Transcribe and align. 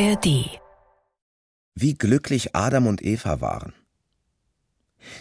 ARD 0.00 0.60
Wie 1.74 1.94
glücklich 1.94 2.54
Adam 2.54 2.86
und 2.86 3.02
Eva 3.02 3.40
waren. 3.40 3.72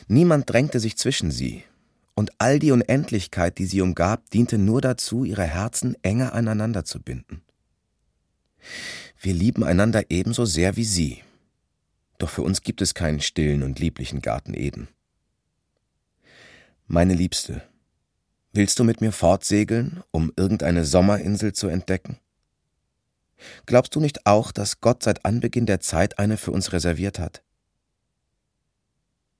Niemand 0.08 0.48
drängte 0.48 0.80
sich 0.80 0.98
zwischen 0.98 1.32
sie, 1.32 1.64
und 2.14 2.30
all 2.38 2.60
die 2.60 2.70
Unendlichkeit, 2.70 3.58
die 3.58 3.66
sie 3.66 3.82
umgab, 3.82 4.30
diente 4.30 4.60
nur 4.60 4.82
dazu, 4.82 5.24
ihre 5.24 5.46
Herzen 5.46 5.96
enger 6.04 6.34
aneinander 6.34 6.86
zu 6.86 7.02
binden. 7.02 7.42
Wir 9.20 9.34
lieben 9.34 9.64
einander 9.64 10.12
ebenso 10.12 10.46
sehr 10.46 10.76
wie 10.76 10.86
sie, 10.86 11.24
doch 12.20 12.30
für 12.30 12.44
uns 12.44 12.62
gibt 12.62 12.84
es 12.84 12.94
keinen 12.94 13.20
stillen 13.20 13.64
und 13.64 13.80
lieblichen 13.80 14.22
Garten 14.22 14.54
Eden. 14.54 14.90
Meine 16.86 17.16
Liebste, 17.16 17.64
willst 18.54 18.78
du 18.78 18.84
mit 18.84 19.02
mir 19.02 19.12
fortsegeln, 19.12 20.04
um 20.12 20.32
irgendeine 20.36 20.86
Sommerinsel 20.86 21.54
zu 21.54 21.68
entdecken? 21.68 22.20
Glaubst 23.66 23.96
du 23.96 24.00
nicht 24.00 24.26
auch, 24.26 24.52
dass 24.52 24.82
Gott 24.82 25.04
seit 25.04 25.26
Anbeginn 25.26 25.66
der 25.66 25.80
Zeit 25.80 26.20
eine 26.20 26.38
für 26.38 26.52
uns 26.52 26.74
reserviert 26.74 27.20
hat? 27.20 27.44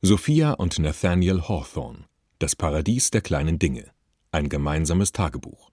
Sophia 0.02 0.52
und 0.54 0.78
Nathaniel 0.80 1.42
Hawthorne 1.42 2.06
Das 2.40 2.56
Paradies 2.56 3.10
der 3.12 3.22
kleinen 3.22 3.60
Dinge 3.60 3.92
ein 4.32 4.50
gemeinsames 4.50 5.12
Tagebuch 5.12 5.72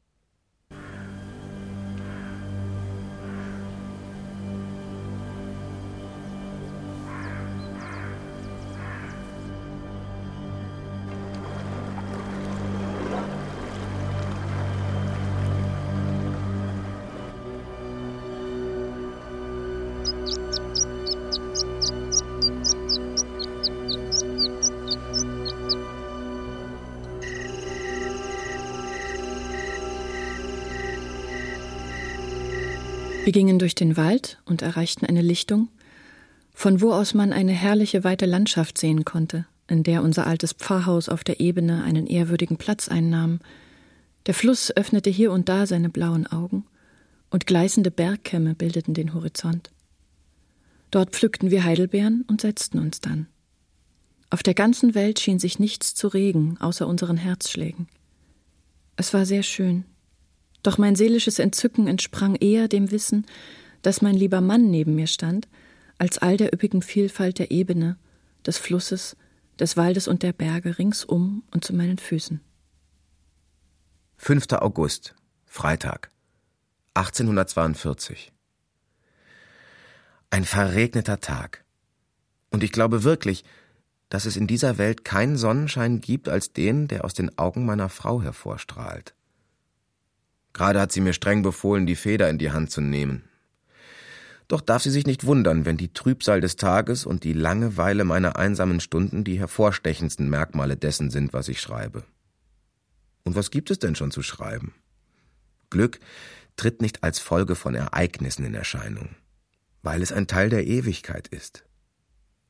durch 33.65 33.74
den 33.74 33.96
Wald 33.96 34.43
und 34.45 34.60
erreichten 34.60 35.07
eine 35.07 35.23
Lichtung, 35.23 35.68
von 36.52 36.82
wo 36.82 36.93
aus 36.93 37.15
man 37.15 37.32
eine 37.32 37.52
herrliche 37.52 38.04
weite 38.04 38.26
Landschaft 38.26 38.76
sehen 38.76 39.06
konnte, 39.06 39.46
in 39.68 39.82
der 39.84 40.02
unser 40.02 40.26
altes 40.26 40.52
Pfarrhaus 40.52 41.09
auf 41.09 41.24
der 41.24 41.40
Ebene 41.40 41.82
einen 41.82 42.06
ehrwürdigen 42.06 42.59
Platz 42.59 42.88
einnahm. 42.90 43.40
Der 44.26 44.34
Fluss 44.34 44.71
öffnete 44.71 45.09
hier 45.09 45.32
und 45.32 45.48
da 45.48 45.66
seine 45.66 45.88
blauen 45.88 46.26
Augen, 46.26 46.66
und 47.30 47.46
gleißende 47.46 47.90
Bergkämme 47.90 48.54
bildeten 48.54 48.93
den 48.93 49.15
Horizont. 49.15 49.71
Dort 50.90 51.12
pflückten 51.12 51.51
wir 51.51 51.65
Heidelbeeren 51.65 52.23
und 52.28 52.43
setzten 52.43 52.78
uns 52.78 53.01
dann. 53.01 53.28
Auf 54.28 54.43
der 54.43 54.52
ganzen 54.52 54.95
Welt 54.95 55.21
schien 55.21 55.38
sich 55.38 55.59
nichts 55.59 55.95
zu 55.95 56.09
regen, 56.09 56.59
außer 56.60 56.87
unseren 56.87 57.16
Herzschlägen. 57.16 57.88
Es 58.96 59.15
war 59.15 59.24
sehr 59.24 59.43
schön, 59.43 59.84
doch 60.65 60.79
mein 60.79 60.96
seelisches 60.96 61.38
Entzücken 61.38 61.87
entsprang 61.87 62.34
eher 62.34 62.66
dem 62.66 62.90
Wissen, 62.90 63.26
dass 63.82 64.03
mein 64.03 64.15
lieber 64.15 64.41
Mann 64.41 64.71
neben 64.71 64.97
mir 64.97 65.06
stand, 65.06 65.47
als 65.98 66.19
all 66.19 66.37
der 66.37 66.53
üppigen 66.53 66.82
Vielfalt 66.82 67.38
der 67.38 67.53
Ebene, 67.53 67.97
des 68.44 68.59
Flusses, 68.59 69.16
des 69.59 69.76
Waldes 69.76 70.09
und 70.09 70.22
der 70.22 70.32
Berge 70.32 70.78
ringsum 70.78 71.44
und 71.53 71.65
zu 71.65 71.75
meinen 71.75 71.98
Füßen. 71.98 72.41
5. 74.16 74.53
August, 74.53 75.15
Freitag, 75.44 76.10
1842. 76.94 78.32
Ein 80.31 80.44
verregneter 80.44 81.21
Tag. 81.21 81.65
Und 82.50 82.65
ich 82.65 82.72
glaube 82.72 83.04
wirklich, 83.04 83.44
dass 84.09 84.25
es 84.25 84.37
in 84.37 84.47
dieser 84.47 84.78
Welt 84.78 85.05
keinen 85.05 85.37
Sonnenschein 85.37 86.00
gibt 86.00 86.28
als 86.28 86.53
den, 86.53 86.89
der 86.89 87.05
aus 87.05 87.15
den 87.15 87.37
Augen 87.39 87.66
meiner 87.66 87.89
Frau 87.89 88.22
hervorstrahlt. 88.22 89.15
Gerade 90.54 90.81
hat 90.81 90.92
sie 90.92 91.03
mir 91.03 91.12
streng 91.12 91.42
befohlen, 91.42 91.84
die 91.84 91.97
Feder 91.97 92.31
in 92.31 92.38
die 92.38 92.53
Hand 92.53 92.70
zu 92.70 92.81
nehmen. 92.81 93.25
Doch 94.48 94.60
darf 94.60 94.82
sie 94.82 94.91
sich 94.91 95.06
nicht 95.06 95.25
wundern, 95.25 95.65
wenn 95.65 95.76
die 95.76 95.92
Trübsal 95.92 96.41
des 96.41 96.56
Tages 96.56 97.06
und 97.06 97.25
die 97.25 97.32
Langeweile 97.32 98.04
meiner 98.04 98.37
einsamen 98.37 98.81
Stunden 98.81 99.25
die 99.25 99.38
hervorstechendsten 99.38 100.31
Merkmale 100.31 100.76
dessen 100.76 101.10
sind, 101.10 101.32
was 101.32 101.48
ich 101.48 101.60
schreibe. 101.60 102.04
Und 103.25 103.37
was 103.37 103.50
gibt 103.50 103.70
es 103.70 103.78
denn 103.78 103.97
schon 103.97 104.10
zu 104.10 104.22
schreiben? 104.22 104.75
Glück 105.70 105.98
tritt 106.56 106.82
nicht 106.82 107.03
als 107.03 107.19
Folge 107.19 107.56
von 107.56 107.75
Ereignissen 107.75 108.44
in 108.44 108.54
Erscheinung, 108.54 109.16
weil 109.82 110.03
es 110.03 110.12
ein 110.12 110.26
Teil 110.26 110.50
der 110.50 110.66
Ewigkeit 110.66 111.26
ist. 111.28 111.65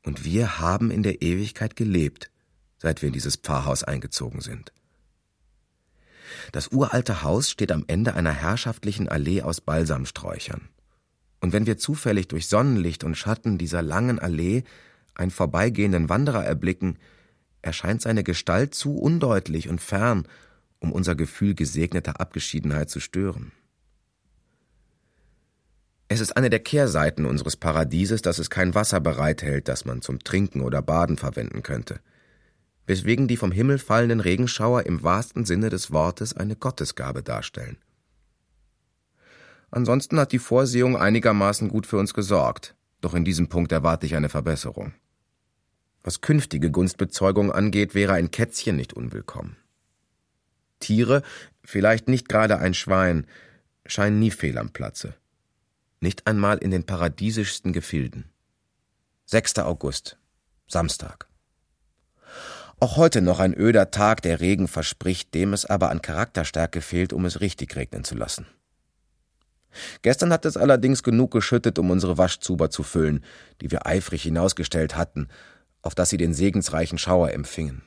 Und 0.05 0.25
wir 0.25 0.59
haben 0.59 0.91
in 0.91 1.03
der 1.03 1.23
Ewigkeit 1.23 1.77
gelebt, 1.77 2.31
seit 2.77 3.01
wir 3.01 3.07
in 3.07 3.15
dieses 3.15 3.37
Pfarrhaus 3.37 3.83
eingezogen 3.83 4.43
sind. 4.43 4.73
Das 6.53 6.69
uralte 6.69 7.23
Haus 7.23 7.51
steht 7.51 7.73
am 7.73 7.85
Ende 7.87 8.15
einer 8.15 8.33
herrschaftlichen 8.33 9.09
Allee 9.09 9.43
aus 9.43 9.61
Balsamsträuchern. 9.61 10.69
Und 11.41 11.53
wenn 11.53 11.67
wir 11.67 11.77
zufällig 11.77 12.29
durch 12.29 12.49
Sonnenlicht 12.49 13.05
und 13.05 13.17
Schatten 13.17 13.59
dieser 13.59 13.83
langen 13.83 14.19
Allee 14.19 14.65
einen 15.15 15.31
vorbeigehenden 15.31 16.09
Wanderer 16.09 16.45
erblicken, 16.45 16.99
erscheint 17.63 18.03
seine 18.03 18.25
Gestalt 18.25 18.75
zu 18.75 18.97
undeutlich 18.97 19.69
und 19.69 19.81
fern, 19.81 20.27
um 20.79 20.93
unser 20.93 21.15
Gefühl 21.15 21.55
gesegneter 21.55 22.21
Abgeschiedenheit 22.21 22.91
zu 22.91 23.01
stören. 23.01 23.53
Es 26.09 26.21
ist 26.21 26.37
eine 26.37 26.51
der 26.51 26.61
Kehrseiten 26.61 27.25
unseres 27.25 27.57
Paradieses, 27.57 28.23
dass 28.23 28.39
es 28.39 28.51
kein 28.51 28.75
Wasser 28.75 29.01
bereithält, 29.01 29.69
das 29.69 29.85
man 29.85 30.03
zum 30.03 30.21
Trinken 30.21 30.61
oder 30.61 30.83
Baden 30.83 31.17
verwenden 31.17 31.63
könnte 31.63 32.01
weswegen 32.87 33.29
die 33.29 33.37
vom 33.37 33.53
Himmel 33.53 33.79
fallenden 33.79 34.21
Regenschauer 34.21 34.85
im 34.87 35.03
wahrsten 35.03 35.45
Sinne 35.45 35.71
des 35.71 35.91
Wortes 35.91 36.37
eine 36.37 36.57
Gottesgabe 36.57 37.23
darstellen. 37.23 37.79
Ansonsten 39.71 40.21
hat 40.21 40.33
die 40.33 40.39
Vorsehung 40.39 40.97
einigermaßen 40.97 41.69
gut 41.69 41.87
für 41.87 41.99
uns 41.99 42.15
gesorgt, 42.15 42.77
doch 43.01 43.15
in 43.15 43.25
diesem 43.25 43.49
Punkt 43.49 43.73
erwarte 43.73 44.07
ich 44.07 44.15
eine 44.15 44.29
Verbesserung. 44.29 44.93
Was 46.03 46.21
künftige 46.21 46.71
Gunstbezeugung 46.71 47.51
angeht, 47.51 47.95
wäre 47.95 48.13
ein 48.13 48.31
Kätzchen 48.31 48.77
nicht 48.77 48.93
unwillkommen. 48.93 49.57
Tiere, 50.79 51.23
vielleicht 51.65 52.09
nicht 52.09 52.29
gerade 52.29 52.59
ein 52.59 52.75
Schwein, 52.75 53.27
scheinen 53.87 54.19
nie 54.19 54.31
fehl 54.31 54.59
am 54.59 54.71
Platze. 54.71 55.15
Nicht 56.01 56.27
einmal 56.27 56.59
in 56.59 56.71
den 56.71 56.85
paradiesischsten 56.85 57.73
Gefilden. 57.73 58.31
6. 59.27 59.61
August, 59.61 60.19
Samstag. 60.67 61.27
Auch 62.81 62.97
heute 62.97 63.23
noch 63.23 63.39
ein 63.39 63.55
öder 63.55 63.91
Tag, 63.91 64.23
der 64.23 64.41
Regen 64.41 64.69
verspricht, 64.69 65.35
dem 65.35 65.53
es 65.53 65.65
aber 65.65 65.91
an 65.91 66.03
Charakterstärke 66.03 66.81
fehlt, 66.81 67.13
um 67.13 67.25
es 67.25 67.41
richtig 67.41 67.77
regnen 67.77 68.05
zu 68.05 68.15
lassen. 68.15 68.47
Gestern 70.03 70.33
hat 70.33 70.45
es 70.45 70.57
allerdings 70.57 71.03
genug 71.03 71.31
geschüttet, 71.33 71.79
um 71.79 71.91
unsere 71.91 72.19
Waschzuber 72.19 72.71
zu 72.71 72.83
füllen, 72.83 73.25
die 73.61 73.71
wir 73.71 73.87
eifrig 73.87 74.23
hinausgestellt 74.23 74.97
hatten, 74.97 75.29
auf 75.83 75.95
dass 75.95 76.11
sie 76.11 76.17
den 76.17 76.35
segensreichen 76.35 76.99
Schauer 76.99 77.31
empfingen. 77.31 77.83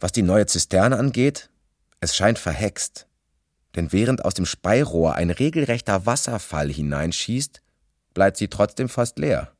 Was 0.00 0.12
die 0.12 0.22
neue 0.22 0.46
Zisterne 0.46 0.98
angeht, 0.98 1.50
es 2.00 2.14
scheint 2.14 2.38
verhext, 2.38 3.06
denn 3.74 3.92
während 3.92 4.24
aus 4.24 4.34
dem 4.34 4.46
Speirohr 4.46 5.14
ein 5.14 5.30
regelrechter 5.30 6.06
Wasserfall 6.06 6.70
hineinschießt, 6.70 7.62
bleibt 8.14 8.36
sie 8.36 8.48
trotzdem 8.48 8.88
fast 8.88 9.18
leer. 9.18 9.52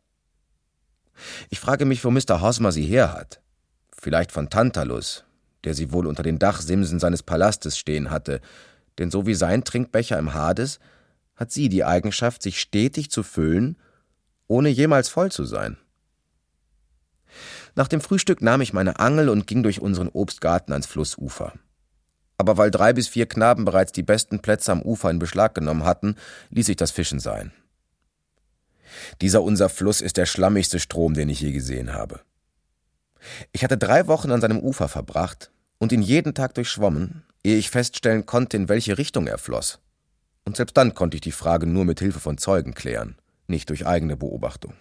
Ich 1.50 1.58
frage 1.58 1.84
mich, 1.84 2.04
wo 2.04 2.10
Mr. 2.10 2.40
Hosmer 2.40 2.72
sie 2.72 2.84
her 2.84 3.12
hat 3.12 3.40
vielleicht 4.00 4.32
von 4.32 4.50
Tantalus, 4.50 5.24
der 5.64 5.74
sie 5.74 5.92
wohl 5.92 6.06
unter 6.06 6.22
den 6.22 6.38
Dachsimsen 6.38 6.98
seines 6.98 7.22
Palastes 7.22 7.78
stehen 7.78 8.10
hatte, 8.10 8.40
denn 8.98 9.10
so 9.10 9.26
wie 9.26 9.34
sein 9.34 9.64
Trinkbecher 9.64 10.18
im 10.18 10.34
Hades, 10.34 10.80
hat 11.36 11.52
sie 11.52 11.68
die 11.68 11.84
Eigenschaft, 11.84 12.42
sich 12.42 12.60
stetig 12.60 13.10
zu 13.10 13.22
füllen, 13.22 13.76
ohne 14.48 14.68
jemals 14.68 15.08
voll 15.08 15.30
zu 15.30 15.44
sein. 15.44 15.76
Nach 17.74 17.88
dem 17.88 18.00
Frühstück 18.00 18.42
nahm 18.42 18.60
ich 18.60 18.72
meine 18.72 18.98
Angel 18.98 19.28
und 19.28 19.46
ging 19.46 19.62
durch 19.62 19.80
unseren 19.80 20.08
Obstgarten 20.08 20.72
ans 20.72 20.86
Flussufer. 20.86 21.52
Aber 22.38 22.56
weil 22.56 22.70
drei 22.70 22.92
bis 22.92 23.08
vier 23.08 23.26
Knaben 23.26 23.64
bereits 23.64 23.92
die 23.92 24.02
besten 24.02 24.40
Plätze 24.40 24.72
am 24.72 24.82
Ufer 24.82 25.10
in 25.10 25.18
Beschlag 25.18 25.54
genommen 25.54 25.84
hatten, 25.84 26.16
ließ 26.50 26.68
ich 26.68 26.76
das 26.76 26.90
Fischen 26.90 27.20
sein. 27.20 27.52
Dieser 29.20 29.42
unser 29.42 29.68
Fluss 29.68 30.00
ist 30.00 30.16
der 30.16 30.26
schlammigste 30.26 30.80
Strom, 30.80 31.14
den 31.14 31.28
ich 31.28 31.40
je 31.40 31.52
gesehen 31.52 31.92
habe. 31.92 32.20
Ich 33.52 33.64
hatte 33.64 33.78
drei 33.78 34.06
Wochen 34.06 34.30
an 34.30 34.40
seinem 34.40 34.60
Ufer 34.60 34.88
verbracht 34.88 35.50
und 35.78 35.92
ihn 35.92 36.02
jeden 36.02 36.34
Tag 36.34 36.54
durchschwommen, 36.54 37.24
ehe 37.42 37.56
ich 37.56 37.70
feststellen 37.70 38.26
konnte, 38.26 38.56
in 38.56 38.68
welche 38.68 38.98
Richtung 38.98 39.26
er 39.26 39.38
floss. 39.38 39.80
Und 40.44 40.56
selbst 40.56 40.76
dann 40.76 40.94
konnte 40.94 41.16
ich 41.16 41.20
die 41.20 41.32
Frage 41.32 41.66
nur 41.66 41.84
mit 41.84 42.00
Hilfe 42.00 42.20
von 42.20 42.38
Zeugen 42.38 42.74
klären, 42.74 43.16
nicht 43.46 43.68
durch 43.68 43.86
eigene 43.86 44.16
Beobachtung. 44.16 44.74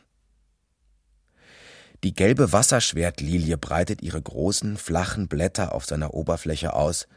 Die 2.04 2.14
gelbe 2.14 2.54
Wasserschwertlilie 2.54 3.58
breitet 3.58 4.02
ihre 4.02 4.22
großen, 4.22 4.78
flachen 4.78 5.28
Blätter 5.28 5.74
auf 5.74 5.86
seiner 5.86 6.14
Oberfläche 6.14 6.74
aus, 6.74 7.08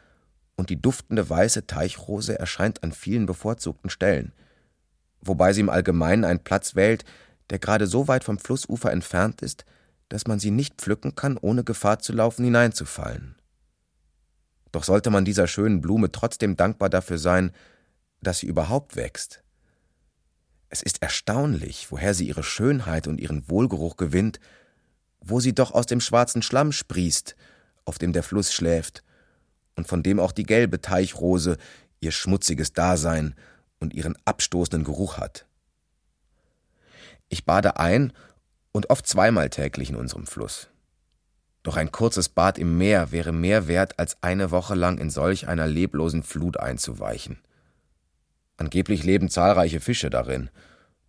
und 0.57 0.69
die 0.69 0.81
duftende 0.81 1.29
weiße 1.29 1.67
Teichrose 1.67 2.39
erscheint 2.39 2.83
an 2.83 2.93
vielen 2.93 3.27
bevorzugten 3.27 3.91
Stellen. 3.91 4.33
wobei 5.23 5.53
sie 5.53 5.61
im 5.61 5.69
Allgemeinen 5.69 6.25
einen 6.25 6.43
Platz 6.43 6.75
wählt, 6.75 7.05
der 7.51 7.59
gerade 7.59 7.87
so 7.87 8.09
weit 8.09 8.25
vom 8.25 8.39
Flussufer 8.39 8.91
entfernt 8.91 9.43
ist, 9.43 9.67
dass 10.11 10.27
man 10.27 10.39
sie 10.39 10.51
nicht 10.51 10.75
pflücken 10.75 11.15
kann, 11.15 11.39
ohne 11.39 11.65
Gefahr 11.65 12.01
zu 12.01 12.13
laufen, 12.13 12.45
hineinzufallen. 12.45 13.37
Doch 14.73 14.85
sollte 14.85 15.11
man 15.11 15.25
dieser 15.25 15.47
schönen 15.47 15.81
Blume 15.81 16.13
trotzdem 16.13 16.57
dankbar 16.57 16.91
dafür 16.91 17.17
sein, 17.17 17.53
dass 18.21 18.41
sie 18.41 18.47
überhaupt 18.47 18.97
wächst. 18.97 19.43
Es 20.69 20.83
ist 20.83 21.01
erstaunlich, 21.03 21.91
woher 21.91 22.13
sie 22.13 22.27
ihre 22.27 22.43
Schönheit 22.43 23.07
und 23.07 23.21
ihren 23.21 23.49
Wohlgeruch 23.49 23.97
gewinnt, 23.97 24.41
wo 25.21 25.41
sie 25.41 25.55
doch 25.55 25.73
aus 25.73 25.87
dem 25.87 26.01
schwarzen 26.01 26.43
Schlamm 26.43 26.73
sprießt, 26.73 27.37
auf 27.85 27.99
dem 27.99 28.13
der 28.13 28.23
Fluss 28.23 28.53
schläft, 28.53 29.03
und 29.77 29.87
von 29.87 30.03
dem 30.03 30.21
auch 30.21 30.33
die 30.33 30.45
gelbe 30.45 30.81
Teichrose 30.81 31.57
ihr 32.01 32.13
schmutziges 32.13 32.73
Dasein 32.73 33.35
und 33.79 33.95
ihren 33.95 34.17
abstoßenden 34.25 34.85
Geruch 34.85 35.19
hat. 35.19 35.47
Ich 37.29 37.45
bade 37.45 37.79
ein 37.79 38.13
und 38.73 38.91
oft 38.91 39.07
zweimal 39.07 39.51
täglich 39.51 39.91
in 39.91 39.97
unserem 39.97 40.27
Fluss. 40.27 40.69
Doch 41.63 41.77
ein 41.77 41.93
kurzes 41.93 42.29
Bad 42.29 42.59
im 42.59 42.79
Meer 42.79 43.13
wäre 43.13 43.33
mehr 43.33 43.69
wert, 43.69 43.99
als 43.99 44.17
eine 44.23 44.51
Woche 44.51 44.75
lang 44.75 44.99
in 44.99 45.11
solch 45.11 45.49
einer 45.49 45.67
leblosen 45.67 46.23
Flut 46.23 46.59
einzuweichen. 46.59 47.39
Angeblich 48.57 49.05
leben 49.05 49.29
zahlreiche 49.29 49.81
Fische 49.81 50.11
darin, 50.11 50.51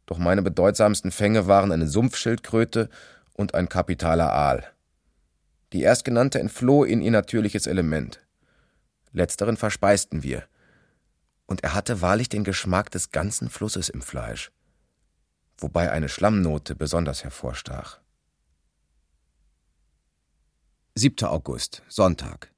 doch 0.06 0.18
meine 0.18 0.42
bedeutsamsten 0.42 1.12
Fänge 1.12 1.48
waren 1.48 1.72
eine 1.72 1.88
Sumpfschildkröte 1.88 2.90
und 3.34 3.56
ein 3.56 3.70
kapitaler 3.70 4.34
Aal. 4.34 4.70
Die 5.72 5.84
erstgenannte 5.84 6.40
entfloh 6.40 6.84
in 6.84 7.02
ihr 7.02 7.12
natürliches 7.12 7.66
Element. 7.66 8.20
Letzteren 9.14 9.56
verspeisten 9.56 10.24
wir, 10.24 10.44
und 11.46 11.64
er 11.64 11.74
hatte 11.74 12.02
wahrlich 12.02 12.30
den 12.30 12.44
Geschmack 12.44 12.92
des 12.92 13.12
ganzen 13.12 13.50
Flusses 13.50 13.90
im 13.90 14.02
Fleisch, 14.02 14.52
wobei 15.62 15.92
eine 15.92 16.10
Schlammnote 16.10 16.76
besonders 16.76 17.24
hervorstach. 17.24 18.00
7. 20.96 21.26
August, 21.28 21.84
Sonntag. 21.88 22.52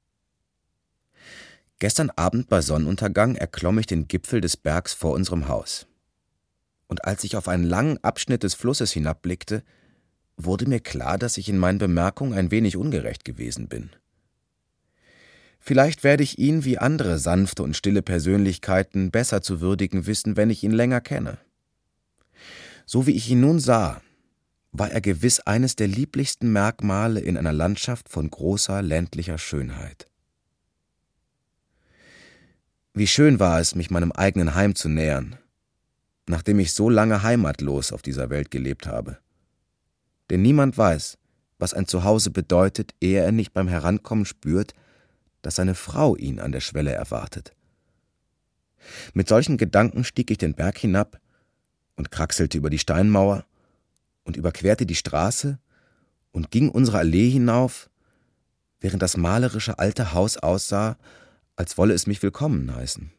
Gestern 1.78 2.10
Abend 2.10 2.48
bei 2.48 2.60
Sonnenuntergang 2.60 3.36
erklomm 3.36 3.78
ich 3.78 3.86
den 3.86 4.08
Gipfel 4.08 4.40
des 4.40 4.56
Bergs 4.56 4.92
vor 4.92 5.12
unserem 5.12 5.48
Haus. 5.48 5.86
Und 6.86 7.04
als 7.04 7.24
ich 7.24 7.36
auf 7.36 7.46
einen 7.48 7.64
langen 7.64 8.02
Abschnitt 8.02 8.42
des 8.42 8.54
Flusses 8.54 8.92
hinabblickte, 8.92 9.62
wurde 10.36 10.66
mir 10.66 10.80
klar, 10.80 11.18
dass 11.18 11.36
ich 11.36 11.48
in 11.48 11.58
meinen 11.58 11.78
Bemerkungen 11.78 12.32
ein 12.34 12.50
wenig 12.50 12.76
ungerecht 12.76 13.24
gewesen 13.24 13.68
bin. 13.68 13.90
Vielleicht 15.60 16.04
werde 16.04 16.22
ich 16.22 16.38
ihn 16.38 16.64
wie 16.64 16.78
andere 16.78 17.18
sanfte 17.18 17.62
und 17.62 17.76
stille 17.76 18.02
Persönlichkeiten 18.02 19.10
besser 19.10 19.42
zu 19.42 19.60
würdigen 19.60 20.06
wissen, 20.06 20.36
wenn 20.36 20.50
ich 20.50 20.62
ihn 20.62 20.72
länger 20.72 21.00
kenne. 21.00 21.38
So 22.86 23.06
wie 23.06 23.12
ich 23.12 23.30
ihn 23.30 23.40
nun 23.40 23.60
sah, 23.60 24.00
war 24.72 24.90
er 24.90 25.00
gewiss 25.00 25.40
eines 25.40 25.76
der 25.76 25.88
lieblichsten 25.88 26.52
Merkmale 26.52 27.20
in 27.20 27.36
einer 27.36 27.52
Landschaft 27.52 28.08
von 28.08 28.28
großer 28.28 28.82
ländlicher 28.82 29.38
Schönheit. 29.38 30.08
Wie 32.92 33.06
schön 33.06 33.40
war 33.40 33.60
es, 33.60 33.74
mich 33.74 33.90
meinem 33.90 34.12
eigenen 34.12 34.54
Heim 34.54 34.74
zu 34.74 34.88
nähern, 34.88 35.36
nachdem 36.26 36.58
ich 36.58 36.72
so 36.72 36.90
lange 36.90 37.22
heimatlos 37.22 37.92
auf 37.92 38.02
dieser 38.02 38.30
Welt 38.30 38.50
gelebt 38.50 38.86
habe. 38.86 39.18
Denn 40.30 40.42
niemand 40.42 40.76
weiß, 40.76 41.18
was 41.58 41.74
ein 41.74 41.86
Zuhause 41.86 42.30
bedeutet, 42.30 42.94
ehe 43.00 43.20
er 43.20 43.32
nicht 43.32 43.52
beim 43.52 43.68
Herankommen 43.68 44.24
spürt, 44.24 44.74
dass 45.42 45.56
seine 45.56 45.74
Frau 45.74 46.16
ihn 46.16 46.40
an 46.40 46.52
der 46.52 46.60
Schwelle 46.60 46.92
erwartet. 46.92 47.52
Mit 49.12 49.28
solchen 49.28 49.56
Gedanken 49.56 50.04
stieg 50.04 50.30
ich 50.30 50.38
den 50.38 50.54
Berg 50.54 50.78
hinab 50.78 51.20
und 51.96 52.10
kraxelte 52.10 52.58
über 52.58 52.70
die 52.70 52.78
Steinmauer 52.78 53.44
und 54.24 54.36
überquerte 54.36 54.86
die 54.86 54.94
Straße 54.94 55.58
und 56.32 56.50
ging 56.50 56.68
unsere 56.68 56.98
Allee 56.98 57.30
hinauf, 57.30 57.90
während 58.80 59.02
das 59.02 59.16
malerische 59.16 59.78
alte 59.78 60.12
Haus 60.12 60.36
aussah, 60.36 60.96
als 61.56 61.78
wolle 61.78 61.94
es 61.94 62.06
mich 62.06 62.22
willkommen 62.22 62.74
heißen. 62.74 63.12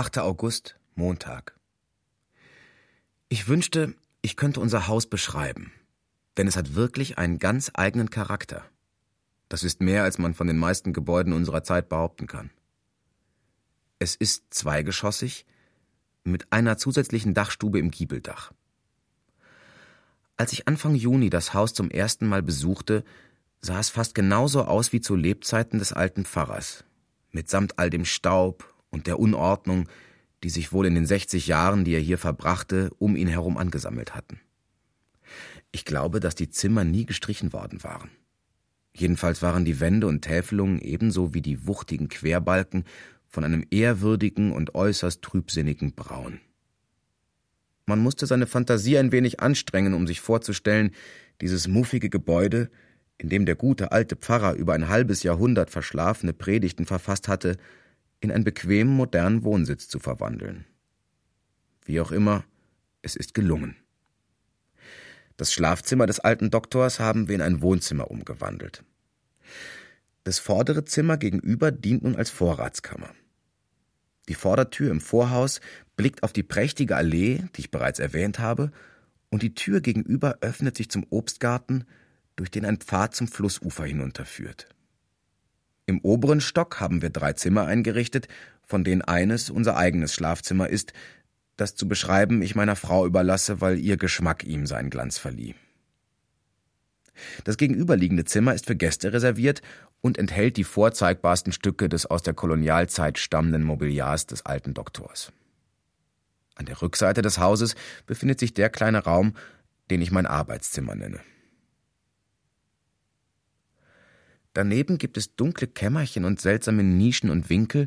8. 0.00 0.16
August, 0.16 0.78
Montag. 0.94 1.60
Ich 3.28 3.48
wünschte, 3.48 3.94
ich 4.22 4.34
könnte 4.34 4.60
unser 4.60 4.88
Haus 4.88 5.04
beschreiben, 5.04 5.72
denn 6.38 6.46
es 6.46 6.56
hat 6.56 6.74
wirklich 6.74 7.18
einen 7.18 7.38
ganz 7.38 7.70
eigenen 7.74 8.08
Charakter. 8.08 8.64
Das 9.50 9.62
ist 9.62 9.82
mehr, 9.82 10.02
als 10.02 10.16
man 10.16 10.32
von 10.32 10.46
den 10.46 10.56
meisten 10.56 10.94
Gebäuden 10.94 11.34
unserer 11.34 11.64
Zeit 11.64 11.90
behaupten 11.90 12.26
kann. 12.26 12.48
Es 13.98 14.16
ist 14.16 14.54
zweigeschossig 14.54 15.44
mit 16.24 16.50
einer 16.50 16.78
zusätzlichen 16.78 17.34
Dachstube 17.34 17.78
im 17.78 17.90
Giebeldach. 17.90 18.52
Als 20.38 20.54
ich 20.54 20.66
Anfang 20.66 20.94
Juni 20.94 21.28
das 21.28 21.52
Haus 21.52 21.74
zum 21.74 21.90
ersten 21.90 22.26
Mal 22.26 22.42
besuchte, 22.42 23.04
sah 23.60 23.78
es 23.78 23.90
fast 23.90 24.14
genauso 24.14 24.64
aus 24.64 24.94
wie 24.94 25.02
zu 25.02 25.14
Lebzeiten 25.14 25.78
des 25.78 25.92
alten 25.92 26.24
Pfarrers, 26.24 26.84
mitsamt 27.32 27.78
all 27.78 27.90
dem 27.90 28.06
Staub 28.06 28.70
und 28.90 29.06
der 29.06 29.18
Unordnung, 29.18 29.88
die 30.42 30.50
sich 30.50 30.72
wohl 30.72 30.86
in 30.86 30.94
den 30.94 31.06
60 31.06 31.46
Jahren, 31.46 31.84
die 31.84 31.94
er 31.94 32.00
hier 32.00 32.18
verbrachte, 32.18 32.90
um 32.98 33.16
ihn 33.16 33.28
herum 33.28 33.56
angesammelt 33.56 34.14
hatten. 34.14 34.40
Ich 35.72 35.84
glaube, 35.84 36.20
dass 36.20 36.34
die 36.34 36.50
Zimmer 36.50 36.84
nie 36.84 37.06
gestrichen 37.06 37.52
worden 37.52 37.82
waren. 37.84 38.10
Jedenfalls 38.92 39.40
waren 39.42 39.64
die 39.64 39.80
Wände 39.80 40.06
und 40.06 40.22
Täfelungen 40.22 40.80
ebenso 40.80 41.32
wie 41.32 41.42
die 41.42 41.66
wuchtigen 41.66 42.08
Querbalken 42.08 42.84
von 43.28 43.44
einem 43.44 43.64
ehrwürdigen 43.70 44.50
und 44.50 44.74
äußerst 44.74 45.22
trübsinnigen 45.22 45.92
Braun. 45.94 46.40
Man 47.86 48.00
musste 48.00 48.26
seine 48.26 48.46
Fantasie 48.46 48.98
ein 48.98 49.12
wenig 49.12 49.40
anstrengen, 49.40 49.94
um 49.94 50.06
sich 50.06 50.20
vorzustellen, 50.20 50.90
dieses 51.40 51.68
muffige 51.68 52.10
Gebäude, 52.10 52.70
in 53.18 53.28
dem 53.28 53.46
der 53.46 53.54
gute 53.54 53.92
alte 53.92 54.16
Pfarrer 54.16 54.54
über 54.54 54.74
ein 54.74 54.88
halbes 54.88 55.22
Jahrhundert 55.22 55.70
verschlafene 55.70 56.32
Predigten 56.32 56.86
verfasst 56.86 57.28
hatte, 57.28 57.56
in 58.20 58.30
einen 58.30 58.44
bequemen 58.44 58.94
modernen 58.94 59.44
Wohnsitz 59.44 59.88
zu 59.88 59.98
verwandeln. 59.98 60.64
Wie 61.84 62.00
auch 62.00 62.12
immer, 62.12 62.44
es 63.02 63.16
ist 63.16 63.34
gelungen. 63.34 63.76
Das 65.36 65.52
Schlafzimmer 65.52 66.06
des 66.06 66.20
alten 66.20 66.50
Doktors 66.50 67.00
haben 67.00 67.28
wir 67.28 67.34
in 67.34 67.42
ein 67.42 67.62
Wohnzimmer 67.62 68.10
umgewandelt. 68.10 68.84
Das 70.24 70.38
vordere 70.38 70.84
Zimmer 70.84 71.16
gegenüber 71.16 71.72
dient 71.72 72.02
nun 72.02 72.14
als 72.14 72.28
Vorratskammer. 72.28 73.14
Die 74.28 74.34
Vordertür 74.34 74.90
im 74.90 75.00
Vorhaus 75.00 75.60
blickt 75.96 76.22
auf 76.22 76.32
die 76.32 76.42
prächtige 76.42 76.96
Allee, 76.96 77.44
die 77.56 77.62
ich 77.62 77.70
bereits 77.70 77.98
erwähnt 77.98 78.38
habe, 78.38 78.70
und 79.30 79.42
die 79.42 79.54
Tür 79.54 79.80
gegenüber 79.80 80.38
öffnet 80.40 80.76
sich 80.76 80.90
zum 80.90 81.06
Obstgarten, 81.08 81.84
durch 82.36 82.50
den 82.50 82.64
ein 82.64 82.76
Pfad 82.76 83.14
zum 83.14 83.28
Flussufer 83.28 83.84
hinunterführt. 83.84 84.68
Im 85.90 85.98
oberen 86.02 86.40
Stock 86.40 86.78
haben 86.78 87.02
wir 87.02 87.10
drei 87.10 87.32
Zimmer 87.32 87.66
eingerichtet, 87.66 88.28
von 88.62 88.84
denen 88.84 89.02
eines 89.02 89.50
unser 89.50 89.76
eigenes 89.76 90.14
Schlafzimmer 90.14 90.68
ist, 90.68 90.92
das 91.56 91.74
zu 91.74 91.88
beschreiben 91.88 92.42
ich 92.42 92.54
meiner 92.54 92.76
Frau 92.76 93.04
überlasse, 93.04 93.60
weil 93.60 93.76
ihr 93.76 93.96
Geschmack 93.96 94.44
ihm 94.44 94.66
seinen 94.66 94.90
Glanz 94.90 95.18
verlieh. 95.18 95.56
Das 97.42 97.56
gegenüberliegende 97.56 98.24
Zimmer 98.24 98.54
ist 98.54 98.66
für 98.66 98.76
Gäste 98.76 99.12
reserviert 99.12 99.62
und 100.00 100.16
enthält 100.16 100.58
die 100.58 100.64
vorzeigbarsten 100.64 101.52
Stücke 101.52 101.88
des 101.88 102.06
aus 102.06 102.22
der 102.22 102.34
Kolonialzeit 102.34 103.18
stammenden 103.18 103.64
Mobiliars 103.64 104.26
des 104.26 104.46
alten 104.46 104.74
Doktors. 104.74 105.32
An 106.54 106.66
der 106.66 106.80
Rückseite 106.80 107.20
des 107.20 107.38
Hauses 107.38 107.74
befindet 108.06 108.38
sich 108.38 108.54
der 108.54 108.70
kleine 108.70 109.02
Raum, 109.02 109.34
den 109.90 110.02
ich 110.02 110.12
mein 110.12 110.26
Arbeitszimmer 110.26 110.94
nenne. 110.94 111.18
Daneben 114.52 114.98
gibt 114.98 115.16
es 115.16 115.36
dunkle 115.36 115.68
Kämmerchen 115.68 116.24
und 116.24 116.40
seltsame 116.40 116.82
Nischen 116.82 117.30
und 117.30 117.50
Winkel, 117.50 117.86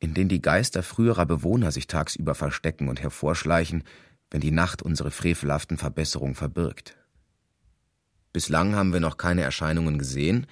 in 0.00 0.14
denen 0.14 0.28
die 0.28 0.42
Geister 0.42 0.82
früherer 0.82 1.26
Bewohner 1.26 1.70
sich 1.70 1.86
tagsüber 1.86 2.34
verstecken 2.34 2.88
und 2.88 3.00
hervorschleichen, 3.00 3.84
wenn 4.30 4.40
die 4.40 4.50
Nacht 4.50 4.82
unsere 4.82 5.10
frevelhaften 5.10 5.76
Verbesserungen 5.76 6.34
verbirgt. 6.34 6.96
Bislang 8.32 8.74
haben 8.74 8.92
wir 8.92 9.00
noch 9.00 9.16
keine 9.16 9.42
Erscheinungen 9.42 9.98
gesehen, 9.98 10.46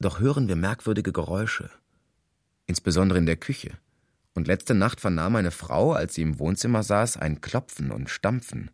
doch 0.00 0.20
hören 0.20 0.48
wir 0.48 0.56
merkwürdige 0.56 1.12
Geräusche, 1.12 1.70
insbesondere 2.66 3.18
in 3.18 3.26
der 3.26 3.36
Küche. 3.36 3.72
Und 4.34 4.48
letzte 4.48 4.74
Nacht 4.74 5.00
vernahm 5.00 5.34
meine 5.34 5.52
Frau, 5.52 5.92
als 5.92 6.14
sie 6.14 6.22
im 6.22 6.38
Wohnzimmer 6.38 6.82
saß, 6.82 7.18
ein 7.18 7.40
Klopfen 7.40 7.92
und 7.92 8.10
Stampfen, 8.10 8.70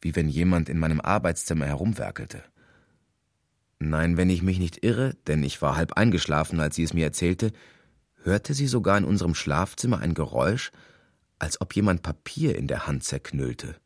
wie 0.00 0.16
wenn 0.16 0.28
jemand 0.28 0.68
in 0.68 0.78
meinem 0.78 1.00
Arbeitszimmer 1.00 1.66
herumwerkelte. 1.66 2.42
Nein, 3.80 4.18
wenn 4.18 4.28
ich 4.28 4.42
mich 4.42 4.58
nicht 4.58 4.84
irre, 4.84 5.16
denn 5.26 5.42
ich 5.42 5.60
war 5.62 5.74
halb 5.74 5.94
eingeschlafen, 5.94 6.60
als 6.60 6.76
sie 6.76 6.82
es 6.82 6.92
mir 6.92 7.04
erzählte, 7.04 7.50
hörte 8.22 8.52
sie 8.52 8.66
sogar 8.66 8.98
in 8.98 9.04
unserem 9.04 9.34
Schlafzimmer 9.34 10.00
ein 10.00 10.12
Geräusch, 10.12 10.70
als 11.38 11.62
ob 11.62 11.74
jemand 11.74 12.02
Papier 12.02 12.56
in 12.56 12.66
der 12.66 12.86
Hand 12.86 13.04
zerknüllte. 13.04 13.76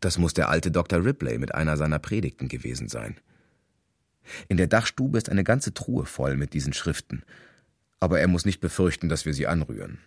Das 0.00 0.16
muss 0.16 0.32
der 0.32 0.48
alte 0.48 0.70
Dr. 0.70 1.04
Ripley 1.04 1.36
mit 1.36 1.54
einer 1.54 1.76
seiner 1.76 1.98
Predigten 1.98 2.48
gewesen 2.48 2.88
sein. 2.88 3.20
In 4.48 4.56
der 4.56 4.66
Dachstube 4.66 5.18
ist 5.18 5.28
eine 5.28 5.44
ganze 5.44 5.74
Truhe 5.74 6.06
voll 6.06 6.38
mit 6.38 6.54
diesen 6.54 6.72
Schriften, 6.72 7.22
aber 8.00 8.20
er 8.20 8.28
muss 8.28 8.46
nicht 8.46 8.60
befürchten, 8.60 9.10
dass 9.10 9.26
wir 9.26 9.34
sie 9.34 9.46
anrühren. 9.46 9.98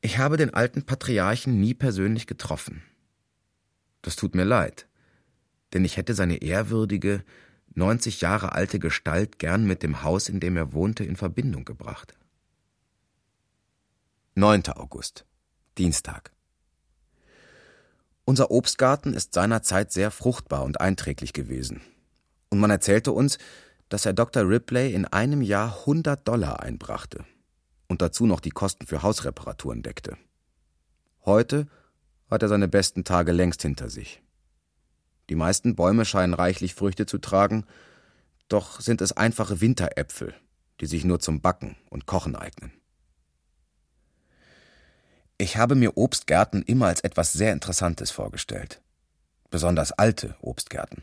Ich 0.00 0.18
habe 0.18 0.36
den 0.36 0.52
alten 0.52 0.82
Patriarchen 0.82 1.60
nie 1.60 1.74
persönlich 1.74 2.26
getroffen. 2.26 2.82
Das 4.02 4.16
tut 4.16 4.34
mir 4.34 4.44
leid, 4.44 4.88
denn 5.76 5.84
ich 5.84 5.98
hätte 5.98 6.14
seine 6.14 6.38
ehrwürdige, 6.38 7.22
90 7.74 8.22
Jahre 8.22 8.52
alte 8.52 8.78
Gestalt 8.78 9.38
gern 9.38 9.66
mit 9.66 9.82
dem 9.82 10.02
Haus, 10.02 10.30
in 10.30 10.40
dem 10.40 10.56
er 10.56 10.72
wohnte, 10.72 11.04
in 11.04 11.16
Verbindung 11.16 11.66
gebracht. 11.66 12.14
9. 14.36 14.68
August, 14.68 15.26
Dienstag. 15.76 16.32
Unser 18.24 18.50
Obstgarten 18.50 19.12
ist 19.12 19.34
seinerzeit 19.34 19.92
sehr 19.92 20.10
fruchtbar 20.10 20.64
und 20.64 20.80
einträglich 20.80 21.34
gewesen. 21.34 21.82
Und 22.48 22.58
man 22.58 22.70
erzählte 22.70 23.12
uns, 23.12 23.36
dass 23.90 24.06
Herr 24.06 24.14
Dr. 24.14 24.48
Ripley 24.48 24.94
in 24.94 25.04
einem 25.04 25.42
Jahr 25.42 25.80
100 25.80 26.26
Dollar 26.26 26.60
einbrachte 26.60 27.26
und 27.86 28.00
dazu 28.00 28.24
noch 28.24 28.40
die 28.40 28.48
Kosten 28.48 28.86
für 28.86 29.02
Hausreparaturen 29.02 29.82
deckte. 29.82 30.16
Heute 31.26 31.66
hat 32.30 32.42
er 32.42 32.48
seine 32.48 32.66
besten 32.66 33.04
Tage 33.04 33.32
längst 33.32 33.60
hinter 33.60 33.90
sich. 33.90 34.22
Die 35.28 35.34
meisten 35.34 35.74
Bäume 35.74 36.04
scheinen 36.04 36.34
reichlich 36.34 36.74
Früchte 36.74 37.06
zu 37.06 37.18
tragen, 37.18 37.64
doch 38.48 38.80
sind 38.80 39.00
es 39.00 39.12
einfache 39.12 39.60
Winteräpfel, 39.60 40.34
die 40.80 40.86
sich 40.86 41.04
nur 41.04 41.20
zum 41.20 41.40
Backen 41.40 41.76
und 41.90 42.06
Kochen 42.06 42.36
eignen. 42.36 42.72
Ich 45.38 45.56
habe 45.56 45.74
mir 45.74 45.96
Obstgärten 45.96 46.62
immer 46.62 46.86
als 46.86 47.00
etwas 47.00 47.32
sehr 47.32 47.52
Interessantes 47.52 48.10
vorgestellt, 48.10 48.80
besonders 49.50 49.92
alte 49.92 50.36
Obstgärten. 50.40 51.02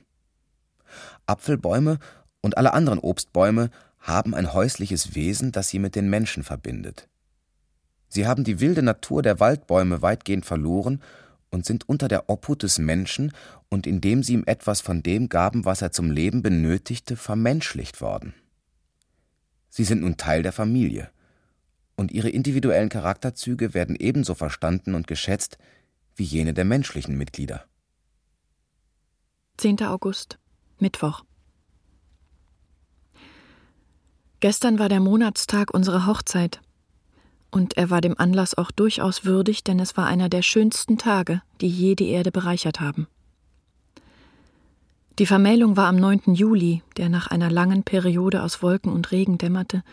Apfelbäume 1.26 2.00
und 2.42 2.58
alle 2.58 2.74
anderen 2.74 3.00
Obstbäume 3.00 3.70
haben 4.00 4.34
ein 4.34 4.54
häusliches 4.54 5.16
Wesen, 5.16 5.52
das 5.52 5.70
sie 5.70 5.80
mit 5.80 5.96
den 5.96 6.10
Menschen 6.10 6.44
verbindet. 6.44 7.08
Sie 8.10 8.28
haben 8.28 8.44
die 8.44 8.60
wilde 8.60 8.84
Natur 8.84 9.22
der 9.22 9.40
Waldbäume 9.40 10.02
weitgehend 10.02 10.46
verloren 10.46 11.02
und 11.54 11.66
sind 11.66 11.88
unter 11.88 12.08
der 12.08 12.30
Obhut 12.30 12.64
des 12.64 12.80
Menschen 12.80 13.32
und 13.70 13.86
indem 13.86 14.24
sie 14.24 14.34
ihm 14.34 14.44
etwas 14.48 14.82
von 14.82 15.04
dem 15.04 15.30
gaben, 15.30 15.66
was 15.66 15.84
er 15.84 15.92
zum 15.92 16.10
Leben 16.10 16.42
benötigte, 16.42 17.16
vermenschlicht 17.16 18.02
worden. 18.02 18.34
Sie 19.70 19.84
sind 19.84 20.02
nun 20.02 20.18
Teil 20.18 20.42
der 20.42 20.52
Familie, 20.52 21.12
und 21.96 22.12
ihre 22.12 22.30
individuellen 22.30 22.90
Charakterzüge 22.90 23.76
werden 23.76 23.96
ebenso 23.96 24.34
verstanden 24.34 24.96
und 24.96 25.06
geschätzt 25.06 25.60
wie 26.16 26.24
jene 26.24 26.56
der 26.56 26.66
menschlichen 26.66 27.16
Mitglieder. 27.20 27.64
10. 29.58 29.84
August, 29.84 30.40
Mittwoch. 30.80 31.24
Gestern 34.40 34.80
war 34.80 34.90
der 34.90 35.00
Monatstag 35.00 35.72
unserer 35.72 36.08
Hochzeit 36.08 36.62
und 37.54 37.78
er 37.78 37.90
war 37.92 38.02
dem 38.02 38.20
Anlass 38.20 38.58
auch 38.58 38.72
durchaus 38.72 39.26
würdig, 39.26 39.64
denn 39.64 39.80
es 39.80 39.96
war 39.96 40.08
einer 40.08 40.28
der 40.28 40.42
schönsten 40.42 40.98
Tage, 40.98 41.42
die 41.62 41.68
je 41.68 41.94
die 41.96 42.10
Erde 42.10 42.32
bereichert 42.32 42.80
haben. 42.80 43.08
Die 45.20 45.28
Vermählung 45.28 45.78
war 45.78 45.88
am 45.88 45.98
9. 45.98 46.34
Juli, 46.34 46.82
der 46.98 47.10
nach 47.10 47.28
einer 47.28 47.52
langen 47.52 47.84
Periode 47.84 48.42
aus 48.42 48.64
Wolken 48.64 48.92
und 48.92 49.12
Regen 49.12 49.38
dämmerte, 49.38 49.84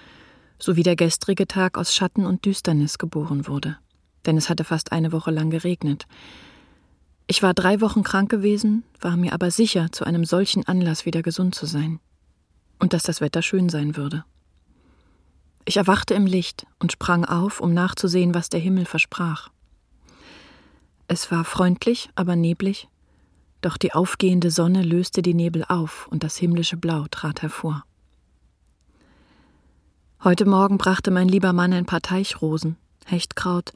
sowie 0.58 0.82
der 0.82 0.96
gestrige 0.96 1.46
Tag 1.46 1.76
aus 1.76 1.94
Schatten 1.94 2.24
und 2.24 2.46
Düsternis 2.46 2.96
geboren 2.96 3.46
wurde, 3.46 3.76
denn 4.24 4.38
es 4.38 4.48
hatte 4.48 4.64
fast 4.64 4.92
eine 4.92 5.12
Woche 5.12 5.30
lang 5.30 5.50
geregnet. 5.50 6.06
Ich 7.26 7.42
war 7.42 7.52
drei 7.52 7.82
Wochen 7.82 8.02
krank 8.02 8.30
gewesen, 8.30 8.84
war 9.00 9.18
mir 9.18 9.34
aber 9.34 9.50
sicher, 9.50 9.92
zu 9.92 10.04
einem 10.04 10.24
solchen 10.24 10.66
Anlass 10.66 11.04
wieder 11.04 11.22
gesund 11.22 11.54
zu 11.54 11.66
sein 11.66 12.00
und 12.78 12.94
dass 12.94 13.02
das 13.02 13.20
Wetter 13.20 13.42
schön 13.42 13.68
sein 13.68 13.96
würde. 13.96 14.24
Ich 15.64 15.76
erwachte 15.76 16.14
im 16.14 16.26
Licht 16.26 16.66
und 16.78 16.92
sprang 16.92 17.24
auf, 17.24 17.60
um 17.60 17.74
nachzusehen, 17.74 18.34
was 18.34 18.48
der 18.48 18.60
Himmel 18.60 18.86
versprach. 18.86 19.50
Es 21.06 21.30
war 21.30 21.44
freundlich, 21.44 22.08
aber 22.14 22.36
neblig, 22.36 22.88
doch 23.60 23.76
die 23.76 23.92
aufgehende 23.92 24.50
Sonne 24.50 24.82
löste 24.82 25.22
die 25.22 25.34
Nebel 25.34 25.64
auf 25.68 26.08
und 26.08 26.22
das 26.24 26.36
himmlische 26.36 26.76
Blau 26.76 27.06
trat 27.10 27.42
hervor. 27.42 27.84
Heute 30.22 30.44
Morgen 30.44 30.78
brachte 30.78 31.10
mein 31.10 31.28
lieber 31.28 31.52
Mann 31.52 31.72
ein 31.72 31.86
paar 31.86 32.00
Teichrosen, 32.00 32.76
Hechtkraut, 33.06 33.72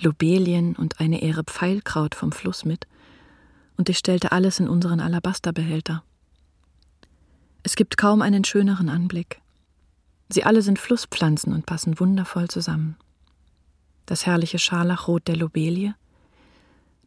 Lobelien 0.00 0.76
und 0.76 1.00
eine 1.00 1.22
Ähre 1.22 1.44
Pfeilkraut 1.44 2.14
vom 2.14 2.32
Fluss 2.32 2.64
mit, 2.64 2.86
und 3.76 3.88
ich 3.88 3.98
stellte 3.98 4.32
alles 4.32 4.58
in 4.58 4.68
unseren 4.68 5.00
Alabasterbehälter. 5.00 6.02
Es 7.62 7.76
gibt 7.76 7.96
kaum 7.96 8.22
einen 8.22 8.44
schöneren 8.44 8.88
Anblick. 8.88 9.40
Sie 10.28 10.44
alle 10.44 10.62
sind 10.62 10.78
Flusspflanzen 10.78 11.52
und 11.52 11.66
passen 11.66 11.98
wundervoll 11.98 12.48
zusammen. 12.48 12.96
Das 14.06 14.26
herrliche 14.26 14.58
Scharlachrot 14.58 15.26
der 15.26 15.36
Lobelie, 15.36 15.94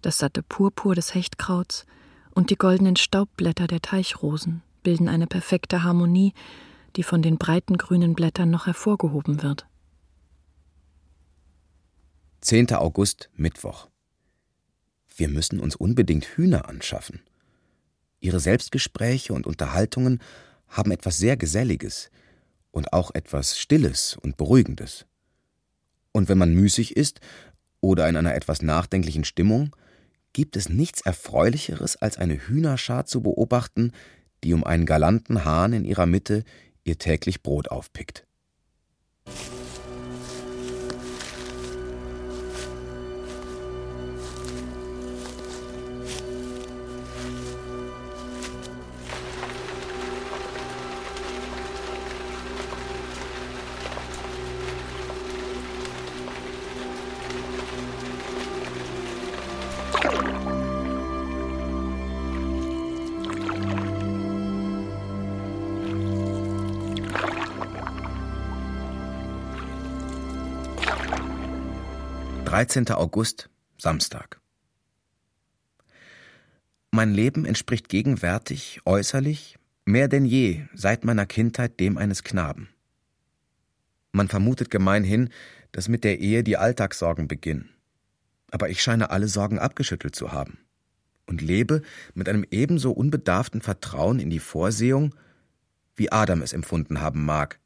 das 0.01 0.17
satte 0.17 0.41
Purpur 0.41 0.95
des 0.95 1.13
Hechtkrauts 1.13 1.85
und 2.33 2.49
die 2.49 2.55
goldenen 2.55 2.95
Staubblätter 2.95 3.67
der 3.67 3.81
Teichrosen 3.81 4.63
bilden 4.83 5.07
eine 5.07 5.27
perfekte 5.27 5.83
Harmonie, 5.83 6.33
die 6.95 7.03
von 7.03 7.21
den 7.21 7.37
breiten 7.37 7.77
grünen 7.77 8.15
Blättern 8.15 8.49
noch 8.49 8.65
hervorgehoben 8.65 9.43
wird. 9.43 9.67
10. 12.41 12.73
August, 12.73 13.29
Mittwoch. 13.35 13.87
Wir 15.15 15.27
müssen 15.27 15.59
uns 15.59 15.75
unbedingt 15.75 16.25
Hühner 16.25 16.67
anschaffen. 16.67 17.21
Ihre 18.19 18.39
Selbstgespräche 18.39 19.33
und 19.33 19.45
Unterhaltungen 19.45 20.19
haben 20.67 20.91
etwas 20.91 21.17
sehr 21.17 21.37
Geselliges 21.37 22.09
und 22.71 22.93
auch 22.93 23.13
etwas 23.13 23.57
Stilles 23.57 24.17
und 24.21 24.37
Beruhigendes. 24.37 25.05
Und 26.11 26.29
wenn 26.29 26.37
man 26.37 26.53
müßig 26.53 26.95
ist 26.95 27.19
oder 27.79 28.07
in 28.09 28.15
einer 28.15 28.35
etwas 28.35 28.61
nachdenklichen 28.61 29.23
Stimmung, 29.23 29.75
gibt 30.33 30.55
es 30.55 30.69
nichts 30.69 31.01
Erfreulicheres, 31.01 31.97
als 31.97 32.17
eine 32.17 32.35
Hühnerschar 32.35 33.05
zu 33.05 33.21
beobachten, 33.21 33.91
die 34.43 34.53
um 34.53 34.63
einen 34.63 34.85
galanten 34.85 35.45
Hahn 35.45 35.73
in 35.73 35.85
ihrer 35.85 36.05
Mitte 36.05 36.43
ihr 36.83 36.97
täglich 36.97 37.43
Brot 37.43 37.69
aufpickt. 37.69 38.25
13. 72.61 72.91
August, 72.91 73.49
Samstag. 73.79 74.39
Mein 76.91 77.11
Leben 77.11 77.43
entspricht 77.43 77.89
gegenwärtig, 77.89 78.81
äußerlich, 78.85 79.57
mehr 79.83 80.07
denn 80.07 80.25
je 80.25 80.67
seit 80.75 81.03
meiner 81.03 81.25
Kindheit 81.25 81.79
dem 81.79 81.97
eines 81.97 82.23
Knaben. 82.23 82.69
Man 84.11 84.27
vermutet 84.27 84.69
gemeinhin, 84.69 85.29
dass 85.71 85.87
mit 85.87 86.03
der 86.03 86.19
Ehe 86.19 86.43
die 86.43 86.57
Alltagssorgen 86.57 87.27
beginnen. 87.27 87.71
Aber 88.51 88.69
ich 88.69 88.83
scheine 88.83 89.09
alle 89.09 89.27
Sorgen 89.27 89.57
abgeschüttelt 89.57 90.13
zu 90.13 90.31
haben 90.31 90.59
und 91.25 91.41
lebe 91.41 91.81
mit 92.13 92.29
einem 92.29 92.45
ebenso 92.51 92.91
unbedarften 92.91 93.61
Vertrauen 93.61 94.19
in 94.19 94.29
die 94.29 94.37
Vorsehung, 94.37 95.15
wie 95.95 96.11
Adam 96.11 96.43
es 96.43 96.53
empfunden 96.53 97.01
haben 97.01 97.25
mag, 97.25 97.59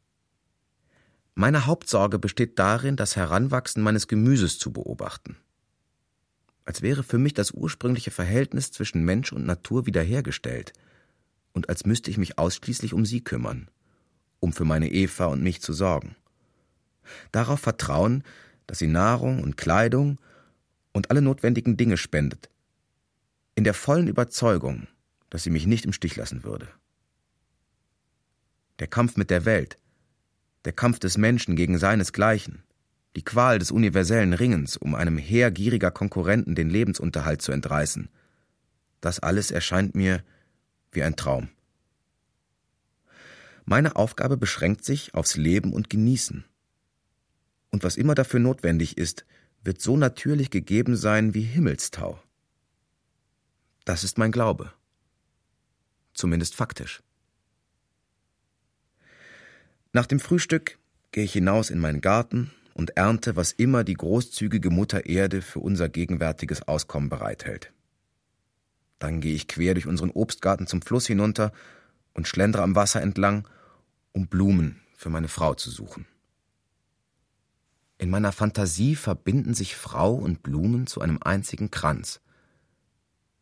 meine 1.36 1.66
Hauptsorge 1.66 2.18
besteht 2.18 2.58
darin, 2.58 2.96
das 2.96 3.18
Heranwachsen 3.18 3.84
meines 3.84 4.08
Gemüses 4.08 4.58
zu 4.58 4.72
beobachten. 4.72 5.36
Als 6.64 6.82
wäre 6.82 7.04
für 7.04 7.18
mich 7.18 7.34
das 7.34 7.52
ursprüngliche 7.52 8.10
Verhältnis 8.10 8.72
zwischen 8.72 9.04
Mensch 9.04 9.34
und 9.34 9.46
Natur 9.46 9.86
wiederhergestellt, 9.86 10.74
und 11.52 11.70
als 11.70 11.86
müsste 11.86 12.10
ich 12.10 12.18
mich 12.18 12.40
ausschließlich 12.40 12.94
um 12.94 13.06
sie 13.06 13.22
kümmern, 13.22 13.70
um 14.40 14.54
für 14.54 14.66
meine 14.66 14.90
Eva 14.90 15.26
und 15.26 15.44
mich 15.44 15.62
zu 15.62 15.74
sorgen. 15.74 16.16
Darauf 17.32 17.60
vertrauen, 17.60 18.24
dass 18.66 18.80
sie 18.80 18.88
Nahrung 18.88 19.44
und 19.44 19.58
Kleidung 19.58 20.20
und 20.94 21.12
alle 21.12 21.22
notwendigen 21.22 21.78
Dinge 21.78 21.98
spendet, 21.98 22.50
in 23.56 23.64
der 23.64 23.74
vollen 23.74 24.08
Überzeugung, 24.08 24.88
dass 25.30 25.44
sie 25.44 25.50
mich 25.50 25.68
nicht 25.68 25.86
im 25.86 25.94
Stich 25.94 26.16
lassen 26.16 26.44
würde. 26.44 26.68
Der 28.80 28.88
Kampf 28.88 29.18
mit 29.18 29.30
der 29.30 29.46
Welt, 29.46 29.78
der 30.66 30.74
Kampf 30.74 31.00
des 31.00 31.18
Menschen 31.18 31.56
gegen 31.56 31.78
seinesgleichen, 31.78 32.64
die 33.16 33.24
Qual 33.24 33.60
des 33.60 33.72
universellen 33.72 34.34
Ringens, 34.34 34.76
um 34.76 34.96
einem 34.96 35.18
Heer 35.18 35.52
gieriger 35.52 35.92
Konkurrenten 35.92 36.56
den 36.56 36.70
Lebensunterhalt 36.70 37.42
zu 37.42 37.52
entreißen, 37.52 38.10
das 39.00 39.20
alles 39.20 39.52
erscheint 39.52 39.96
mir 39.96 40.24
wie 40.92 41.04
ein 41.04 41.16
Traum. 41.16 41.50
Meine 43.64 43.96
Aufgabe 43.96 44.38
beschränkt 44.38 44.84
sich 44.84 45.14
aufs 45.14 45.38
Leben 45.38 45.74
und 45.74 45.90
Genießen. 45.90 46.46
Und 47.72 47.84
was 47.84 47.98
immer 47.98 48.16
dafür 48.16 48.40
notwendig 48.40 48.98
ist, 48.98 49.26
wird 49.64 49.82
so 49.82 49.98
natürlich 49.98 50.50
gegeben 50.50 50.96
sein 50.96 51.34
wie 51.34 51.42
Himmelstau. 51.42 52.22
Das 53.84 54.04
ist 54.04 54.18
mein 54.18 54.32
Glaube. 54.32 54.72
Zumindest 56.14 56.56
faktisch. 56.56 57.02
Nach 59.96 60.06
dem 60.06 60.20
Frühstück 60.20 60.78
gehe 61.14 61.24
ich 61.24 61.32
hinaus 61.32 61.70
in 61.70 61.80
meinen 61.80 62.02
Garten 62.02 62.52
und 62.74 62.98
ernte, 62.98 63.38
was 63.38 63.54
immer 63.54 63.86
die 63.86 63.94
großzügige 63.94 64.70
Mutter 64.70 65.06
Erde 65.06 65.42
für 65.42 65.60
unser 65.60 65.88
gegenwärtiges 65.88 66.64
Auskommen 66.64 67.08
bereithält. 67.08 67.72
Dann 69.00 69.22
gehe 69.22 69.34
ich 69.34 69.48
quer 69.48 69.74
durch 69.74 69.88
unseren 69.88 70.10
Obstgarten 70.10 70.68
zum 70.68 70.82
Fluss 70.82 71.08
hinunter 71.08 71.54
und 72.14 72.28
schlendere 72.28 72.64
am 72.64 72.76
Wasser 72.76 73.02
entlang, 73.02 73.48
um 74.12 74.28
Blumen 74.28 74.82
für 74.98 75.10
meine 75.10 75.30
Frau 75.30 75.54
zu 75.54 75.72
suchen. 75.72 76.06
In 77.98 78.10
meiner 78.10 78.34
Fantasie 78.34 78.98
verbinden 78.98 79.54
sich 79.54 79.78
Frau 79.78 80.14
und 80.14 80.44
Blumen 80.44 80.88
zu 80.88 81.00
einem 81.00 81.20
einzigen 81.24 81.72
Kranz. 81.72 82.20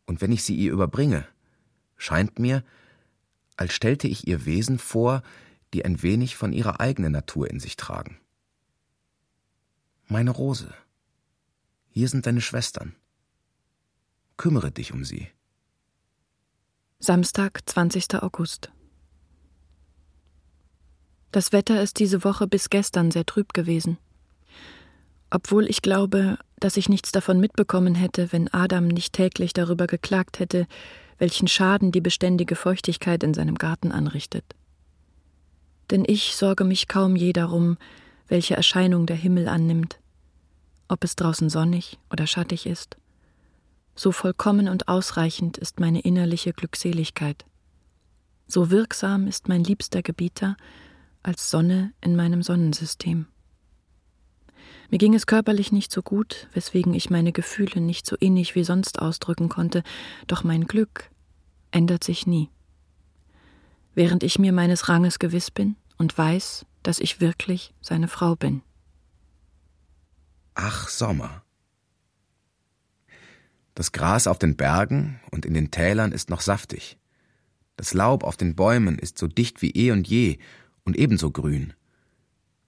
Und 0.06 0.20
wenn 0.20 0.30
ich 0.30 0.44
sie 0.44 0.54
ihr 0.54 0.70
überbringe, 0.70 1.26
scheint 1.96 2.38
mir, 2.38 2.62
als 3.56 3.72
stellte 3.72 4.06
ich 4.06 4.28
ihr 4.28 4.46
Wesen 4.46 4.78
vor, 4.78 5.24
die 5.74 5.84
ein 5.84 6.02
wenig 6.02 6.36
von 6.36 6.52
ihrer 6.52 6.80
eigenen 6.80 7.12
Natur 7.12 7.50
in 7.50 7.60
sich 7.60 7.76
tragen. 7.76 8.18
Meine 10.06 10.30
Rose, 10.30 10.72
hier 11.90 12.08
sind 12.08 12.26
deine 12.26 12.40
Schwestern. 12.40 12.94
Kümmere 14.36 14.70
dich 14.70 14.92
um 14.92 15.04
sie. 15.04 15.28
Samstag, 16.98 17.60
20. 17.66 18.22
August. 18.22 18.72
Das 21.32 21.52
Wetter 21.52 21.82
ist 21.82 21.98
diese 21.98 22.22
Woche 22.24 22.46
bis 22.46 22.70
gestern 22.70 23.10
sehr 23.10 23.26
trüb 23.26 23.52
gewesen. 23.52 23.98
Obwohl 25.30 25.68
ich 25.68 25.82
glaube, 25.82 26.38
dass 26.60 26.76
ich 26.76 26.88
nichts 26.88 27.10
davon 27.10 27.40
mitbekommen 27.40 27.96
hätte, 27.96 28.30
wenn 28.32 28.52
Adam 28.52 28.86
nicht 28.86 29.12
täglich 29.12 29.52
darüber 29.52 29.88
geklagt 29.88 30.38
hätte, 30.38 30.66
welchen 31.18 31.48
Schaden 31.48 31.90
die 31.90 32.00
beständige 32.00 32.54
Feuchtigkeit 32.54 33.24
in 33.24 33.34
seinem 33.34 33.56
Garten 33.56 33.90
anrichtet. 33.90 34.44
Denn 35.90 36.04
ich 36.06 36.36
sorge 36.36 36.64
mich 36.64 36.88
kaum 36.88 37.16
je 37.16 37.32
darum, 37.32 37.76
welche 38.28 38.56
Erscheinung 38.56 39.06
der 39.06 39.16
Himmel 39.16 39.48
annimmt, 39.48 39.98
ob 40.88 41.04
es 41.04 41.16
draußen 41.16 41.50
sonnig 41.50 41.98
oder 42.10 42.26
schattig 42.26 42.66
ist. 42.66 42.96
So 43.94 44.10
vollkommen 44.10 44.68
und 44.68 44.88
ausreichend 44.88 45.58
ist 45.58 45.78
meine 45.78 46.00
innerliche 46.00 46.52
Glückseligkeit. 46.52 47.44
So 48.46 48.70
wirksam 48.70 49.26
ist 49.26 49.48
mein 49.48 49.64
liebster 49.64 50.02
Gebieter 50.02 50.56
als 51.22 51.50
Sonne 51.50 51.92
in 52.00 52.16
meinem 52.16 52.42
Sonnensystem. 52.42 53.26
Mir 54.90 54.98
ging 54.98 55.14
es 55.14 55.26
körperlich 55.26 55.72
nicht 55.72 55.90
so 55.90 56.02
gut, 56.02 56.48
weswegen 56.52 56.94
ich 56.94 57.08
meine 57.08 57.32
Gefühle 57.32 57.80
nicht 57.80 58.06
so 58.06 58.16
innig 58.16 58.54
wie 58.54 58.64
sonst 58.64 59.00
ausdrücken 59.00 59.48
konnte, 59.48 59.82
doch 60.26 60.44
mein 60.44 60.66
Glück 60.66 61.10
ändert 61.70 62.04
sich 62.04 62.26
nie. 62.26 62.50
Während 63.94 64.22
ich 64.22 64.38
mir 64.38 64.52
meines 64.52 64.88
Ranges 64.88 65.18
gewiss 65.18 65.50
bin 65.50 65.76
und 65.98 66.16
weiß, 66.16 66.66
dass 66.82 66.98
ich 66.98 67.20
wirklich 67.20 67.72
seine 67.80 68.08
Frau 68.08 68.36
bin. 68.36 68.62
Ach, 70.54 70.88
Sommer. 70.88 71.42
Das 73.74 73.92
Gras 73.92 74.26
auf 74.26 74.38
den 74.38 74.56
Bergen 74.56 75.20
und 75.30 75.44
in 75.46 75.54
den 75.54 75.70
Tälern 75.70 76.12
ist 76.12 76.30
noch 76.30 76.40
saftig. 76.40 76.96
Das 77.76 77.92
Laub 77.92 78.22
auf 78.22 78.36
den 78.36 78.54
Bäumen 78.54 78.98
ist 78.98 79.18
so 79.18 79.26
dicht 79.26 79.62
wie 79.62 79.70
eh 79.70 79.90
und 79.90 80.06
je 80.06 80.38
und 80.84 80.96
ebenso 80.96 81.30
grün. 81.32 81.72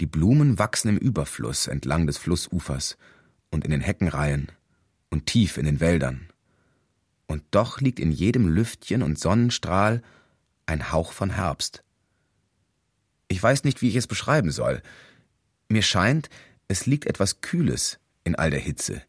Die 0.00 0.06
Blumen 0.06 0.58
wachsen 0.58 0.88
im 0.88 0.98
Überfluss 0.98 1.68
entlang 1.68 2.06
des 2.06 2.18
Flussufers 2.18 2.96
und 3.50 3.64
in 3.64 3.70
den 3.70 3.80
Heckenreihen 3.80 4.50
und 5.10 5.26
tief 5.26 5.58
in 5.58 5.64
den 5.64 5.80
Wäldern. 5.80 6.28
Und 7.26 7.44
doch 7.52 7.80
liegt 7.80 8.00
in 8.00 8.10
jedem 8.10 8.48
Lüftchen 8.48 9.02
und 9.02 9.18
Sonnenstrahl 9.18 10.02
ein 10.66 10.92
Hauch 10.92 11.12
von 11.12 11.30
Herbst. 11.30 11.82
Ich 13.28 13.42
weiß 13.42 13.64
nicht, 13.64 13.82
wie 13.82 13.88
ich 13.88 13.96
es 13.96 14.06
beschreiben 14.06 14.50
soll. 14.50 14.82
Mir 15.68 15.82
scheint, 15.82 16.28
es 16.68 16.86
liegt 16.86 17.06
etwas 17.06 17.40
Kühles 17.40 17.98
in 18.24 18.34
all 18.34 18.50
der 18.50 18.60
Hitze 18.60 19.02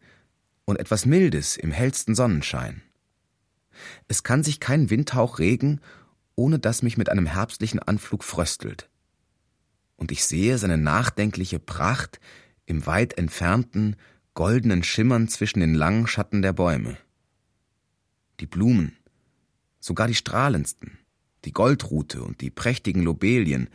und 0.65 0.79
etwas 0.79 1.05
Mildes 1.05 1.57
im 1.57 1.71
hellsten 1.71 2.15
Sonnenschein. 2.15 2.81
Es 4.07 4.23
kann 4.23 4.43
sich 4.43 4.59
kein 4.59 4.89
Windhauch 4.89 5.39
regen, 5.39 5.81
ohne 6.35 6.59
dass 6.59 6.81
mich 6.81 6.97
mit 6.97 7.09
einem 7.09 7.25
herbstlichen 7.25 7.79
Anflug 7.79 8.23
fröstelt 8.23 8.89
und 9.97 10.11
ich 10.11 10.23
sehe 10.25 10.57
seine 10.57 10.77
nachdenkliche 10.77 11.59
Pracht 11.59 12.19
im 12.65 12.85
weit 12.85 13.17
entfernten, 13.17 13.97
goldenen 14.33 14.83
Schimmern 14.83 15.27
zwischen 15.27 15.59
den 15.59 15.73
langen 15.73 16.07
Schatten 16.07 16.41
der 16.41 16.53
Bäume. 16.53 16.97
Die 18.39 18.45
Blumen, 18.45 18.95
sogar 19.79 20.07
die 20.07 20.15
strahlendsten, 20.15 20.97
die 21.45 21.53
Goldrute 21.53 22.21
und 22.23 22.41
die 22.41 22.49
prächtigen 22.49 23.03
Lobelien, 23.03 23.69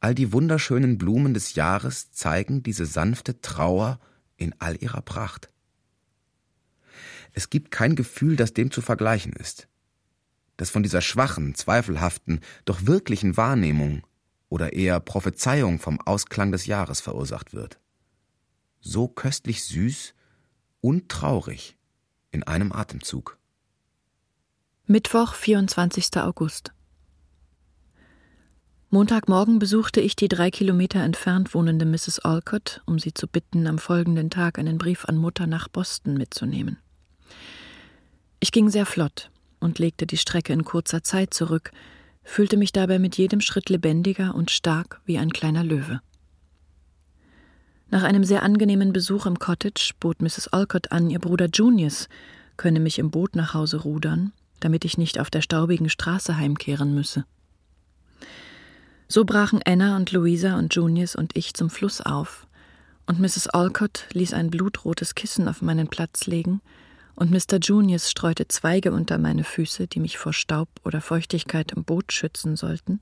all 0.00 0.14
die 0.14 0.32
wunderschönen 0.32 0.98
Blumen 0.98 1.34
des 1.34 1.54
Jahres 1.54 2.12
zeigen 2.12 2.62
diese 2.62 2.86
sanfte 2.86 3.40
Trauer 3.40 4.00
in 4.36 4.54
all 4.58 4.76
ihrer 4.82 5.02
Pracht. 5.02 5.48
Es 7.32 7.50
gibt 7.50 7.70
kein 7.70 7.96
Gefühl, 7.96 8.36
das 8.36 8.52
dem 8.52 8.70
zu 8.70 8.80
vergleichen 8.80 9.32
ist, 9.32 9.68
das 10.56 10.70
von 10.70 10.82
dieser 10.82 11.00
schwachen, 11.00 11.54
zweifelhaften, 11.54 12.40
doch 12.64 12.86
wirklichen 12.86 13.36
Wahrnehmung 13.36 14.06
oder 14.48 14.72
eher 14.72 15.00
Prophezeiung 15.00 15.80
vom 15.80 16.00
Ausklang 16.00 16.52
des 16.52 16.66
Jahres 16.66 17.00
verursacht 17.00 17.54
wird. 17.54 17.80
So 18.80 19.08
köstlich 19.08 19.64
süß 19.64 20.14
und 20.80 21.08
traurig 21.08 21.76
in 22.30 22.42
einem 22.42 22.72
Atemzug. 22.72 23.38
Mittwoch, 24.86 25.34
24. 25.34 26.18
August. 26.18 26.74
Montagmorgen 28.94 29.58
besuchte 29.58 30.00
ich 30.00 30.14
die 30.14 30.28
drei 30.28 30.52
Kilometer 30.52 31.00
entfernt 31.00 31.52
wohnende 31.52 31.84
Mrs. 31.84 32.20
Alcott, 32.20 32.80
um 32.86 33.00
sie 33.00 33.12
zu 33.12 33.26
bitten, 33.26 33.66
am 33.66 33.78
folgenden 33.78 34.30
Tag 34.30 34.56
einen 34.56 34.78
Brief 34.78 35.04
an 35.06 35.16
Mutter 35.16 35.48
nach 35.48 35.66
Boston 35.66 36.14
mitzunehmen. 36.14 36.78
Ich 38.38 38.52
ging 38.52 38.70
sehr 38.70 38.86
flott 38.86 39.32
und 39.58 39.80
legte 39.80 40.06
die 40.06 40.16
Strecke 40.16 40.52
in 40.52 40.62
kurzer 40.62 41.02
Zeit 41.02 41.34
zurück, 41.34 41.72
fühlte 42.22 42.56
mich 42.56 42.70
dabei 42.70 43.00
mit 43.00 43.18
jedem 43.18 43.40
Schritt 43.40 43.68
lebendiger 43.68 44.32
und 44.32 44.52
stark 44.52 45.00
wie 45.04 45.18
ein 45.18 45.32
kleiner 45.32 45.64
Löwe. 45.64 46.00
Nach 47.90 48.04
einem 48.04 48.22
sehr 48.22 48.44
angenehmen 48.44 48.92
Besuch 48.92 49.26
im 49.26 49.40
Cottage 49.40 49.94
bot 49.98 50.22
Mrs. 50.22 50.46
Alcott 50.52 50.92
an, 50.92 51.10
ihr 51.10 51.18
Bruder 51.18 51.48
Junius 51.52 52.08
könne 52.56 52.78
mich 52.78 53.00
im 53.00 53.10
Boot 53.10 53.34
nach 53.34 53.54
Hause 53.54 53.78
rudern, 53.78 54.32
damit 54.60 54.84
ich 54.84 54.98
nicht 54.98 55.18
auf 55.18 55.30
der 55.30 55.42
staubigen 55.42 55.88
Straße 55.88 56.36
heimkehren 56.36 56.94
müsse. 56.94 57.24
So 59.14 59.24
brachen 59.24 59.60
Anna 59.64 59.94
und 59.94 60.10
Louisa 60.10 60.58
und 60.58 60.74
Junius 60.74 61.14
und 61.14 61.36
ich 61.36 61.54
zum 61.54 61.70
Fluss 61.70 62.00
auf, 62.00 62.48
und 63.06 63.20
Mrs. 63.20 63.46
Alcott 63.46 64.06
ließ 64.12 64.34
ein 64.34 64.50
blutrotes 64.50 65.14
Kissen 65.14 65.46
auf 65.46 65.62
meinen 65.62 65.86
Platz 65.86 66.26
legen 66.26 66.60
und 67.14 67.30
Mr. 67.30 67.60
Junius 67.62 68.10
streute 68.10 68.48
Zweige 68.48 68.90
unter 68.90 69.18
meine 69.18 69.44
Füße, 69.44 69.86
die 69.86 70.00
mich 70.00 70.18
vor 70.18 70.32
Staub 70.32 70.68
oder 70.82 71.00
Feuchtigkeit 71.00 71.70
im 71.70 71.84
Boot 71.84 72.12
schützen 72.12 72.56
sollten, 72.56 73.00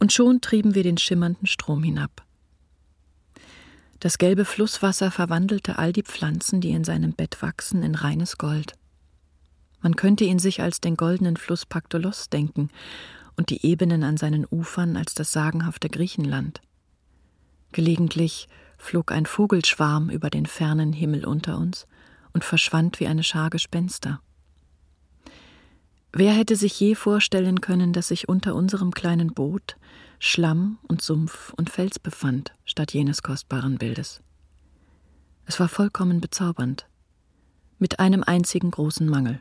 und 0.00 0.12
schon 0.12 0.40
trieben 0.40 0.74
wir 0.74 0.82
den 0.82 0.98
schimmernden 0.98 1.46
Strom 1.46 1.84
hinab. 1.84 2.24
Das 4.00 4.18
gelbe 4.18 4.44
Flusswasser 4.44 5.12
verwandelte 5.12 5.78
all 5.78 5.92
die 5.92 6.02
Pflanzen, 6.02 6.60
die 6.60 6.70
in 6.70 6.82
seinem 6.82 7.12
Bett 7.12 7.40
wachsen, 7.42 7.84
in 7.84 7.94
reines 7.94 8.38
Gold. 8.38 8.72
Man 9.82 9.94
könnte 9.94 10.24
ihn 10.24 10.40
sich 10.40 10.60
als 10.60 10.80
den 10.80 10.96
goldenen 10.96 11.36
Fluss 11.36 11.64
Paktolos 11.64 12.28
denken 12.28 12.70
und 13.38 13.50
die 13.50 13.64
Ebenen 13.64 14.02
an 14.02 14.18
seinen 14.18 14.46
Ufern 14.50 14.96
als 14.96 15.14
das 15.14 15.32
sagenhafte 15.32 15.88
Griechenland. 15.88 16.60
Gelegentlich 17.72 18.48
flog 18.76 19.12
ein 19.12 19.24
Vogelschwarm 19.24 20.10
über 20.10 20.28
den 20.28 20.44
fernen 20.44 20.92
Himmel 20.92 21.24
unter 21.24 21.56
uns, 21.56 21.86
und 22.32 22.44
verschwand 22.44 23.00
wie 23.00 23.06
eine 23.06 23.22
Schar 23.24 23.50
Gespenster. 23.50 24.20
Wer 26.12 26.32
hätte 26.32 26.56
sich 26.56 26.78
je 26.78 26.94
vorstellen 26.94 27.60
können, 27.60 27.92
dass 27.92 28.08
sich 28.08 28.28
unter 28.28 28.54
unserem 28.54 28.92
kleinen 28.92 29.32
Boot 29.34 29.76
Schlamm 30.18 30.78
und 30.82 31.00
Sumpf 31.00 31.52
und 31.54 31.70
Fels 31.70 31.98
befand, 31.98 32.52
statt 32.64 32.92
jenes 32.92 33.22
kostbaren 33.22 33.78
Bildes? 33.78 34.20
Es 35.46 35.58
war 35.60 35.68
vollkommen 35.68 36.20
bezaubernd, 36.20 36.86
mit 37.78 38.00
einem 38.00 38.22
einzigen 38.22 38.70
großen 38.70 39.08
Mangel. 39.08 39.40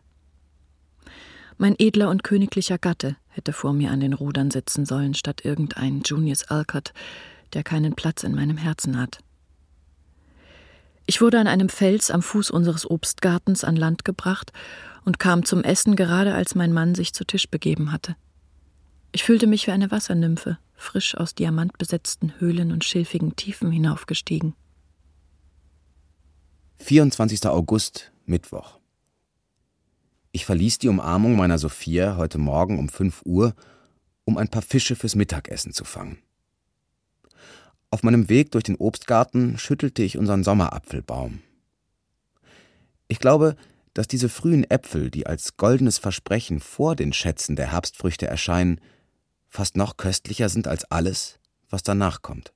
Mein 1.57 1.75
edler 1.79 2.09
und 2.09 2.23
königlicher 2.23 2.77
Gatte 2.77 3.15
hätte 3.29 3.51
vor 3.51 3.73
mir 3.73 3.91
an 3.91 3.99
den 3.99 4.13
Rudern 4.13 4.51
sitzen 4.51 4.85
sollen, 4.85 5.15
statt 5.15 5.43
irgendein 5.43 6.01
Junius 6.05 6.43
Alcott, 6.45 6.93
der 7.53 7.63
keinen 7.63 7.95
Platz 7.95 8.23
in 8.23 8.35
meinem 8.35 8.57
Herzen 8.57 8.99
hat. 8.99 9.19
Ich 11.07 11.21
wurde 11.21 11.39
an 11.39 11.47
einem 11.47 11.69
Fels 11.69 12.11
am 12.11 12.21
Fuß 12.21 12.51
unseres 12.51 12.89
Obstgartens 12.89 13.63
an 13.63 13.75
Land 13.75 14.05
gebracht 14.05 14.51
und 15.05 15.19
kam 15.19 15.45
zum 15.45 15.63
Essen 15.63 15.95
gerade 15.95 16.35
als 16.35 16.53
mein 16.53 16.73
Mann 16.73 16.93
sich 16.93 17.13
zu 17.13 17.23
Tisch 17.25 17.49
begeben 17.49 17.91
hatte. 17.91 18.15
Ich 19.13 19.23
fühlte 19.23 19.47
mich 19.47 19.65
wie 19.67 19.71
eine 19.71 19.89
Wassernymphe, 19.89 20.59
frisch 20.75 21.15
aus 21.15 21.33
diamantbesetzten 21.33 22.39
Höhlen 22.39 22.71
und 22.71 22.83
schilfigen 22.83 23.35
Tiefen 23.35 23.71
hinaufgestiegen. 23.71 24.53
24. 26.79 27.47
August, 27.47 28.11
Mittwoch. 28.25 28.77
Ich 30.37 30.45
verließ 30.45 30.77
die 30.77 30.87
Umarmung 30.87 31.35
meiner 31.35 31.57
Sophia 31.57 32.15
heute 32.15 32.37
Morgen 32.37 32.77
um 32.77 32.89
5 32.89 33.23
Uhr, 33.25 33.55
um 34.23 34.37
ein 34.37 34.49
paar 34.49 34.61
Fische 34.61 34.95
fürs 34.95 35.15
Mittagessen 35.15 35.73
zu 35.73 35.83
fangen. 35.83 36.19
Auf 37.89 38.03
meinem 38.03 38.29
Weg 38.29 38.51
durch 38.51 38.63
den 38.63 38.75
Obstgarten 38.75 39.57
schüttelte 39.57 40.03
ich 40.03 40.15
unseren 40.15 40.43
Sommerapfelbaum. 40.43 41.39
Ich 43.07 43.17
glaube, 43.17 43.55
dass 43.95 44.07
diese 44.07 44.29
frühen 44.29 44.63
Äpfel, 44.69 45.09
die 45.09 45.25
als 45.25 45.57
goldenes 45.57 45.97
Versprechen 45.97 46.59
vor 46.59 46.95
den 46.95 47.13
Schätzen 47.13 47.55
der 47.55 47.71
Herbstfrüchte 47.71 48.27
erscheinen, 48.27 48.79
fast 49.47 49.75
noch 49.75 49.97
köstlicher 49.97 50.49
sind 50.49 50.67
als 50.67 50.83
alles, 50.91 51.39
was 51.67 51.81
danach 51.81 52.21
kommt. 52.21 52.53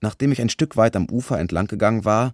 Nachdem 0.00 0.32
ich 0.32 0.40
ein 0.40 0.48
Stück 0.48 0.78
weit 0.78 0.96
am 0.96 1.10
Ufer 1.10 1.38
entlang 1.38 1.66
gegangen 1.66 2.06
war, 2.06 2.32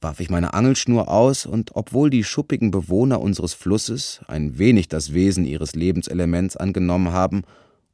warf 0.00 0.20
ich 0.20 0.30
meine 0.30 0.54
Angelschnur 0.54 1.08
aus, 1.08 1.46
und 1.46 1.72
obwohl 1.74 2.10
die 2.10 2.24
schuppigen 2.24 2.70
Bewohner 2.70 3.20
unseres 3.20 3.54
Flusses 3.54 4.20
ein 4.28 4.58
wenig 4.58 4.88
das 4.88 5.12
Wesen 5.12 5.44
ihres 5.44 5.74
Lebenselements 5.74 6.56
angenommen 6.56 7.12
haben 7.12 7.42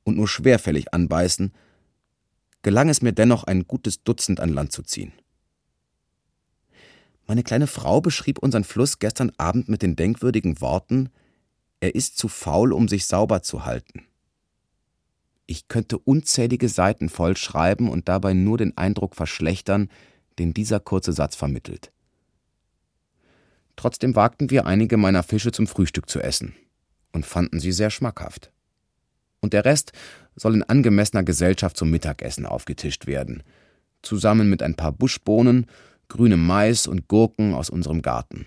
und 0.05 0.17
nur 0.17 0.29
schwerfällig 0.29 0.95
anbeißen, 0.95 1.53
gelang 2.63 2.89
es 2.89 3.03
mir 3.03 3.13
dennoch, 3.13 3.45
ein 3.45 3.67
gutes 3.67 4.03
Dutzend 4.05 4.41
an 4.41 4.51
Land 4.51 4.73
zu 4.73 4.83
ziehen. 4.83 5.13
Meine 7.27 7.43
kleine 7.43 7.67
Frau 7.67 8.01
beschrieb 8.01 8.39
unseren 8.39 8.65
Fluss 8.65 9.01
gestern 9.01 9.33
Abend 9.37 9.69
mit 9.69 9.83
den 9.83 9.97
denkwürdigen 9.97 10.61
Worten 10.61 11.11
Er 11.81 11.95
ist 11.95 12.17
zu 12.17 12.29
faul, 12.29 12.73
um 12.73 12.89
sich 12.89 13.07
sauber 13.07 13.43
zu 13.43 13.67
halten. 13.67 14.07
Ich 15.47 15.69
könnte 15.69 15.99
unzählige 15.99 16.69
Seiten 16.69 17.09
voll 17.09 17.37
schreiben 17.37 17.89
und 17.91 18.09
dabei 18.09 18.33
nur 18.33 18.59
den 18.59 18.77
Eindruck 18.77 19.15
verschlechtern, 19.15 19.91
den 20.39 20.55
dieser 20.55 20.81
kurze 20.81 21.13
Satz 21.13 21.37
vermittelt. 21.37 21.93
Trotzdem 23.77 24.17
wagten 24.17 24.51
wir 24.51 24.67
einige 24.67 24.97
meiner 24.97 25.23
Fische 25.23 25.53
zum 25.53 25.67
Frühstück 25.67 26.09
zu 26.09 26.21
essen 26.21 26.55
und 27.13 27.27
fanden 27.27 27.61
sie 27.61 27.73
sehr 27.73 27.91
schmackhaft. 27.91 28.51
Und 29.41 29.53
der 29.53 29.65
Rest 29.65 29.93
soll 30.35 30.55
in 30.55 30.63
angemessener 30.63 31.23
Gesellschaft 31.23 31.77
zum 31.77 31.91
Mittagessen 31.91 32.47
aufgetischt 32.47 33.07
werden, 33.07 33.43
zusammen 34.03 34.51
mit 34.51 34.63
ein 34.63 34.75
paar 34.75 34.93
Buschbohnen, 34.93 35.67
grünem 36.09 36.45
Mais 36.45 36.87
und 36.87 37.09
Gurken 37.09 37.55
aus 37.55 37.71
unserem 37.71 38.03
Garten, 38.03 38.47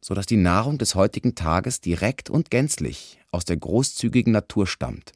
so 0.00 0.14
dass 0.14 0.26
die 0.26 0.36
Nahrung 0.36 0.78
des 0.78 0.94
heutigen 0.94 1.34
Tages 1.34 1.80
direkt 1.80 2.30
und 2.30 2.50
gänzlich 2.50 3.18
aus 3.30 3.44
der 3.44 3.56
großzügigen 3.56 4.32
Natur 4.32 4.66
stammt 4.66 5.12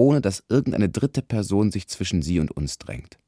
ohne 0.00 0.20
dass 0.20 0.44
irgendeine 0.48 0.88
dritte 0.88 1.20
Person 1.20 1.70
sich 1.70 1.86
zwischen 1.86 2.22
sie 2.22 2.40
und 2.40 2.50
uns 2.50 2.78
drängt. 2.78 3.18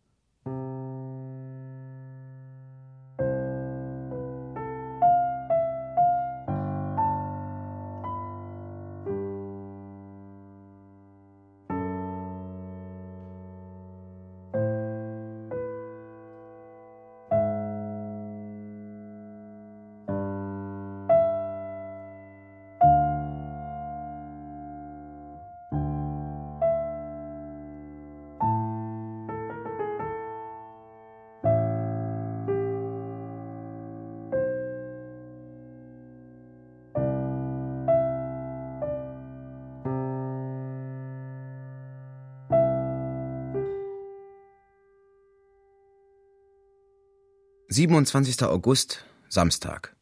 27. 47.92 48.44
August, 48.44 49.04
Samstag. 49.28 49.94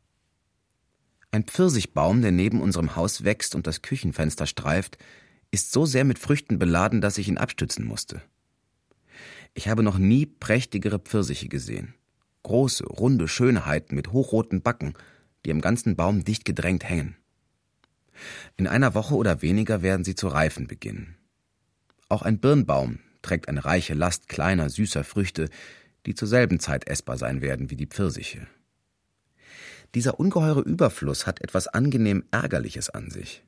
Ein 1.33 1.43
Pfirsichbaum, 1.43 2.23
der 2.23 2.31
neben 2.31 2.63
unserem 2.63 2.95
Haus 2.95 3.25
wächst 3.25 3.57
und 3.57 3.67
das 3.67 3.83
Küchenfenster 3.83 4.47
streift, 4.47 4.97
ist 5.51 5.73
so 5.73 5.87
sehr 5.87 6.05
mit 6.05 6.21
Früchten 6.21 6.61
beladen, 6.61 7.01
dass 7.01 7.19
ich 7.19 7.27
ihn 7.27 7.37
abstützen 7.37 7.85
musste. 7.85 8.23
Ich 9.55 9.67
habe 9.67 9.83
noch 9.83 9.99
nie 9.99 10.25
prächtigere 10.25 11.01
Pfirsiche 11.01 11.49
gesehen. 11.49 11.95
Große, 12.45 12.85
runde 12.85 13.27
Schönheiten 13.27 13.97
mit 13.97 14.13
hochroten 14.13 14.63
Backen, 14.63 14.95
die 15.45 15.51
am 15.51 15.61
ganzen 15.61 15.97
Baum 15.97 16.23
dicht 16.23 16.45
gedrängt 16.45 16.89
hängen. 16.89 17.17
In 18.57 18.69
einer 18.69 18.95
Woche 18.95 19.17
oder 19.17 19.43
weniger 19.43 19.83
werden 19.83 20.05
sie 20.05 20.15
zu 20.15 20.29
reifen 20.29 20.69
beginnen. 20.69 21.17
Auch 22.09 22.23
ein 22.23 22.39
Birnbaum 22.39 23.01
trägt 23.23 23.49
eine 23.49 23.65
reiche 23.65 23.95
Last 23.95 24.29
kleiner, 24.29 24.71
süßer 24.71 25.03
Früchte, 25.03 25.49
die 26.07 26.15
zur 26.15 26.29
selben 26.29 26.61
Zeit 26.61 26.89
essbar 26.89 27.19
sein 27.19 27.43
werden 27.43 27.71
wie 27.71 27.77
die 27.77 27.87
Pfirsiche. 27.87 28.47
Dieser 29.95 30.21
ungeheure 30.21 30.61
Überfluss 30.61 31.27
hat 31.27 31.41
etwas 31.41 31.67
angenehm 31.67 32.25
Ärgerliches 32.31 32.91
an 32.91 33.11
sich. 33.11 33.45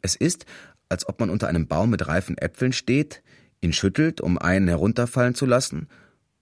Es 0.00 0.14
ist, 0.14 0.46
als 0.88 1.08
ob 1.08 1.20
man 1.20 1.30
unter 1.30 1.48
einem 1.48 1.66
Baum 1.66 1.90
mit 1.90 2.06
reifen 2.06 2.38
Äpfeln 2.38 2.72
steht, 2.72 3.22
ihn 3.60 3.72
schüttelt, 3.72 4.20
um 4.20 4.38
einen 4.38 4.68
herunterfallen 4.68 5.34
zu 5.34 5.46
lassen, 5.46 5.88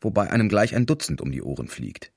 wobei 0.00 0.30
einem 0.30 0.48
gleich 0.48 0.74
ein 0.74 0.86
Dutzend 0.86 1.20
um 1.20 1.30
die 1.30 1.42
Ohren 1.42 1.68
fliegt. 1.68 2.12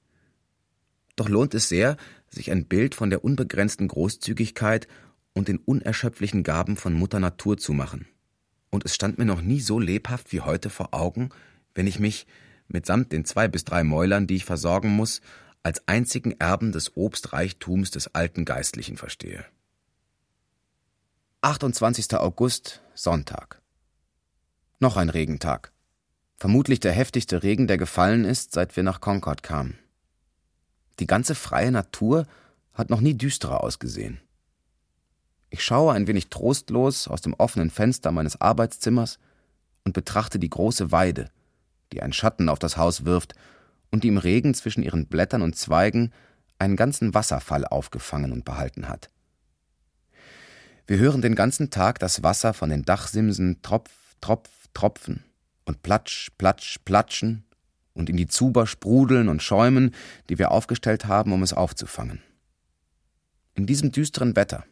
Doch 1.15 1.29
lohnt 1.29 1.53
es 1.53 1.69
sehr, 1.69 1.97
sich 2.29 2.51
ein 2.51 2.65
Bild 2.65 2.95
von 2.95 3.09
der 3.09 3.23
unbegrenzten 3.23 3.87
Großzügigkeit 3.87 4.87
und 5.33 5.47
den 5.47 5.59
unerschöpflichen 5.59 6.43
Gaben 6.43 6.75
von 6.75 6.93
Mutter 6.93 7.19
Natur 7.19 7.57
zu 7.57 7.73
machen. 7.73 8.07
Und 8.69 8.85
es 8.85 8.95
stand 8.95 9.17
mir 9.17 9.25
noch 9.25 9.41
nie 9.41 9.59
so 9.59 9.79
lebhaft 9.79 10.31
wie 10.31 10.41
heute 10.41 10.69
vor 10.69 10.93
Augen, 10.93 11.29
wenn 11.75 11.87
ich 11.87 11.99
mich, 11.99 12.25
mitsamt 12.67 13.11
den 13.11 13.25
zwei 13.25 13.47
bis 13.47 13.63
drei 13.63 13.83
Mäulern, 13.83 14.27
die 14.27 14.35
ich 14.35 14.45
versorgen 14.45 14.89
muss, 14.89 15.21
als 15.63 15.87
einzigen 15.87 16.39
Erben 16.39 16.71
des 16.71 16.97
Obstreichtums 16.97 17.91
des 17.91 18.13
alten 18.13 18.45
Geistlichen 18.45 18.97
verstehe. 18.97 19.45
28. 21.41 22.15
August, 22.15 22.81
Sonntag. 22.93 23.61
Noch 24.79 24.97
ein 24.97 25.09
Regentag. 25.09 25.71
Vermutlich 26.37 26.79
der 26.79 26.91
heftigste 26.91 27.43
Regen, 27.43 27.67
der 27.67 27.77
gefallen 27.77 28.25
ist, 28.25 28.53
seit 28.53 28.75
wir 28.75 28.83
nach 28.83 28.99
Concord 28.99 29.43
kamen. 29.43 29.77
Die 30.99 31.07
ganze 31.07 31.35
freie 31.35 31.71
Natur 31.71 32.27
hat 32.73 32.89
noch 32.89 33.01
nie 33.01 33.13
düsterer 33.13 33.63
ausgesehen. 33.63 34.19
Ich 35.49 35.63
schaue 35.63 35.93
ein 35.93 36.07
wenig 36.07 36.29
trostlos 36.29 37.07
aus 37.07 37.21
dem 37.21 37.33
offenen 37.35 37.69
Fenster 37.69 38.11
meines 38.11 38.41
Arbeitszimmers 38.41 39.19
und 39.85 39.93
betrachte 39.93 40.39
die 40.39 40.49
große 40.49 40.91
Weide, 40.91 41.29
die 41.93 42.01
einen 42.01 42.13
Schatten 42.13 42.49
auf 42.49 42.59
das 42.59 42.77
Haus 42.77 43.05
wirft 43.05 43.35
und 43.91 44.03
die 44.03 44.07
im 44.07 44.17
Regen 44.17 44.53
zwischen 44.53 44.83
ihren 44.83 45.05
Blättern 45.05 45.41
und 45.41 45.55
Zweigen 45.55 46.11
einen 46.57 46.75
ganzen 46.75 47.13
Wasserfall 47.13 47.65
aufgefangen 47.65 48.31
und 48.31 48.45
behalten 48.45 48.89
hat. 48.89 49.09
Wir 50.87 50.97
hören 50.97 51.21
den 51.21 51.35
ganzen 51.35 51.69
Tag 51.69 51.99
das 51.99 52.23
Wasser 52.23 52.53
von 52.53 52.69
den 52.69 52.83
Dachsimsen 52.83 53.61
Tropf, 53.61 53.91
Tropf, 54.19 54.49
Tropfen 54.73 55.23
und 55.65 55.81
Platsch, 55.83 56.31
Platsch, 56.37 56.79
Platschen 56.83 57.45
und 57.93 58.09
in 58.09 58.17
die 58.17 58.27
Zuber 58.27 58.67
sprudeln 58.67 59.29
und 59.29 59.41
schäumen, 59.41 59.93
die 60.29 60.39
wir 60.39 60.51
aufgestellt 60.51 61.05
haben, 61.05 61.31
um 61.31 61.43
es 61.43 61.53
aufzufangen. 61.53 62.21
In 63.53 63.67
diesem 63.67 63.91
düsteren 63.91 64.35
Wetter, 64.35 64.65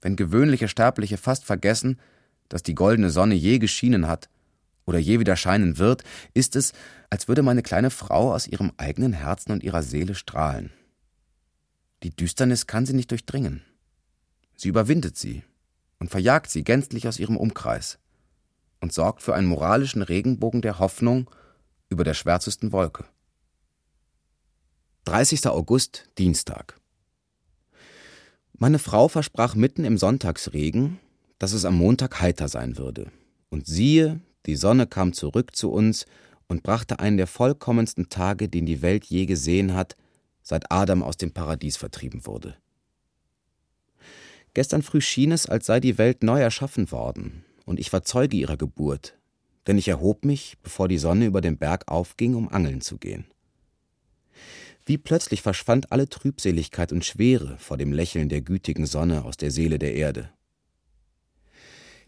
wenn 0.00 0.16
gewöhnliche 0.16 0.68
Sterbliche 0.68 1.18
fast 1.18 1.44
vergessen, 1.44 2.00
dass 2.48 2.62
die 2.62 2.74
goldene 2.74 3.10
Sonne 3.10 3.34
je 3.34 3.58
geschienen 3.58 4.08
hat 4.08 4.28
oder 4.86 4.98
je 4.98 5.20
wieder 5.20 5.36
scheinen 5.36 5.78
wird, 5.78 6.04
ist 6.34 6.56
es, 6.56 6.72
als 7.10 7.28
würde 7.28 7.42
meine 7.42 7.62
kleine 7.62 7.90
Frau 7.90 8.32
aus 8.32 8.46
ihrem 8.46 8.72
eigenen 8.76 9.12
Herzen 9.12 9.52
und 9.52 9.62
ihrer 9.62 9.82
Seele 9.82 10.14
strahlen. 10.14 10.70
Die 12.02 12.14
Düsternis 12.14 12.66
kann 12.66 12.86
sie 12.86 12.92
nicht 12.92 13.10
durchdringen. 13.10 13.62
Sie 14.56 14.68
überwindet 14.68 15.16
sie 15.16 15.42
und 15.98 16.10
verjagt 16.10 16.50
sie 16.50 16.64
gänzlich 16.64 17.08
aus 17.08 17.18
ihrem 17.18 17.36
Umkreis 17.36 17.98
und 18.80 18.92
sorgt 18.92 19.22
für 19.22 19.34
einen 19.34 19.48
moralischen 19.48 20.02
Regenbogen 20.02 20.60
der 20.60 20.78
Hoffnung 20.78 21.30
über 21.88 22.04
der 22.04 22.14
schwärzesten 22.14 22.72
Wolke. 22.72 23.04
30. 25.06 25.46
August, 25.46 26.08
Dienstag. 26.18 26.78
Meine 28.56 28.78
Frau 28.78 29.08
versprach 29.08 29.54
mitten 29.54 29.84
im 29.84 29.98
Sonntagsregen, 29.98 30.98
dass 31.38 31.52
es 31.52 31.64
am 31.64 31.76
Montag 31.76 32.20
heiter 32.20 32.48
sein 32.48 32.78
würde. 32.78 33.10
Und 33.50 33.66
siehe, 33.66 34.20
die 34.46 34.56
Sonne 34.56 34.86
kam 34.86 35.12
zurück 35.12 35.56
zu 35.56 35.70
uns 35.70 36.06
und 36.48 36.62
brachte 36.62 36.98
einen 36.98 37.16
der 37.16 37.26
vollkommensten 37.26 38.08
Tage, 38.08 38.48
den 38.48 38.66
die 38.66 38.82
Welt 38.82 39.04
je 39.04 39.26
gesehen 39.26 39.74
hat, 39.74 39.96
seit 40.42 40.70
Adam 40.70 41.02
aus 41.02 41.16
dem 41.16 41.32
Paradies 41.32 41.76
vertrieben 41.76 42.26
wurde. 42.26 42.56
Gestern 44.52 44.82
früh 44.82 45.00
schien 45.00 45.32
es, 45.32 45.46
als 45.46 45.66
sei 45.66 45.80
die 45.80 45.98
Welt 45.98 46.22
neu 46.22 46.40
erschaffen 46.40 46.92
worden, 46.92 47.44
und 47.64 47.80
ich 47.80 47.92
war 47.92 48.04
Zeuge 48.04 48.36
ihrer 48.36 48.56
Geburt, 48.56 49.18
denn 49.66 49.78
ich 49.78 49.88
erhob 49.88 50.24
mich, 50.24 50.58
bevor 50.62 50.86
die 50.86 50.98
Sonne 50.98 51.26
über 51.26 51.40
den 51.40 51.58
Berg 51.58 51.88
aufging, 51.88 52.34
um 52.34 52.48
angeln 52.48 52.80
zu 52.80 52.98
gehen. 52.98 53.24
Wie 54.86 54.98
plötzlich 54.98 55.40
verschwand 55.40 55.90
alle 55.92 56.08
Trübseligkeit 56.08 56.92
und 56.92 57.04
Schwere 57.04 57.56
vor 57.58 57.78
dem 57.78 57.92
Lächeln 57.92 58.28
der 58.28 58.42
gütigen 58.42 58.84
Sonne 58.84 59.24
aus 59.24 59.38
der 59.38 59.50
Seele 59.50 59.78
der 59.78 59.94
Erde. 59.94 60.30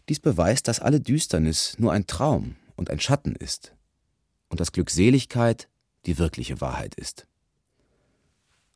Dies 0.09 0.19
beweist, 0.19 0.67
dass 0.67 0.79
alle 0.79 1.01
Düsternis 1.01 1.75
nur 1.79 1.91
ein 1.91 2.07
Traum 2.07 2.55
und 2.75 2.89
ein 2.89 2.99
Schatten 2.99 3.35
ist 3.35 3.73
und 4.49 4.59
dass 4.59 4.71
Glückseligkeit 4.71 5.67
die 6.05 6.17
wirkliche 6.17 6.61
Wahrheit 6.61 6.95
ist. 6.95 7.27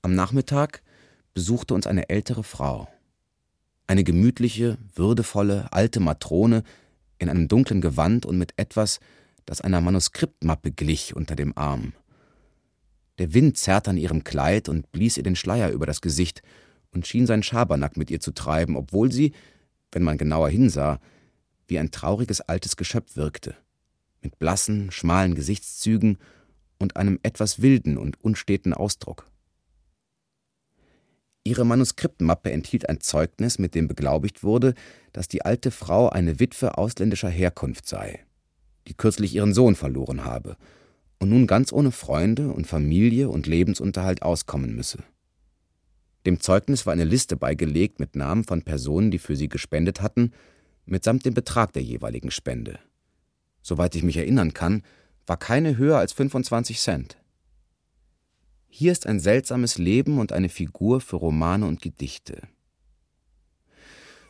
Am 0.02 0.14
Nachmittag 0.14 0.82
besuchte 1.34 1.74
uns 1.74 1.88
eine 1.88 2.10
ältere 2.10 2.44
Frau, 2.44 2.90
eine 3.88 4.04
gemütliche, 4.04 4.78
würdevolle, 4.96 5.72
alte 5.72 6.00
Matrone 6.00 6.64
in 7.20 7.30
einem 7.30 7.48
dunklen 7.48 7.82
Gewand 7.82 8.26
und 8.26 8.38
mit 8.38 8.54
etwas, 8.58 9.00
das 9.46 9.62
einer 9.62 9.80
Manuskriptmappe 9.80 10.72
glich, 10.72 11.16
unter 11.16 11.36
dem 11.36 11.58
Arm. 11.58 11.94
Der 13.20 13.34
Wind 13.34 13.58
zerrte 13.58 13.92
an 13.92 13.98
ihrem 13.98 14.24
Kleid 14.24 14.68
und 14.68 14.92
blies 14.92 15.18
ihr 15.18 15.24
den 15.24 15.36
Schleier 15.36 15.70
über 15.70 15.86
das 15.86 16.02
Gesicht 16.02 16.42
und 16.92 17.08
schien 17.08 17.28
sein 17.28 17.44
Schabernack 17.44 17.96
mit 17.96 18.10
ihr 18.12 18.20
zu 18.20 18.32
treiben, 18.32 18.76
obwohl 18.76 19.12
sie, 19.12 19.34
wenn 19.92 20.04
man 20.04 20.18
genauer 20.18 20.50
hinsah, 20.50 21.00
wie 21.72 21.80
ein 21.80 21.90
trauriges 21.90 22.42
altes 22.42 22.76
Geschöpf 22.76 23.16
wirkte, 23.16 23.56
mit 24.22 24.38
blassen, 24.38 24.92
schmalen 24.92 25.34
Gesichtszügen 25.36 26.18
und 26.78 26.98
einem 26.98 27.18
etwas 27.24 27.62
wilden 27.62 27.98
und 27.98 28.22
unsteten 28.22 28.74
Ausdruck. 28.74 29.26
Ihre 31.44 31.66
Manuskriptmappe 31.66 32.52
enthielt 32.52 32.90
ein 32.90 33.00
Zeugnis, 33.00 33.58
mit 33.58 33.74
dem 33.74 33.88
beglaubigt 33.88 34.44
wurde, 34.44 34.76
dass 35.14 35.30
die 35.30 35.44
alte 35.44 35.72
Frau 35.72 36.10
eine 36.10 36.40
Witwe 36.40 36.78
ausländischer 36.78 37.30
Herkunft 37.30 37.88
sei, 37.88 38.20
die 38.88 38.94
kürzlich 38.94 39.34
ihren 39.34 39.54
Sohn 39.54 39.76
verloren 39.76 40.26
habe 40.26 40.58
und 41.20 41.30
nun 41.30 41.48
ganz 41.48 41.72
ohne 41.72 41.92
Freunde 41.92 42.52
und 42.52 42.68
Familie 42.68 43.30
und 43.30 43.48
Lebensunterhalt 43.48 44.24
auskommen 44.24 44.76
müsse. 44.76 45.00
Dem 46.26 46.42
Zeugnis 46.42 46.86
war 46.86 46.94
eine 46.94 47.06
Liste 47.06 47.38
beigelegt 47.38 48.00
mit 48.00 48.16
Namen 48.16 48.44
von 48.44 48.62
Personen, 48.62 49.10
die 49.10 49.20
für 49.20 49.36
sie 49.36 49.48
gespendet 49.48 50.02
hatten, 50.02 50.34
mitsamt 50.92 51.26
dem 51.26 51.34
Betrag 51.34 51.74
der 51.74 51.82
jeweiligen 51.82 52.32
Spende. 52.32 52.80
Soweit 53.62 53.96
ich 53.96 54.04
mich 54.04 54.18
erinnern 54.18 54.54
kann, 54.54 54.84
war 55.26 55.38
keine 55.38 55.78
höher 55.78 55.98
als 55.98 56.14
25 56.14 56.80
Cent. 56.80 57.18
Hier 58.68 58.92
ist 58.92 59.08
ein 59.08 59.20
seltsames 59.20 59.78
Leben 59.78 60.20
und 60.20 60.32
eine 60.32 60.50
Figur 60.50 61.02
für 61.02 61.18
Romane 61.18 61.66
und 61.66 61.82
Gedichte. 61.82 62.42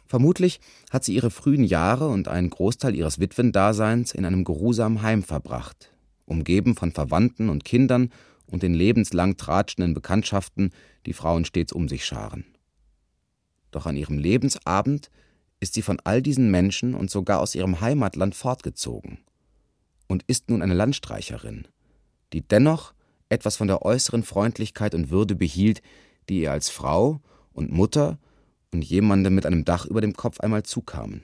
Vermutlich 0.06 0.60
hat 0.90 1.06
sie 1.06 1.16
ihre 1.16 1.32
frühen 1.32 1.64
Jahre 1.64 2.10
und 2.10 2.28
einen 2.28 2.50
Großteil 2.50 2.96
ihres 2.96 3.20
Witwendaseins 3.20 4.14
in 4.14 4.26
einem 4.26 4.44
geruhsamen 4.44 5.02
Heim 5.02 5.24
verbracht, 5.24 5.92
umgeben 6.26 6.76
von 6.76 6.92
Verwandten 6.92 7.50
und 7.50 7.64
Kindern 7.64 8.12
und 8.46 8.62
den 8.62 8.74
lebenslang 8.74 9.38
tratschenden 9.38 9.94
Bekanntschaften, 9.94 10.72
die 11.06 11.14
Frauen 11.14 11.46
stets 11.46 11.72
um 11.72 11.88
sich 11.88 12.06
scharen. 12.06 12.46
Doch 13.72 13.86
an 13.86 13.96
ihrem 13.96 14.18
Lebensabend 14.18 15.10
ist 15.62 15.76
sie 15.76 15.82
von 15.82 16.02
all 16.04 16.22
diesen 16.22 16.52
Menschen 16.52 16.94
und 16.94 17.10
sogar 17.10 17.40
aus 17.40 17.56
ihrem 17.56 17.80
Heimatland 17.80 18.36
fortgezogen 18.36 19.20
und 20.08 20.24
ist 20.28 20.50
nun 20.50 20.62
eine 20.62 20.74
Landstreicherin, 20.74 21.68
die 22.34 22.42
dennoch 22.42 22.94
etwas 23.30 23.56
von 23.56 23.68
der 23.68 23.84
äußeren 23.84 24.24
Freundlichkeit 24.24 24.94
und 24.94 25.10
Würde 25.10 25.36
behielt, 25.36 25.82
die 26.28 26.42
ihr 26.42 26.52
als 26.52 26.70
Frau 26.70 27.22
und 27.54 27.72
Mutter 27.72 28.20
und 28.74 28.84
jemandem 28.84 29.36
mit 29.36 29.46
einem 29.46 29.64
Dach 29.64 29.86
über 29.86 30.02
dem 30.02 30.14
Kopf 30.14 30.40
einmal 30.40 30.64
zukamen. 30.64 31.24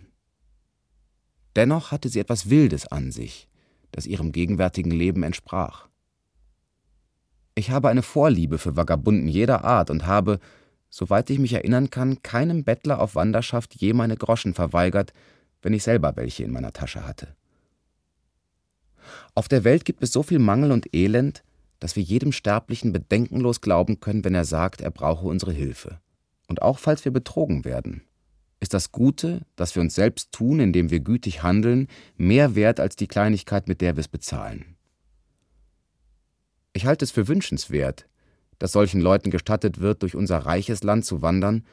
Dennoch 1.56 1.92
hatte 1.92 2.08
sie 2.08 2.20
etwas 2.20 2.50
Wildes 2.50 2.88
an 2.88 3.12
sich, 3.12 3.50
das 3.92 4.06
ihrem 4.06 4.32
gegenwärtigen 4.32 4.92
Leben 4.92 5.24
entsprach. 5.24 5.88
Ich 7.56 7.72
habe 7.72 7.90
eine 7.90 8.04
Vorliebe 8.04 8.60
für 8.60 8.76
Vagabunden 8.76 9.28
jeder 9.28 9.64
Art 9.64 9.90
und 9.90 10.06
habe, 10.06 10.40
soweit 10.90 11.30
ich 11.30 11.40
mich 11.40 11.54
erinnern 11.54 11.90
kann, 11.90 12.22
keinem 12.24 12.64
Bettler 12.64 13.00
auf 13.00 13.16
Wanderschaft 13.16 13.76
je 13.76 13.94
meine 13.94 14.18
Groschen 14.18 14.54
verweigert, 14.54 15.14
wenn 15.62 15.74
ich 15.74 15.84
selber 15.84 16.16
welche 16.16 16.44
in 16.44 16.52
meiner 16.52 16.74
Tasche 16.74 17.06
hatte. 17.06 17.36
Auf 19.36 19.48
der 19.48 19.64
Welt 19.64 19.86
gibt 19.86 20.04
es 20.04 20.12
so 20.12 20.24
viel 20.24 20.40
Mangel 20.40 20.72
und 20.72 20.94
Elend, 20.94 21.44
dass 21.80 21.96
wir 21.96 22.04
jedem 22.04 22.32
Sterblichen 22.32 22.92
bedenkenlos 22.92 23.62
glauben 23.62 24.00
können, 24.00 24.24
wenn 24.24 24.36
er 24.36 24.46
sagt, 24.46 24.82
er 24.82 24.92
brauche 24.92 25.28
unsere 25.28 25.52
Hilfe. 25.52 26.00
Und 26.48 26.62
auch 26.62 26.80
falls 26.80 27.06
wir 27.06 27.12
betrogen 27.12 27.66
werden, 27.66 28.02
ist 28.60 28.74
das 28.74 28.92
Gute, 28.92 29.42
das 29.56 29.76
wir 29.76 29.82
uns 29.82 29.94
selbst 29.94 30.32
tun, 30.32 30.60
indem 30.60 30.90
wir 30.90 31.00
gütig 31.00 31.44
handeln, 31.44 31.88
mehr 32.16 32.56
wert 32.56 32.80
als 32.80 32.96
die 32.96 33.08
Kleinigkeit, 33.08 33.68
mit 33.68 33.82
der 33.82 33.96
wir 33.96 34.02
es 34.02 34.08
bezahlen. 34.08 34.76
Ich 36.74 36.86
halte 36.86 37.06
es 37.06 37.12
für 37.12 37.28
wünschenswert, 37.28 38.08
dass 38.60 38.72
solchen 38.72 39.02
Leuten 39.02 39.32
gestattet 39.32 39.80
wird, 39.80 40.02
durch 40.02 40.16
unser 40.16 40.40
reiches 40.40 40.84
Land 40.84 41.06
zu 41.06 41.22
wandern, 41.22 41.66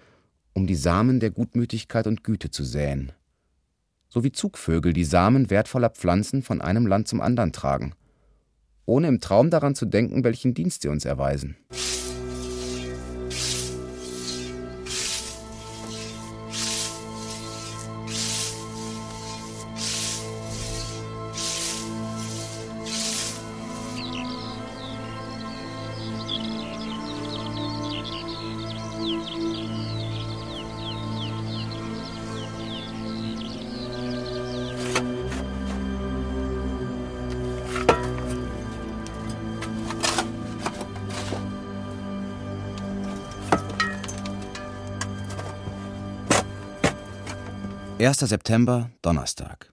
um 0.53 0.67
die 0.67 0.75
Samen 0.75 1.21
der 1.21 1.31
Gutmütigkeit 1.31 2.07
und 2.07 2.25
Güte 2.25 2.51
zu 2.51 2.65
säen. 2.65 3.13
So 4.09 4.23
wie 4.23 4.33
Zugvögel 4.33 4.93
die 4.93 5.05
Samen 5.05 5.51
wertvoller 5.51 5.91
Pflanzen 5.91 6.43
von 6.43 6.61
einem 6.61 6.87
Land 6.87 7.09
zum 7.09 7.21
anderen 7.21 7.53
tragen 7.53 7.95
ohne 8.87 9.09
im 9.09 9.21
Traum 9.21 9.51
daran 9.51 9.75
zu 9.75 9.87
denken, 9.87 10.25
welchen 10.25 10.55
Dienst 10.55 10.83
sie 10.83 10.89
uns 10.89 11.05
erweisen. 11.05 11.57
1. 48.05 48.19
September, 48.19 48.91
Donnerstag. 49.01 49.73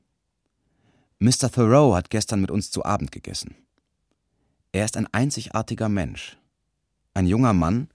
Mr. 1.20 1.52
Thoreau 1.52 1.94
hat 1.94 2.10
gestern 2.10 2.40
mit 2.40 2.50
uns 2.50 2.72
zu 2.72 2.86
Abend 2.86 3.12
gegessen. 3.12 3.56
Er 4.72 4.86
ist 4.86 4.96
ein 4.96 5.08
einzigartiger 5.12 5.90
Mensch. 5.90 6.38
Ein 7.14 7.28
junger 7.28 7.52
Mann, 7.52 7.90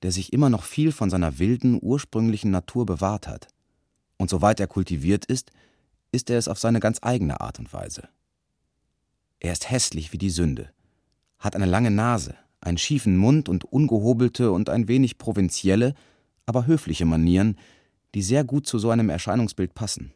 der 0.00 0.10
sich 0.10 0.32
immer 0.32 0.48
noch 0.48 0.62
viel 0.62 0.92
von 0.92 1.10
seiner 1.10 1.38
wilden, 1.38 1.78
ursprünglichen 1.82 2.50
Natur 2.50 2.86
bewahrt 2.86 3.28
hat. 3.28 3.48
Und 4.16 4.30
soweit 4.30 4.60
er 4.60 4.66
kultiviert 4.66 5.26
ist, 5.26 5.50
ist 6.10 6.30
er 6.30 6.38
es 6.38 6.48
auf 6.48 6.58
seine 6.58 6.80
ganz 6.80 7.00
eigene 7.02 7.42
Art 7.42 7.58
und 7.58 7.70
Weise. 7.74 8.08
Er 9.40 9.52
ist 9.52 9.70
hässlich 9.70 10.14
wie 10.14 10.18
die 10.18 10.30
Sünde, 10.30 10.70
hat 11.38 11.54
eine 11.54 11.66
lange 11.66 11.90
Nase, 11.90 12.34
einen 12.62 12.78
schiefen 12.78 13.18
Mund 13.18 13.50
und 13.50 13.66
ungehobelte 13.66 14.52
und 14.52 14.70
ein 14.70 14.88
wenig 14.88 15.18
provinzielle, 15.18 15.94
aber 16.46 16.66
höfliche 16.66 17.04
Manieren, 17.04 17.58
die 18.14 18.22
sehr 18.22 18.44
gut 18.44 18.66
zu 18.66 18.78
so 18.78 18.90
einem 18.90 19.08
Erscheinungsbild 19.08 19.74
passen. 19.74 20.12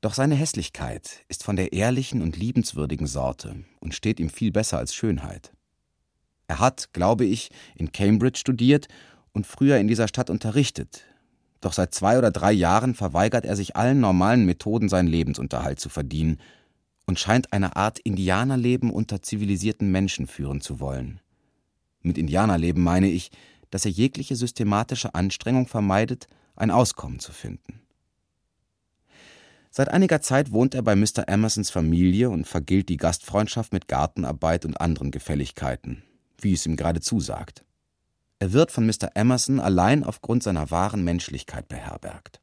Doch 0.00 0.14
seine 0.14 0.34
Hässlichkeit 0.34 1.24
ist 1.28 1.44
von 1.44 1.56
der 1.56 1.72
ehrlichen 1.72 2.20
und 2.20 2.36
liebenswürdigen 2.36 3.06
Sorte 3.06 3.64
und 3.80 3.94
steht 3.94 4.20
ihm 4.20 4.28
viel 4.28 4.52
besser 4.52 4.78
als 4.78 4.94
Schönheit. 4.94 5.52
Er 6.46 6.58
hat, 6.58 6.92
glaube 6.92 7.24
ich, 7.24 7.50
in 7.74 7.90
Cambridge 7.90 8.38
studiert 8.38 8.88
und 9.32 9.46
früher 9.46 9.78
in 9.78 9.88
dieser 9.88 10.08
Stadt 10.08 10.28
unterrichtet, 10.28 11.04
doch 11.64 11.72
seit 11.72 11.94
zwei 11.94 12.18
oder 12.18 12.30
drei 12.30 12.52
Jahren 12.52 12.94
verweigert 12.94 13.46
er 13.46 13.56
sich 13.56 13.74
allen 13.74 13.98
normalen 13.98 14.44
Methoden, 14.44 14.90
seinen 14.90 15.08
Lebensunterhalt 15.08 15.80
zu 15.80 15.88
verdienen 15.88 16.36
und 17.06 17.18
scheint 17.18 17.54
eine 17.54 17.76
Art 17.76 17.98
Indianerleben 18.00 18.90
unter 18.90 19.22
zivilisierten 19.22 19.90
Menschen 19.90 20.26
führen 20.26 20.60
zu 20.60 20.78
wollen. 20.78 21.20
Mit 22.02 22.18
Indianerleben 22.18 22.82
meine 22.82 23.08
ich, 23.08 23.30
dass 23.74 23.84
er 23.84 23.90
jegliche 23.90 24.36
systematische 24.36 25.16
Anstrengung 25.16 25.66
vermeidet, 25.66 26.28
ein 26.54 26.70
Auskommen 26.70 27.18
zu 27.18 27.32
finden. 27.32 27.80
Seit 29.68 29.88
einiger 29.88 30.20
Zeit 30.20 30.52
wohnt 30.52 30.76
er 30.76 30.82
bei 30.82 30.94
Mr. 30.94 31.26
Emersons 31.26 31.70
Familie 31.70 32.30
und 32.30 32.46
vergilt 32.46 32.88
die 32.88 32.98
Gastfreundschaft 32.98 33.72
mit 33.72 33.88
Gartenarbeit 33.88 34.64
und 34.64 34.80
anderen 34.80 35.10
Gefälligkeiten, 35.10 36.04
wie 36.40 36.52
es 36.52 36.64
ihm 36.66 36.76
gerade 36.76 37.00
zusagt. 37.00 37.64
Er 38.38 38.52
wird 38.52 38.70
von 38.70 38.86
Mr. 38.86 39.10
Emerson 39.16 39.58
allein 39.58 40.04
aufgrund 40.04 40.44
seiner 40.44 40.70
wahren 40.70 41.02
Menschlichkeit 41.02 41.66
beherbergt. 41.66 42.40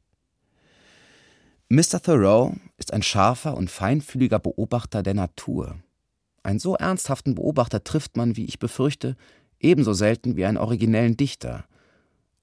Mr. 1.70 2.02
Thoreau 2.02 2.54
ist 2.76 2.92
ein 2.92 3.02
scharfer 3.02 3.56
und 3.56 3.70
feinfühliger 3.70 4.38
Beobachter 4.38 5.02
der 5.02 5.14
Natur. 5.14 5.76
Einen 6.42 6.58
so 6.58 6.74
ernsthaften 6.76 7.36
Beobachter 7.36 7.84
trifft 7.84 8.18
man, 8.18 8.36
wie 8.36 8.44
ich 8.44 8.58
befürchte, 8.58 9.16
ebenso 9.62 9.92
selten 9.92 10.36
wie 10.36 10.44
einen 10.44 10.58
originellen 10.58 11.16
Dichter. 11.16 11.64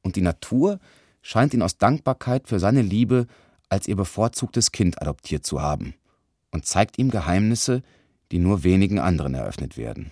Und 0.02 0.16
die 0.16 0.22
Natur 0.22 0.80
scheint 1.22 1.54
ihn 1.54 1.62
aus 1.62 1.78
Dankbarkeit 1.78 2.48
für 2.48 2.60
seine 2.60 2.82
Liebe 2.82 3.28
als 3.70 3.88
ihr 3.88 3.96
bevorzugtes 3.96 4.72
Kind 4.72 5.02
adoptiert 5.02 5.46
zu 5.46 5.62
haben 5.62 5.94
und 6.52 6.66
zeigt 6.66 6.98
ihm 6.98 7.12
Geheimnisse, 7.12 7.84
die 8.32 8.40
nur 8.40 8.64
wenigen 8.64 9.00
anderen 9.00 9.34
eröffnet 9.34 9.78
werden. 9.78 10.12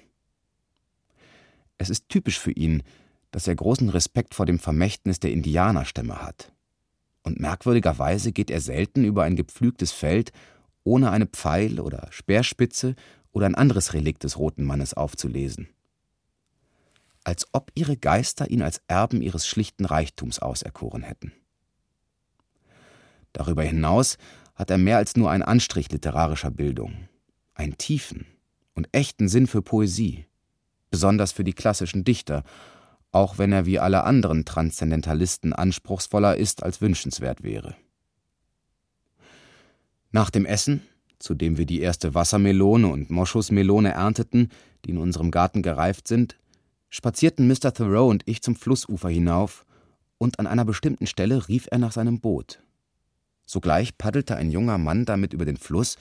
Es 1.77 1.89
ist 1.89 2.09
typisch 2.09 2.39
für 2.39 2.51
ihn, 2.51 2.83
dass 3.31 3.47
er 3.47 3.55
großen 3.55 3.89
Respekt 3.89 4.33
vor 4.33 4.45
dem 4.45 4.59
Vermächtnis 4.59 5.19
der 5.19 5.31
Indianerstämme 5.31 6.21
hat. 6.21 6.51
Und 7.23 7.39
merkwürdigerweise 7.39 8.31
geht 8.31 8.49
er 8.49 8.61
selten 8.61 9.03
über 9.03 9.23
ein 9.23 9.35
gepflügtes 9.35 9.91
Feld, 9.91 10.31
ohne 10.83 11.11
eine 11.11 11.25
Pfeil- 11.25 11.79
oder 11.79 12.07
Speerspitze 12.11 12.95
oder 13.31 13.45
ein 13.45 13.55
anderes 13.55 13.93
Relikt 13.93 14.23
des 14.23 14.37
Roten 14.37 14.63
Mannes 14.63 14.93
aufzulesen. 14.93 15.67
Als 17.27 17.45
ob 17.51 17.73
ihre 17.75 17.97
Geister 17.97 18.49
ihn 18.49 18.61
als 18.61 18.81
Erben 18.87 19.21
ihres 19.21 19.45
schlichten 19.45 19.83
Reichtums 19.83 20.39
auserkoren 20.39 21.03
hätten. 21.03 21.33
Darüber 23.33 23.63
hinaus 23.63 24.17
hat 24.55 24.71
er 24.71 24.77
mehr 24.77 24.95
als 24.95 25.17
nur 25.17 25.29
einen 25.29 25.43
Anstrich 25.43 25.91
literarischer 25.91 26.51
Bildung, 26.51 27.09
einen 27.53 27.77
tiefen 27.77 28.27
und 28.75 28.87
echten 28.93 29.27
Sinn 29.27 29.45
für 29.45 29.61
Poesie, 29.61 30.25
besonders 30.89 31.33
für 31.33 31.43
die 31.43 31.51
klassischen 31.51 32.05
Dichter, 32.05 32.45
auch 33.11 33.37
wenn 33.37 33.51
er 33.51 33.65
wie 33.65 33.77
alle 33.77 34.05
anderen 34.05 34.45
Transzendentalisten 34.45 35.51
anspruchsvoller 35.51 36.37
ist, 36.37 36.63
als 36.63 36.79
wünschenswert 36.79 37.43
wäre. 37.43 37.75
Nach 40.11 40.29
dem 40.29 40.45
Essen, 40.45 40.81
zu 41.19 41.33
dem 41.33 41.57
wir 41.57 41.65
die 41.65 41.81
erste 41.81 42.13
Wassermelone 42.13 42.87
und 42.87 43.09
Moschusmelone 43.09 43.91
ernteten, 43.91 44.47
die 44.85 44.91
in 44.91 44.97
unserem 44.97 45.29
Garten 45.29 45.61
gereift 45.61 46.07
sind, 46.07 46.37
spazierten 46.89 47.47
Mr. 47.47 47.73
Thoreau 47.73 48.09
und 48.09 48.23
ich 48.25 48.41
zum 48.41 48.55
Flussufer 48.55 49.09
hinauf, 49.09 49.65
und 50.17 50.39
an 50.39 50.47
einer 50.47 50.65
bestimmten 50.65 51.05
Stelle 51.05 51.47
rief 51.47 51.67
er 51.69 51.77
nach 51.77 51.91
seinem 51.91 52.19
Boot. 52.19 52.59
Sogleich 53.45 53.97
paddelte 53.97 54.35
ein 54.35 54.51
junger 54.51 54.77
Mann 54.77 55.05
damit 55.05 55.33
über 55.33 55.45
den 55.45 55.57
Fluss, 55.57 55.97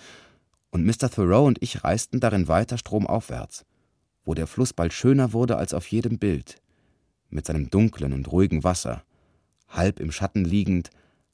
und 0.70 0.85
Mr. 0.85 1.11
Thoreau 1.11 1.46
und 1.46 1.62
ich 1.62 1.85
reisten 1.85 2.20
darin 2.20 2.49
weiter 2.49 2.77
stromaufwärts, 2.77 3.64
wo 4.25 4.35
der 4.35 4.46
Fluss 4.46 4.72
bald 4.72 4.92
schöner 4.92 5.33
wurde 5.33 5.57
als 5.57 5.72
auf 5.72 5.87
jedem 5.87 6.18
Bild, 6.18 6.61
mit 7.31 7.46
seinem 7.46 7.70
dunklen 7.70 8.12
und 8.12 8.31
ruhigen 8.33 8.64
Wasser, 8.64 9.05
halb 9.68 10.01
im 10.01 10.12
Schatten 10.12 10.44
liegend, 10.44 10.90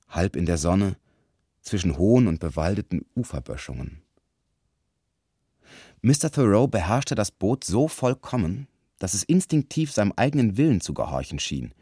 halb 0.09 0.37
in 0.37 0.47
der 0.47 0.59
Sonne, 0.59 0.97
zwischen 1.61 1.97
hohen 1.97 2.27
und 2.27 2.41
bewaldeten 2.41 3.07
Uferböschungen. 3.15 4.03
Mr. 6.03 6.31
Thoreau 6.33 6.67
beherrschte 6.67 7.15
das 7.15 7.31
Boot 7.31 7.65
so 7.65 7.89
vollkommen, 7.89 8.67
dass 9.03 9.15
es 9.15 9.25
instinktiv 9.25 9.91
seinem 9.91 10.13
eigenen 10.15 10.57
Willen 10.57 10.81
zu 10.81 10.95
gehorchen 10.95 11.41
schien 11.41 11.75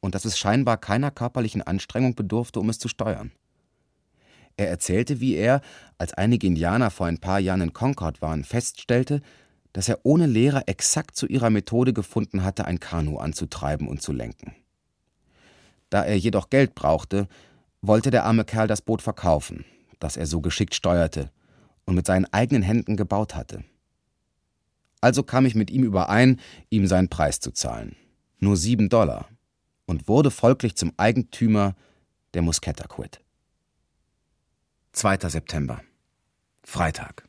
und 0.00 0.14
dass 0.14 0.26
es 0.26 0.38
scheinbar 0.38 0.76
keiner 0.76 1.10
körperlichen 1.10 1.62
Anstrengung 1.62 2.14
bedurfte, 2.14 2.60
um 2.60 2.68
es 2.68 2.78
zu 2.78 2.88
steuern. 2.88 3.32
Er 4.58 4.68
erzählte, 4.68 5.18
wie 5.18 5.32
er, 5.32 5.62
als 5.96 6.12
einige 6.12 6.46
Indianer 6.46 6.90
vor 6.90 7.06
ein 7.06 7.20
paar 7.20 7.40
Jahren 7.40 7.62
in 7.62 7.72
Concord 7.72 8.20
waren, 8.20 8.44
feststellte, 8.44 9.22
dass 9.72 9.88
er 9.88 10.00
ohne 10.02 10.26
Lehrer 10.26 10.64
exakt 10.66 11.16
zu 11.16 11.26
ihrer 11.26 11.48
Methode 11.48 11.94
gefunden 11.94 12.44
hatte, 12.44 12.66
ein 12.66 12.80
Kanu 12.80 13.16
anzutreiben 13.16 13.88
und 13.88 14.02
zu 14.02 14.12
lenken. 14.12 14.54
Da 15.88 16.02
er 16.04 16.18
jedoch 16.18 16.50
Geld 16.50 16.74
brauchte, 16.74 17.28
wollte 17.80 18.10
der 18.10 18.26
arme 18.26 18.44
Kerl 18.44 18.66
das 18.66 18.82
Boot 18.82 19.00
verkaufen, 19.00 19.64
das 20.00 20.18
er 20.18 20.26
so 20.26 20.42
geschickt 20.42 20.74
steuerte 20.74 21.30
und 21.86 21.94
mit 21.94 22.04
seinen 22.04 22.26
eigenen 22.26 22.62
Händen 22.62 22.98
gebaut 22.98 23.34
hatte. 23.34 23.64
Also 25.00 25.22
kam 25.22 25.46
ich 25.46 25.54
mit 25.54 25.70
ihm 25.70 25.84
überein, 25.84 26.40
ihm 26.70 26.86
seinen 26.86 27.08
Preis 27.08 27.40
zu 27.40 27.52
zahlen, 27.52 27.96
nur 28.38 28.56
sieben 28.56 28.88
Dollar, 28.88 29.28
und 29.86 30.08
wurde 30.08 30.30
folglich 30.30 30.76
zum 30.76 30.92
Eigentümer 30.96 31.76
der 32.34 32.42
Musketaquid. 32.42 33.20
2. 34.92 35.28
September. 35.28 35.80
Freitag. 36.64 37.28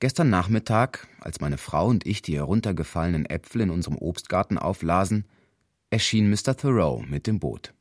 Gestern 0.00 0.30
Nachmittag, 0.30 1.06
als 1.20 1.40
meine 1.40 1.58
Frau 1.58 1.86
und 1.86 2.04
ich 2.06 2.22
die 2.22 2.36
heruntergefallenen 2.36 3.24
Äpfel 3.26 3.60
in 3.60 3.70
unserem 3.70 3.96
Obstgarten 3.96 4.58
auflasen, 4.58 5.26
erschien 5.90 6.28
Mr. 6.28 6.56
Thoreau 6.56 7.04
mit 7.06 7.28
dem 7.28 7.38
Boot. 7.38 7.72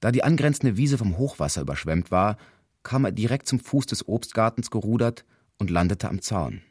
Da 0.00 0.10
die 0.10 0.24
angrenzende 0.24 0.76
Wiese 0.76 0.98
vom 0.98 1.16
Hochwasser 1.16 1.62
überschwemmt 1.62 2.10
war, 2.10 2.36
kam 2.82 3.04
er 3.04 3.12
direkt 3.12 3.46
zum 3.46 3.60
Fuß 3.60 3.86
des 3.86 4.08
Obstgartens 4.08 4.70
gerudert 4.70 5.24
und 5.58 5.70
landete 5.70 6.08
am 6.08 6.20
Zaun. 6.20 6.62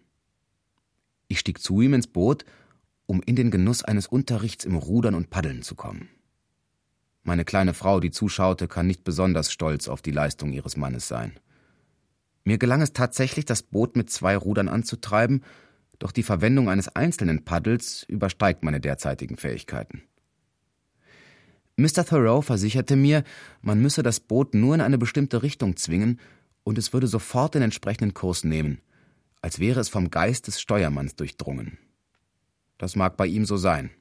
Ich 1.27 1.39
stieg 1.39 1.59
zu 1.59 1.81
ihm 1.81 1.93
ins 1.93 2.07
Boot, 2.07 2.45
um 3.05 3.21
in 3.25 3.35
den 3.35 3.51
Genuss 3.51 3.83
eines 3.83 4.07
Unterrichts 4.07 4.65
im 4.65 4.75
Rudern 4.75 5.15
und 5.15 5.29
Paddeln 5.29 5.61
zu 5.61 5.75
kommen. 5.75 6.09
Meine 7.23 7.45
kleine 7.45 7.73
Frau, 7.73 7.99
die 7.99 8.11
zuschaute, 8.11 8.67
kann 8.67 8.87
nicht 8.87 9.03
besonders 9.03 9.51
stolz 9.51 9.87
auf 9.87 10.01
die 10.01 10.11
Leistung 10.11 10.51
ihres 10.51 10.75
Mannes 10.75 11.07
sein. 11.07 11.33
Mir 12.43 12.57
gelang 12.57 12.81
es 12.81 12.91
tatsächlich, 12.91 13.45
das 13.45 13.63
Boot 13.63 13.95
mit 13.95 14.09
zwei 14.09 14.35
Rudern 14.35 14.67
anzutreiben, 14.67 15.43
doch 15.99 16.11
die 16.11 16.23
Verwendung 16.23 16.69
eines 16.69 16.89
einzelnen 16.89 17.45
Paddels 17.45 18.03
übersteigt 18.03 18.63
meine 18.63 18.81
derzeitigen 18.81 19.37
Fähigkeiten. 19.37 20.03
Mr. 21.77 22.05
Thoreau 22.05 22.41
versicherte 22.41 22.95
mir, 22.95 23.23
man 23.61 23.81
müsse 23.81 24.03
das 24.03 24.19
Boot 24.19 24.53
nur 24.53 24.75
in 24.75 24.81
eine 24.81 24.97
bestimmte 24.97 25.41
Richtung 25.41 25.77
zwingen, 25.77 26.19
und 26.63 26.77
es 26.77 26.93
würde 26.93 27.07
sofort 27.07 27.55
den 27.55 27.61
entsprechenden 27.61 28.13
Kurs 28.13 28.43
nehmen, 28.43 28.81
als 29.41 29.59
wäre 29.59 29.79
es 29.79 29.89
vom 29.89 30.09
Geist 30.09 30.47
des 30.47 30.61
Steuermanns 30.61 31.15
durchdrungen. 31.15 31.77
Das 32.77 32.95
mag 32.95 33.17
bei 33.17 33.27
ihm 33.27 33.45
so 33.45 33.57
sein, 33.57 33.91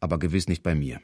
aber 0.00 0.18
gewiss 0.18 0.48
nicht 0.48 0.62
bei 0.62 0.74
mir. 0.74 1.00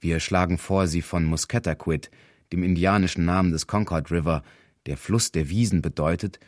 Wir 0.00 0.20
schlagen 0.20 0.58
vor, 0.58 0.86
sie 0.86 1.02
von 1.02 1.24
Musketaquid, 1.24 2.10
dem 2.52 2.62
indianischen 2.62 3.24
Namen 3.24 3.52
des 3.52 3.66
Concord 3.66 4.10
River, 4.10 4.42
der 4.86 4.96
Fluss 4.96 5.32
der 5.32 5.48
Wiesen 5.48 5.80
bedeutet, 5.80 6.40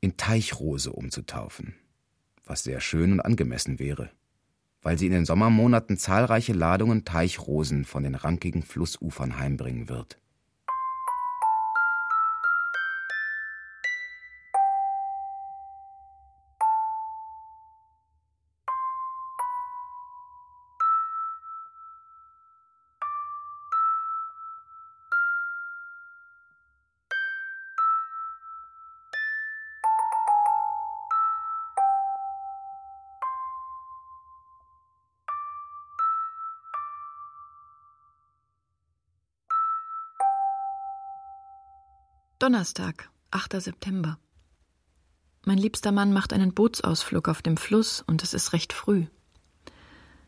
in 0.00 0.16
Teichrose 0.16 0.92
umzutaufen, 0.92 1.74
was 2.44 2.62
sehr 2.62 2.80
schön 2.80 3.12
und 3.12 3.20
angemessen 3.20 3.78
wäre, 3.78 4.10
weil 4.82 4.98
sie 4.98 5.06
in 5.06 5.12
den 5.12 5.26
Sommermonaten 5.26 5.98
zahlreiche 5.98 6.52
Ladungen 6.52 7.04
Teichrosen 7.04 7.84
von 7.84 8.02
den 8.02 8.14
rankigen 8.14 8.62
Flussufern 8.62 9.38
heimbringen 9.38 9.88
wird. 9.88 10.18
Donnerstag, 42.46 43.10
8. 43.32 43.60
September. 43.60 44.20
Mein 45.44 45.58
liebster 45.58 45.90
Mann 45.90 46.12
macht 46.12 46.32
einen 46.32 46.54
Bootsausflug 46.54 47.28
auf 47.28 47.42
dem 47.42 47.56
Fluss 47.56 48.04
und 48.06 48.22
es 48.22 48.34
ist 48.34 48.52
recht 48.52 48.72
früh. 48.72 49.06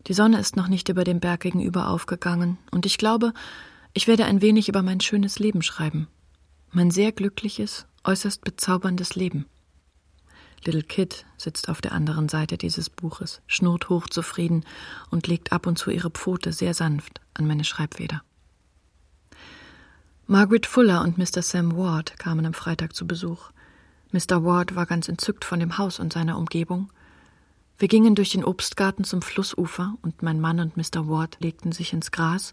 Die 0.08 0.14
Sonne 0.14 0.40
ist 0.40 0.56
noch 0.56 0.66
nicht 0.66 0.88
über 0.88 1.04
dem 1.04 1.20
Berg 1.20 1.42
gegenüber 1.42 1.88
aufgegangen 1.88 2.58
und 2.72 2.86
ich 2.86 2.98
glaube, 2.98 3.32
ich 3.94 4.08
werde 4.08 4.24
ein 4.24 4.42
wenig 4.42 4.68
über 4.68 4.82
mein 4.82 5.00
schönes 5.00 5.38
Leben 5.38 5.62
schreiben. 5.62 6.08
Mein 6.72 6.90
sehr 6.90 7.12
glückliches, 7.12 7.86
äußerst 8.02 8.42
bezauberndes 8.42 9.14
Leben. 9.14 9.46
Little 10.64 10.82
Kid 10.82 11.24
sitzt 11.36 11.68
auf 11.68 11.80
der 11.80 11.92
anderen 11.92 12.28
Seite 12.28 12.58
dieses 12.58 12.90
Buches, 12.90 13.42
schnurrt 13.46 13.90
hochzufrieden 13.90 14.64
und 15.10 15.28
legt 15.28 15.52
ab 15.52 15.68
und 15.68 15.78
zu 15.78 15.92
ihre 15.92 16.10
Pfote 16.10 16.52
sehr 16.52 16.74
sanft 16.74 17.20
an 17.34 17.46
meine 17.46 17.62
Schreibfeder. 17.62 18.24
Margaret 20.30 20.66
Fuller 20.66 21.00
und 21.04 21.16
Mr. 21.16 21.40
Sam 21.40 21.74
Ward 21.74 22.18
kamen 22.18 22.44
am 22.44 22.52
Freitag 22.52 22.94
zu 22.94 23.06
Besuch. 23.06 23.50
Mr. 24.12 24.44
Ward 24.44 24.74
war 24.74 24.84
ganz 24.84 25.08
entzückt 25.08 25.42
von 25.42 25.58
dem 25.58 25.78
Haus 25.78 25.98
und 25.98 26.12
seiner 26.12 26.36
Umgebung. 26.36 26.90
Wir 27.78 27.88
gingen 27.88 28.14
durch 28.14 28.32
den 28.32 28.44
Obstgarten 28.44 29.04
zum 29.04 29.22
Flussufer 29.22 29.94
und 30.02 30.20
mein 30.20 30.38
Mann 30.38 30.60
und 30.60 30.76
Mr. 30.76 31.08
Ward 31.08 31.38
legten 31.40 31.72
sich 31.72 31.94
ins 31.94 32.10
Gras, 32.10 32.52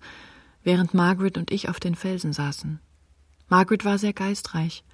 während 0.63 0.93
Margaret 0.93 1.38
und 1.38 1.51
ich 1.51 1.67
auf 1.67 1.82
den 1.82 1.95
Felsen 1.95 2.32
saßen. 2.32 2.80
Margaret 3.49 3.84
war 3.84 3.97
sehr 3.97 4.13
geistreich 4.13 4.86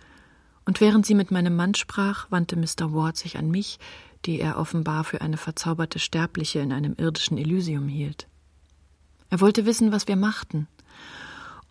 Und 0.65 0.81
während 0.81 1.05
sie 1.05 1.13
mit 1.13 1.29
meinem 1.29 1.55
Mann 1.55 1.75
sprach, 1.75 2.31
wandte 2.31 2.55
Mr. 2.55 2.95
Ward 2.95 3.15
sich 3.15 3.37
an 3.37 3.51
mich, 3.51 3.77
die 4.25 4.39
er 4.39 4.57
offenbar 4.57 5.03
für 5.03 5.21
eine 5.21 5.37
verzauberte 5.37 5.99
Sterbliche 5.99 6.61
in 6.61 6.73
einem 6.73 6.95
irdischen 6.97 7.37
Elysium 7.37 7.87
hielt. 7.87 8.27
Er 9.29 9.39
wollte 9.39 9.67
wissen, 9.67 9.91
was 9.91 10.07
wir 10.07 10.15
machten. 10.15 10.67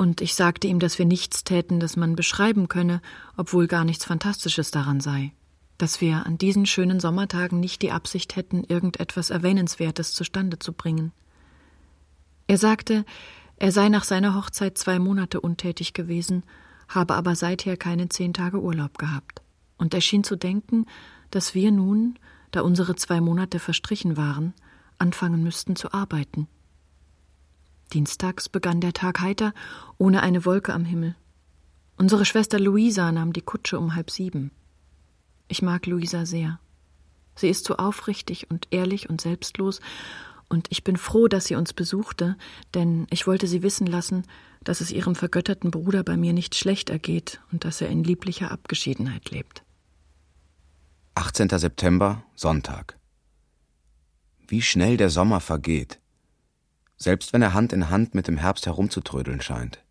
Und 0.01 0.23
ich 0.23 0.35
sagte 0.35 0.67
ihm, 0.67 0.79
dass 0.79 0.99
wir 0.99 1.05
nichts 1.05 1.45
täten, 1.45 1.79
das 1.79 1.95
man 1.95 2.17
beschreiben 2.17 2.69
könne, 2.69 3.03
obwohl 3.37 3.67
gar 3.67 3.85
nichts 3.85 4.07
Fantastisches 4.07 4.71
daran 4.71 4.99
sei. 4.99 5.35
Dass 5.77 6.01
wir 6.01 6.25
an 6.25 6.39
diesen 6.39 6.65
schönen 6.65 7.01
Sommertagen 7.01 7.61
nicht 7.61 7.83
die 7.83 7.93
Absicht 7.93 8.35
hätten, 8.35 8.65
irgendetwas 8.65 9.29
Erwähnenswertes 9.29 10.15
zustande 10.15 10.59
zu 10.59 10.73
bringen. 10.73 11.13
Er 12.47 12.57
sagte, 12.57 13.05
er 13.57 13.73
sei 13.73 13.91
nach 13.91 14.05
seiner 14.05 14.35
Hochzeit 14.35 14.79
zwei 14.79 14.99
Monate 14.99 15.39
untätig 15.39 15.93
gewesen, 15.93 16.45
habe 16.89 17.13
aber 17.15 17.37
seither 17.37 17.77
keine 17.77 18.09
zehn 18.09 18.33
Tage 18.33 18.59
Urlaub 18.59 18.97
gehabt. 18.97 19.43
Und 19.77 19.93
er 19.93 20.01
schien 20.01 20.25
zu 20.25 20.35
denken, 20.35 20.87
dass 21.31 21.55
wir 21.55 21.73
nun, 21.73 22.19
da 22.53 22.63
unsere 22.63 22.97
zwei 22.97 23.21
Monate 23.21 23.59
verstrichen 23.59 24.17
waren, 24.17 24.55
anfangen 24.97 25.43
müssten 25.43 25.77
zu 25.77 25.93
arbeiten. 25.93 26.49
Dienstags 27.91 28.49
begann 28.49 28.81
der 28.81 28.93
Tag 28.93 29.21
heiter, 29.21 29.53
ohne 29.99 30.23
eine 30.23 30.45
Wolke 30.45 30.73
am 30.73 30.85
Himmel. 30.85 31.15
Unsere 31.97 32.25
Schwester 32.25 32.59
Luisa 32.59 33.13
nahm 33.13 33.33
die 33.33 33.43
Kutsche 33.43 33.79
um 33.79 33.95
halb 33.95 34.11
sieben. 34.11 34.51
Ich 35.49 35.63
mag 35.63 35.87
Luisa 35.87 36.25
sehr. 36.25 36.59
Sie 37.35 37.49
ist 37.49 37.65
so 37.65 37.77
aufrichtig 37.77 38.51
und 38.51 38.69
ehrlich 38.71 39.11
und 39.11 39.21
selbstlos, 39.21 39.81
und 40.51 40.67
ich 40.71 40.83
bin 40.83 40.97
froh, 40.97 41.29
dass 41.29 41.45
sie 41.45 41.55
uns 41.55 41.73
besuchte, 41.73 42.37
denn 42.75 43.07
ich 43.11 43.29
wollte 43.29 43.47
sie 43.47 43.63
wissen 43.63 43.87
lassen, 43.87 44.25
dass 44.65 44.81
es 44.81 44.91
ihrem 44.91 45.15
vergötterten 45.15 45.71
Bruder 45.71 46.03
bei 46.03 46.17
mir 46.17 46.33
nicht 46.33 46.57
schlecht 46.57 46.91
ergeht 46.91 47.41
und 47.53 47.65
dass 47.65 47.81
er 47.81 47.89
in 47.89 48.03
lieblicher 48.03 48.51
Abgeschiedenheit 48.51 49.31
lebt. 49.31 49.63
18. 51.15 51.51
September, 51.51 52.25
Sonntag. 52.35 52.99
Wie 54.49 54.61
schnell 54.61 54.97
der 54.97 55.09
Sommer 55.09 55.39
vergeht, 55.39 56.00
selbst 57.03 57.33
wenn 57.33 57.43
er 57.43 57.55
Hand 57.55 57.73
in 57.73 57.89
Hand 57.89 58.15
mit 58.15 58.29
dem 58.29 58.37
Herbst 58.37 58.67
herumzutrödeln 58.67 59.41
scheint. 59.41 59.83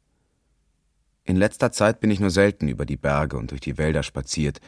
In 1.24 1.36
letzter 1.36 1.72
Zeit 1.72 2.00
bin 2.00 2.12
ich 2.12 2.20
nur 2.20 2.30
selten 2.30 2.68
über 2.68 2.86
die 2.86 2.98
Berge 2.98 3.38
und 3.38 3.52
durch 3.52 3.62
die 3.62 3.78
Wälder 3.78 4.04
spaziert. 4.04 4.62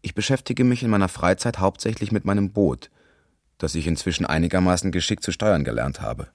Ich 0.00 0.14
beschäftige 0.14 0.64
mich 0.64 0.82
in 0.82 0.90
meiner 0.90 1.08
Freizeit 1.08 1.58
hauptsächlich 1.58 2.12
mit 2.12 2.24
meinem 2.24 2.52
Boot, 2.52 2.90
das 3.58 3.74
ich 3.74 3.86
inzwischen 3.86 4.24
einigermaßen 4.24 4.92
geschickt 4.92 5.24
zu 5.24 5.32
steuern 5.32 5.64
gelernt 5.64 6.00
habe. 6.00 6.28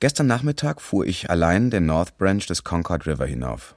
Gestern 0.00 0.26
Nachmittag 0.26 0.80
fuhr 0.80 1.06
ich 1.06 1.30
allein 1.30 1.70
den 1.70 1.86
North 1.86 2.18
Branch 2.18 2.44
des 2.44 2.64
Concord 2.64 3.06
River 3.06 3.26
hinauf. 3.26 3.76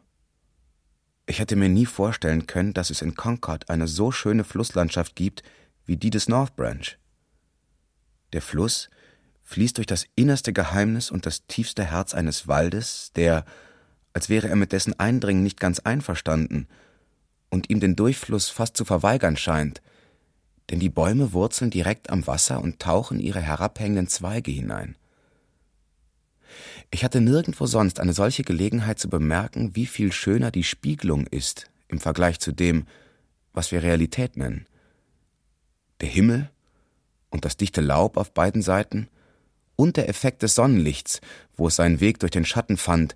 Ich 1.25 1.39
hätte 1.39 1.55
mir 1.55 1.69
nie 1.69 1.85
vorstellen 1.85 2.47
können, 2.47 2.73
dass 2.73 2.89
es 2.89 3.01
in 3.01 3.15
Concord 3.15 3.69
eine 3.69 3.87
so 3.87 4.11
schöne 4.11 4.43
Flusslandschaft 4.43 5.15
gibt 5.15 5.43
wie 5.85 5.97
die 5.97 6.09
des 6.09 6.27
North 6.27 6.55
Branch. 6.55 6.97
Der 8.33 8.41
Fluss 8.41 8.89
fließt 9.43 9.77
durch 9.77 9.87
das 9.87 10.05
innerste 10.15 10.53
Geheimnis 10.53 11.11
und 11.11 11.25
das 11.25 11.45
tiefste 11.47 11.83
Herz 11.83 12.13
eines 12.13 12.47
Waldes, 12.47 13.11
der, 13.15 13.45
als 14.13 14.29
wäre 14.29 14.49
er 14.49 14.55
mit 14.55 14.71
dessen 14.71 14.97
Eindringen 14.99 15.43
nicht 15.43 15.59
ganz 15.59 15.79
einverstanden 15.79 16.67
und 17.49 17.69
ihm 17.69 17.79
den 17.79 17.95
Durchfluss 17.95 18.49
fast 18.49 18.75
zu 18.77 18.85
verweigern 18.85 19.37
scheint, 19.37 19.81
denn 20.69 20.79
die 20.79 20.89
Bäume 20.89 21.33
wurzeln 21.33 21.69
direkt 21.69 22.09
am 22.09 22.25
Wasser 22.25 22.61
und 22.61 22.79
tauchen 22.79 23.19
ihre 23.19 23.41
herabhängenden 23.41 24.07
Zweige 24.07 24.51
hinein. 24.51 24.95
Ich 26.91 27.03
hatte 27.03 27.21
nirgendwo 27.21 27.65
sonst 27.65 27.99
eine 27.99 28.13
solche 28.13 28.43
Gelegenheit 28.43 28.99
zu 28.99 29.09
bemerken, 29.09 29.75
wie 29.75 29.85
viel 29.85 30.11
schöner 30.11 30.51
die 30.51 30.63
Spiegelung 30.63 31.27
ist 31.27 31.69
im 31.87 31.99
Vergleich 31.99 32.39
zu 32.39 32.51
dem, 32.51 32.87
was 33.51 33.71
wir 33.71 33.83
Realität 33.83 34.37
nennen. 34.37 34.67
Der 36.01 36.09
Himmel 36.09 36.49
und 37.29 37.45
das 37.45 37.57
dichte 37.57 37.81
Laub 37.81 38.17
auf 38.17 38.33
beiden 38.33 38.61
Seiten 38.61 39.09
und 39.75 39.97
der 39.97 40.09
Effekt 40.09 40.43
des 40.43 40.55
Sonnenlichts, 40.55 41.21
wo 41.55 41.67
es 41.67 41.75
seinen 41.75 41.99
Weg 41.99 42.19
durch 42.19 42.31
den 42.31 42.45
Schatten 42.45 42.77
fand 42.77 43.15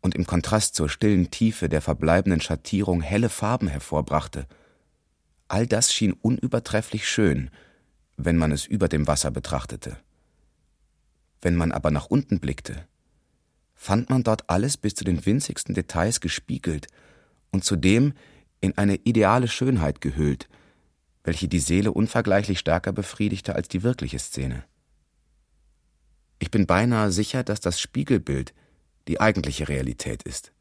und 0.00 0.14
im 0.14 0.26
Kontrast 0.26 0.74
zur 0.74 0.88
stillen 0.88 1.30
Tiefe 1.30 1.68
der 1.68 1.82
verbleibenden 1.82 2.40
Schattierung 2.40 3.00
helle 3.00 3.28
Farben 3.28 3.68
hervorbrachte. 3.68 4.46
All 5.48 5.66
das 5.66 5.92
schien 5.92 6.12
unübertrefflich 6.12 7.08
schön, 7.08 7.50
wenn 8.16 8.36
man 8.36 8.52
es 8.52 8.66
über 8.66 8.88
dem 8.88 9.06
Wasser 9.06 9.30
betrachtete. 9.30 9.96
Wenn 11.42 11.56
man 11.56 11.72
aber 11.72 11.90
nach 11.90 12.06
unten 12.06 12.40
blickte, 12.40 12.86
fand 13.74 14.10
man 14.10 14.22
dort 14.22 14.48
alles 14.48 14.76
bis 14.76 14.94
zu 14.94 15.04
den 15.04 15.26
winzigsten 15.26 15.74
Details 15.74 16.20
gespiegelt 16.20 16.88
und 17.50 17.64
zudem 17.64 18.14
in 18.60 18.76
eine 18.78 18.96
ideale 18.96 19.48
Schönheit 19.48 20.00
gehüllt, 20.00 20.48
welche 21.24 21.48
die 21.48 21.60
Seele 21.60 21.92
unvergleichlich 21.92 22.58
stärker 22.58 22.92
befriedigte 22.92 23.54
als 23.54 23.68
die 23.68 23.82
wirkliche 23.82 24.18
Szene. 24.18 24.64
Ich 26.38 26.50
bin 26.50 26.66
beinahe 26.66 27.10
sicher, 27.10 27.42
dass 27.44 27.60
das 27.60 27.80
Spiegelbild 27.80 28.54
die 29.08 29.20
eigentliche 29.20 29.68
Realität 29.68 30.22
ist. 30.22 30.52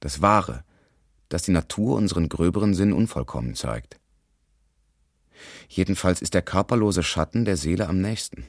Das 0.00 0.20
Wahre, 0.20 0.64
das 1.28 1.42
die 1.44 1.52
Natur 1.52 1.96
unseren 1.96 2.28
gröberen 2.28 2.74
Sinn 2.74 2.92
unvollkommen 2.92 3.54
zeigt. 3.54 3.98
Jedenfalls 5.68 6.22
ist 6.22 6.34
der 6.34 6.42
körperlose 6.42 7.02
Schatten 7.02 7.44
der 7.44 7.56
Seele 7.56 7.88
am 7.88 8.00
nächsten. 8.00 8.46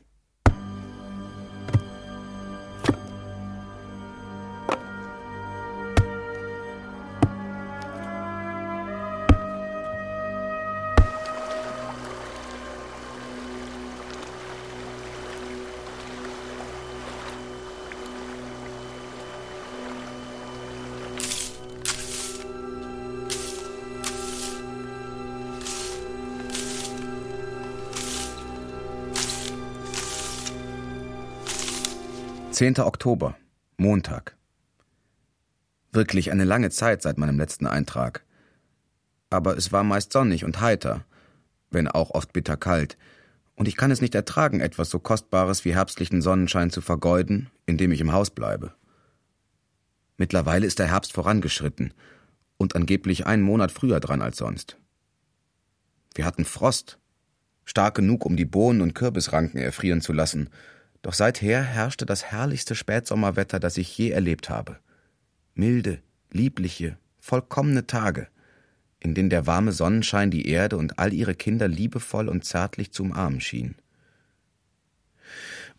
10. 32.56 32.80
Oktober, 32.80 33.36
Montag. 33.76 34.38
Wirklich 35.91 36.32
eine 36.32 36.45
lange 36.45 36.70
Zeit 36.70 37.01
seit 37.01 37.18
meinem 37.18 37.38
letzten 37.38 37.68
Eintrag. 37.68 38.24
Aber 39.30 39.58
es 39.58 39.74
war 39.74 39.84
meist 39.84 40.14
sonnig 40.14 40.45
und 40.45 40.62
heiter, 40.62 41.03
wenn 41.70 41.89
auch 41.89 42.12
oft 42.12 42.32
bitterkalt, 42.32 42.97
und 43.56 43.68
ich 43.68 43.76
kann 43.76 43.91
es 43.91 43.99
nicht 43.99 44.16
ertragen, 44.16 44.62
etwas 44.62 44.89
so 44.89 44.99
Kostbares 44.99 45.66
wie 45.66 45.76
herbstlichen 45.76 46.22
Sonnenschein 46.22 46.70
zu 46.70 46.80
vergeuden, 46.80 47.51
indem 47.66 47.91
ich 47.91 47.99
im 47.99 48.14
Haus 48.14 48.30
bleibe. 48.30 48.74
Mittlerweile 50.16 50.66
ist 50.66 50.80
der 50.80 50.88
Herbst 50.88 51.12
vorangeschritten 51.12 51.93
und 52.56 52.74
angeblich 52.78 53.26
einen 53.26 53.43
Monat 53.43 53.74
früher 53.74 53.99
dran 53.99 54.22
als 54.22 54.38
sonst. 54.38 54.78
Wir 56.14 56.24
hatten 56.24 56.45
Frost, 56.45 56.99
stark 57.66 57.95
genug, 57.95 58.26
um 58.26 58.38
die 58.38 58.45
Bohnen 58.45 58.80
und 58.80 58.95
Kürbisranken 58.95 59.60
erfrieren 59.60 59.99
zu 59.99 60.14
lassen, 60.14 60.49
doch 61.06 61.14
seither 61.14 61.62
herrschte 61.62 62.08
das 62.08 62.26
herrlichste 62.26 62.74
Spätsommerwetter, 62.74 63.60
das 63.60 63.78
ich 63.78 63.95
je 63.95 64.10
erlebt 64.10 64.49
habe. 64.49 64.80
Milde, 65.53 66.01
liebliche, 66.32 66.97
vollkommene 67.20 67.86
Tage, 67.86 68.28
in 68.99 69.14
denen 69.14 69.30
der 69.30 69.45
warme 69.45 69.72
Sonnenschein 69.72 70.32
die 70.32 70.47
Erde 70.49 70.78
und 70.78 70.97
all 70.97 71.14
ihre 71.14 71.36
Kinder 71.36 71.68
liebevoll 71.68 72.28
und 72.28 72.43
zärtlich 72.43 72.91
zu 72.91 73.03
umarmen 73.03 73.39
schien. 73.39 73.76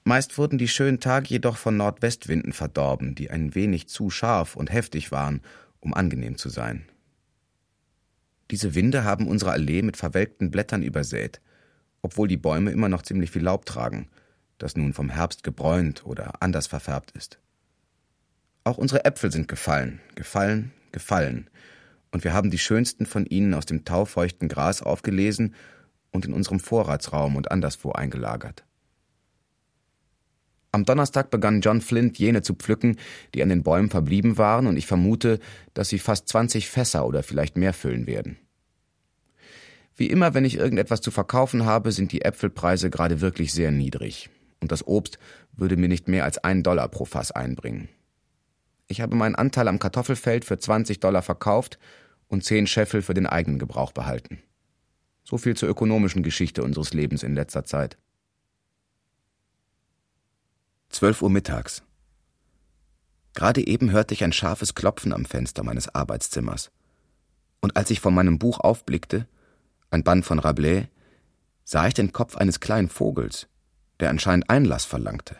Meist 0.05 0.39
wurden 0.39 0.59
die 0.59 0.69
schönen 0.69 1.01
Tage 1.01 1.27
jedoch 1.27 1.57
von 1.57 1.77
Nordwestwinden 1.77 2.53
verdorben, 2.53 3.17
die 3.17 3.29
ein 3.29 3.57
wenig 3.57 3.89
zu 3.89 4.11
scharf 4.11 4.55
und 4.55 4.73
heftig 4.73 5.11
waren, 5.11 5.41
um 5.81 5.93
angenehm 5.93 6.39
zu 6.39 6.51
sein. 6.51 6.87
Diese 8.53 8.77
Winde 8.77 9.03
haben 9.03 9.27
unsere 9.27 9.51
Allee 9.51 9.83
mit 9.83 9.97
verwelkten 9.97 10.53
Blättern 10.53 10.85
übersät, 10.85 11.41
obwohl 12.01 12.29
die 12.29 12.37
Bäume 12.37 12.71
immer 12.71 12.89
noch 12.89 13.03
ziemlich 13.03 13.33
viel 13.33 13.43
Laub 13.43 13.67
tragen, 13.67 14.09
das 14.59 14.77
nun 14.77 14.93
vom 14.93 15.11
Herbst 15.11 15.43
gebräunt 15.43 16.07
oder 16.07 16.43
anders 16.43 16.67
verfärbt 16.67 17.13
ist. 17.13 17.39
Auch 18.65 18.79
unsere 18.79 19.05
Äpfel 19.05 19.31
sind 19.31 19.49
gefallen, 19.49 20.01
gefallen, 20.15 20.73
gefallen, 20.93 21.51
und 22.13 22.25
wir 22.25 22.33
haben 22.33 22.51
die 22.51 22.59
schönsten 22.59 23.05
von 23.05 23.27
ihnen 23.27 23.53
aus 23.53 23.67
dem 23.67 23.85
taufeuchten 23.85 24.49
Gras 24.49 24.81
aufgelesen 24.81 25.55
und 26.13 26.25
in 26.25 26.33
unserem 26.33 26.61
Vorratsraum 26.61 27.37
und 27.37 27.51
anderswo 27.51 27.93
eingelagert. 27.93 28.65
Am 30.73 30.85
Donnerstag 30.85 31.31
begann 31.31 31.61
John 31.61 31.81
Flint 31.81 32.19
jene 32.19 32.43
zu 32.43 32.55
pflücken, 32.55 32.97
die 33.35 33.43
an 33.43 33.51
den 33.51 33.63
Bäumen 33.63 33.91
verblieben 33.91 34.39
waren, 34.39 34.67
und 34.67 34.77
ich 34.77 34.87
vermute, 34.87 35.41
dass 35.75 35.89
sie 35.89 35.99
fast 35.99 36.29
zwanzig 36.29 36.69
Fässer 36.69 37.07
oder 37.07 37.23
vielleicht 37.23 37.57
mehr 37.57 37.73
füllen 37.73 38.07
werden. 38.07 38.39
Wie 39.95 40.09
immer, 40.09 40.35
wenn 40.35 40.45
ich 40.45 40.57
irgendetwas 40.57 41.01
zu 41.01 41.11
verkaufen 41.11 41.65
habe, 41.65 41.93
sind 41.93 42.13
die 42.13 42.23
Äpfelpreise 42.23 42.91
gerade 42.91 43.21
wirklich 43.21 43.53
sehr 43.53 43.71
niedrig 43.71 44.31
und 44.61 44.73
das 44.73 44.87
Obst 44.87 45.19
würde 45.53 45.77
mir 45.77 45.89
nicht 45.89 46.09
mehr 46.09 46.25
als 46.25 46.39
einen 46.39 46.63
Dollar 46.63 46.89
pro 46.89 47.05
Fass 47.05 47.31
einbringen. 47.31 47.89
Ich 48.89 49.01
habe 49.01 49.17
meinen 49.17 49.35
Anteil 49.35 49.69
am 49.69 49.79
Kartoffelfeld 49.79 50.45
für 50.45 50.59
20 50.59 51.01
Dollar 51.01 51.23
verkauft 51.23 51.79
und 52.29 52.45
10 52.45 52.67
Scheffel 52.67 53.03
für 53.03 53.15
den 53.15 53.27
eigenen 53.27 53.59
Gebrauch 53.59 53.93
behalten. 53.93 54.43
So 55.25 55.39
viel 55.39 55.57
zur 55.57 55.69
ökonomischen 55.69 56.23
Geschichte 56.23 56.63
unseres 56.63 56.95
Lebens 56.95 57.23
in 57.23 57.35
letzter 57.35 57.65
Zeit. 57.65 57.99
12 60.91 61.23
Uhr 61.23 61.31
mittags. 61.31 61.83
Gerade 63.35 63.67
eben 63.67 63.91
hörte 63.91 64.15
ich 64.15 64.25
ein 64.25 64.33
scharfes 64.33 64.75
Klopfen 64.75 65.13
am 65.13 65.25
Fenster 65.25 65.63
meines 65.63 65.95
Arbeitszimmers. 65.95 66.71
Und 67.61 67.77
als 67.77 67.91
ich 67.91 68.01
von 68.01 68.15
meinem 68.15 68.39
Buch 68.39 68.61
aufblickte, 68.61 69.27
ein 69.91 70.05
Band 70.05 70.25
von 70.25 70.39
Rabelais, 70.39 70.87
sah 71.65 71.89
ich 71.89 71.95
den 71.95 72.13
Kopf 72.13 72.37
eines 72.37 72.61
kleinen 72.61 72.89
Vogels, 72.89 73.49
der 74.01 74.11
anscheinend 74.11 74.51
Einlass 74.51 74.85
verlangte. 74.85 75.37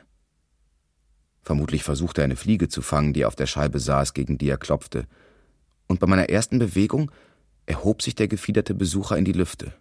Vermutlich 1.43 1.85
versuchte 1.85 2.23
er 2.23 2.25
eine 2.25 2.37
Fliege 2.37 2.69
zu 2.69 2.83
fangen, 2.83 3.13
die 3.13 3.25
auf 3.25 3.37
der 3.37 3.47
Scheibe 3.47 3.79
saß, 3.79 4.15
gegen 4.15 4.39
die 4.39 4.49
er 4.49 4.59
klopfte, 4.59 5.07
und 5.87 6.01
bei 6.01 6.07
meiner 6.07 6.29
ersten 6.29 6.59
Bewegung 6.59 7.13
erhob 7.67 8.03
sich 8.03 8.15
der 8.15 8.29
gefiederte 8.29 8.75
Besucher 8.75 9.17
in 9.17 9.25
die 9.25 9.33
Lüfte. 9.33 9.73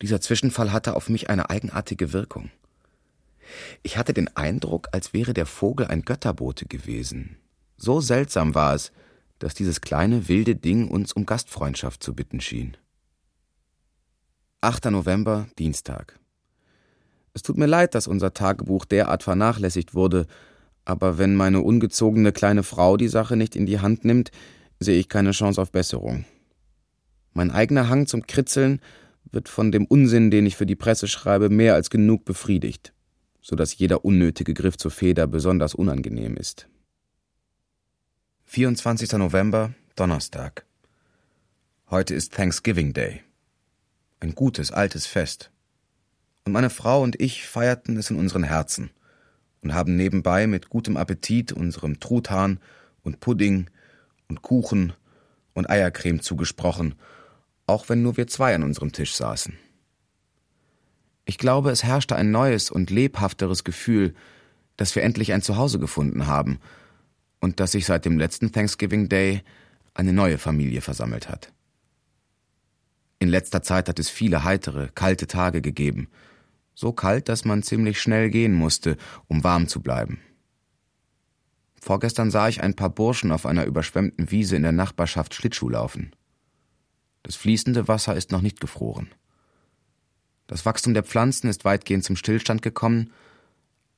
Dieser 0.00 0.20
Zwischenfall 0.20 0.72
hatte 0.72 0.94
auf 0.94 1.08
mich 1.08 1.30
eine 1.30 1.50
eigenartige 1.50 2.12
Wirkung. 2.12 2.50
Ich 3.82 3.96
hatte 3.96 4.12
den 4.12 4.36
Eindruck, 4.36 4.88
als 4.92 5.12
wäre 5.12 5.34
der 5.34 5.46
Vogel 5.46 5.86
ein 5.86 6.02
Götterbote 6.02 6.66
gewesen. 6.66 7.36
So 7.76 8.00
seltsam 8.00 8.54
war 8.54 8.74
es, 8.74 8.92
dass 9.38 9.54
dieses 9.54 9.80
kleine 9.80 10.28
wilde 10.28 10.54
Ding 10.54 10.88
uns 10.88 11.12
um 11.12 11.26
Gastfreundschaft 11.26 12.02
zu 12.02 12.14
bitten 12.14 12.40
schien. 12.40 12.76
8. 14.60 14.84
November, 14.86 15.48
Dienstag. 15.58 16.21
Es 17.34 17.42
tut 17.42 17.56
mir 17.56 17.66
leid, 17.66 17.94
dass 17.94 18.06
unser 18.06 18.34
Tagebuch 18.34 18.84
derart 18.84 19.22
vernachlässigt 19.22 19.94
wurde, 19.94 20.26
aber 20.84 21.18
wenn 21.18 21.34
meine 21.34 21.60
ungezogene 21.60 22.32
kleine 22.32 22.62
Frau 22.62 22.96
die 22.96 23.08
Sache 23.08 23.36
nicht 23.36 23.56
in 23.56 23.66
die 23.66 23.80
Hand 23.80 24.04
nimmt, 24.04 24.30
sehe 24.80 24.98
ich 24.98 25.08
keine 25.08 25.30
Chance 25.30 25.60
auf 25.60 25.70
Besserung. 25.70 26.24
Mein 27.32 27.50
eigener 27.50 27.88
Hang 27.88 28.06
zum 28.06 28.26
Kritzeln 28.26 28.80
wird 29.30 29.48
von 29.48 29.72
dem 29.72 29.86
Unsinn, 29.86 30.30
den 30.30 30.44
ich 30.44 30.56
für 30.56 30.66
die 30.66 30.76
Presse 30.76 31.08
schreibe, 31.08 31.48
mehr 31.48 31.74
als 31.74 31.88
genug 31.88 32.24
befriedigt, 32.24 32.92
so 33.40 33.56
dass 33.56 33.78
jeder 33.78 34.04
unnötige 34.04 34.52
Griff 34.52 34.76
zur 34.76 34.90
Feder 34.90 35.26
besonders 35.26 35.74
unangenehm 35.74 36.36
ist. 36.36 36.68
24. 38.44 39.12
November, 39.12 39.72
Donnerstag. 39.96 40.66
Heute 41.88 42.14
ist 42.14 42.34
Thanksgiving 42.34 42.92
Day. 42.92 43.22
Ein 44.20 44.34
gutes, 44.34 44.72
altes 44.72 45.06
Fest. 45.06 45.51
Und 46.44 46.52
meine 46.52 46.70
Frau 46.70 47.02
und 47.02 47.20
ich 47.20 47.46
feierten 47.46 47.96
es 47.96 48.10
in 48.10 48.16
unseren 48.16 48.42
Herzen 48.42 48.90
und 49.62 49.74
haben 49.74 49.96
nebenbei 49.96 50.46
mit 50.46 50.68
gutem 50.70 50.96
Appetit 50.96 51.52
unserem 51.52 52.00
Truthahn 52.00 52.58
und 53.02 53.20
Pudding 53.20 53.70
und 54.28 54.42
Kuchen 54.42 54.92
und 55.54 55.70
Eiercreme 55.70 56.20
zugesprochen, 56.20 56.94
auch 57.66 57.88
wenn 57.88 58.02
nur 58.02 58.16
wir 58.16 58.26
zwei 58.26 58.54
an 58.54 58.64
unserem 58.64 58.92
Tisch 58.92 59.14
saßen. 59.14 59.56
Ich 61.24 61.38
glaube, 61.38 61.70
es 61.70 61.84
herrschte 61.84 62.16
ein 62.16 62.32
neues 62.32 62.70
und 62.70 62.90
lebhafteres 62.90 63.62
Gefühl, 63.62 64.14
dass 64.76 64.96
wir 64.96 65.02
endlich 65.04 65.32
ein 65.32 65.42
Zuhause 65.42 65.78
gefunden 65.78 66.26
haben 66.26 66.58
und 67.40 67.60
dass 67.60 67.72
sich 67.72 67.86
seit 67.86 68.04
dem 68.04 68.18
letzten 68.18 68.50
Thanksgiving 68.50 69.08
Day 69.08 69.42
eine 69.94 70.12
neue 70.12 70.38
Familie 70.38 70.80
versammelt 70.80 71.28
hat. 71.28 71.52
In 73.18 73.28
letzter 73.28 73.62
Zeit 73.62 73.88
hat 73.88 74.00
es 74.00 74.10
viele 74.10 74.42
heitere, 74.42 74.88
kalte 74.94 75.28
Tage 75.28 75.60
gegeben, 75.60 76.08
so 76.74 76.92
kalt, 76.92 77.28
dass 77.28 77.44
man 77.44 77.62
ziemlich 77.62 78.00
schnell 78.00 78.30
gehen 78.30 78.54
musste, 78.54 78.96
um 79.28 79.44
warm 79.44 79.68
zu 79.68 79.80
bleiben. 79.80 80.20
Vorgestern 81.80 82.30
sah 82.30 82.48
ich 82.48 82.62
ein 82.62 82.74
paar 82.74 82.90
Burschen 82.90 83.32
auf 83.32 83.44
einer 83.44 83.64
überschwemmten 83.64 84.30
Wiese 84.30 84.56
in 84.56 84.62
der 84.62 84.72
Nachbarschaft 84.72 85.34
Schlittschuh 85.34 85.68
laufen. 85.68 86.14
Das 87.24 87.36
fließende 87.36 87.88
Wasser 87.88 88.16
ist 88.16 88.30
noch 88.30 88.40
nicht 88.40 88.60
gefroren. 88.60 89.08
Das 90.46 90.64
Wachstum 90.64 90.94
der 90.94 91.02
Pflanzen 91.02 91.48
ist 91.48 91.64
weitgehend 91.64 92.04
zum 92.04 92.16
Stillstand 92.16 92.62
gekommen, 92.62 93.10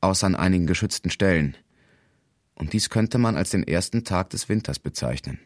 außer 0.01 0.27
an 0.27 0.35
einigen 0.35 0.67
geschützten 0.67 1.11
Stellen. 1.11 1.57
Und 2.55 2.73
dies 2.73 2.91
könnte 2.91 3.19
man 3.19 3.37
als 3.37 3.51
den 3.51 3.65
ersten 3.65 4.05
Tag 4.05 4.31
des 4.31 4.49
Winters 4.49 4.79
bezeichnen. 4.79 5.39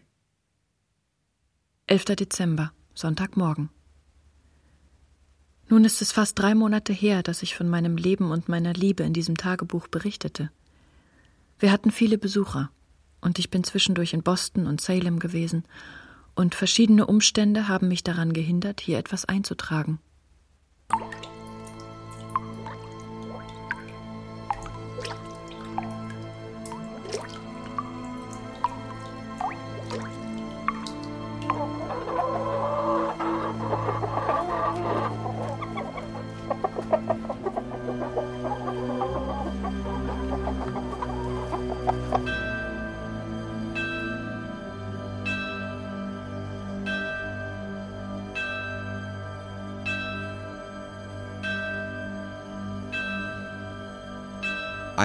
11. 1.86 2.04
Dezember, 2.04 2.72
Sonntagmorgen. 2.94 3.70
Nun 5.70 5.84
ist 5.84 6.00
es 6.00 6.12
fast 6.12 6.38
drei 6.38 6.54
Monate 6.54 6.92
her, 6.92 7.22
dass 7.22 7.42
ich 7.42 7.54
von 7.54 7.68
meinem 7.68 7.96
Leben 7.96 8.30
und 8.30 8.48
meiner 8.48 8.72
Liebe 8.72 9.02
in 9.02 9.12
diesem 9.12 9.36
Tagebuch 9.36 9.88
berichtete. 9.88 10.50
Wir 11.58 11.72
hatten 11.72 11.90
viele 11.90 12.16
Besucher, 12.16 12.70
und 13.20 13.38
ich 13.38 13.50
bin 13.50 13.64
zwischendurch 13.64 14.14
in 14.14 14.22
Boston 14.22 14.66
und 14.66 14.80
Salem 14.80 15.18
gewesen, 15.18 15.64
und 16.34 16.54
verschiedene 16.54 17.06
Umstände 17.06 17.68
haben 17.68 17.88
mich 17.88 18.04
daran 18.04 18.32
gehindert, 18.32 18.80
hier 18.80 18.96
etwas 18.96 19.24
einzutragen. 19.24 19.98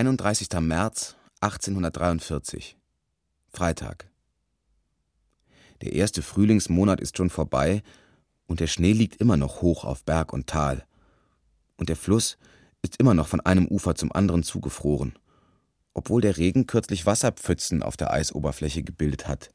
31. 0.06 0.49
März 0.60 1.16
1843 1.39 2.76
Freitag 3.47 4.10
Der 5.80 5.93
erste 5.93 6.22
Frühlingsmonat 6.22 6.99
ist 6.99 7.16
schon 7.16 7.30
vorbei 7.30 7.84
und 8.45 8.60
der 8.60 8.68
Schnee 8.68 8.91
liegt 8.91 9.22
immer 9.22 9.38
noch 9.38 9.62
hoch 9.62 9.86
auf 9.86 10.04
Berg 10.04 10.34
und 10.34 10.47
Tal. 10.47 10.86
Und 11.78 11.88
der 11.88 11.95
Fluss 11.95 12.38
ist 12.82 12.97
immer 12.97 13.14
noch 13.14 13.30
von 13.30 13.39
einem 13.39 13.66
Ufer 13.66 13.95
zum 13.95 14.12
anderen 14.12 14.43
zugefroren, 14.43 15.14
obwohl 15.93 16.20
der 16.20 16.36
Regen 16.36 16.68
kürzlich 16.68 17.06
Wasserpfützen 17.06 17.82
auf 17.82 17.95
der 17.95 18.12
Eisoberfläche 18.12 18.84
gebildet 18.84 19.30
hat 19.30 19.51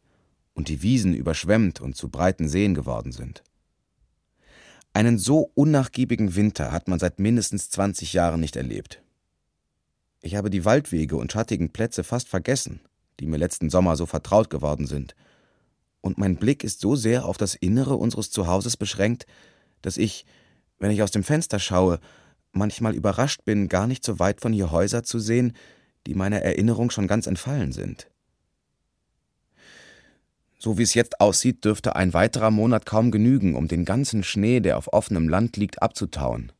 und 0.55 0.68
die 0.68 0.80
Wiesen 0.80 1.12
überschwemmt 1.12 1.82
und 1.82 1.94
zu 1.94 2.09
breiten 2.09 2.49
Seen 2.49 2.72
geworden 2.72 3.12
sind. 3.12 3.44
Einen 4.94 5.18
so 5.18 5.51
unnachgiebigen 5.55 6.36
Winter 6.36 6.72
hat 6.72 6.88
man 6.88 6.99
seit 6.99 7.18
mindestens 7.18 7.68
20 7.68 8.14
Jahren 8.14 8.40
nicht 8.40 8.57
erlebt. 8.57 9.03
Ich 10.20 10.34
habe 10.34 10.50
die 10.50 10.64
Waldwege 10.64 11.16
und 11.16 11.32
schattigen 11.32 11.70
Plätze 11.70 12.02
fast 12.02 12.28
vergessen, 12.28 12.80
die 13.20 13.26
mir 13.26 13.36
letzten 13.36 13.70
Sommer 13.70 13.96
so 13.96 14.06
vertraut 14.06 14.50
geworden 14.50 14.86
sind. 14.86 15.14
Und 16.00 16.18
mein 16.18 16.36
Blick 16.36 16.64
ist 16.64 16.80
so 16.80 16.96
sehr 16.96 17.24
auf 17.24 17.36
das 17.36 17.54
Innere 17.54 17.96
unseres 17.96 18.30
Zuhauses 18.30 18.76
beschränkt, 18.76 19.26
dass 19.82 19.96
ich, 19.96 20.26
wenn 20.78 20.90
ich 20.90 21.02
aus 21.02 21.10
dem 21.10 21.24
Fenster 21.24 21.58
schaue, 21.58 22.00
manchmal 22.52 22.94
überrascht 22.94 23.44
bin, 23.44 23.68
gar 23.68 23.86
nicht 23.86 24.04
so 24.04 24.18
weit 24.18 24.40
von 24.40 24.52
hier 24.52 24.70
Häuser 24.70 25.02
zu 25.02 25.18
sehen, 25.18 25.52
die 26.06 26.14
meiner 26.14 26.40
Erinnerung 26.40 26.90
schon 26.90 27.06
ganz 27.06 27.26
entfallen 27.26 27.72
sind. 27.72 28.10
So 30.58 30.76
wie 30.76 30.82
es 30.82 30.94
jetzt 30.94 31.20
aussieht, 31.20 31.64
dürfte 31.64 31.94
ein 31.94 32.14
weiterer 32.14 32.50
Monat 32.50 32.84
kaum 32.84 33.12
genügen, 33.12 33.54
um 33.54 33.68
den 33.68 33.84
ganzen 33.84 34.24
Schnee, 34.24 34.58
der 34.58 34.76
auf 34.76 34.92
offenem 34.92 35.28
Land 35.28 35.56
liegt, 35.56 35.80
abzutauen. 35.82 36.50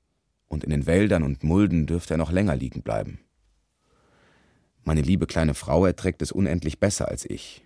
Und 0.47 0.63
in 0.63 0.71
den 0.71 0.87
Wäldern 0.87 1.25
und 1.25 1.43
Mulden 1.43 1.87
dürfte 1.87 2.15
er 2.15 2.19
noch 2.19 2.31
länger 2.31 2.55
liegen 2.55 2.83
bleiben. 2.83 3.19
Meine 4.89 5.03
liebe 5.03 5.27
kleine 5.27 5.53
Frau 5.53 5.85
erträgt 5.85 6.23
es 6.23 6.33
unendlich 6.33 6.81
besser 6.81 7.09
als 7.09 7.27
ich. 7.27 7.63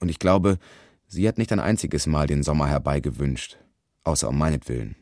Und 0.00 0.08
ich 0.08 0.18
glaube, 0.18 0.58
sie 1.06 1.28
hat 1.28 1.38
nicht 1.38 1.52
ein 1.52 1.60
einziges 1.60 2.08
Mal 2.08 2.26
den 2.26 2.42
Sommer 2.42 2.66
herbeigewünscht, 2.66 3.56
außer 4.02 4.28
um 4.28 4.36
meinetwillen. 4.36 4.96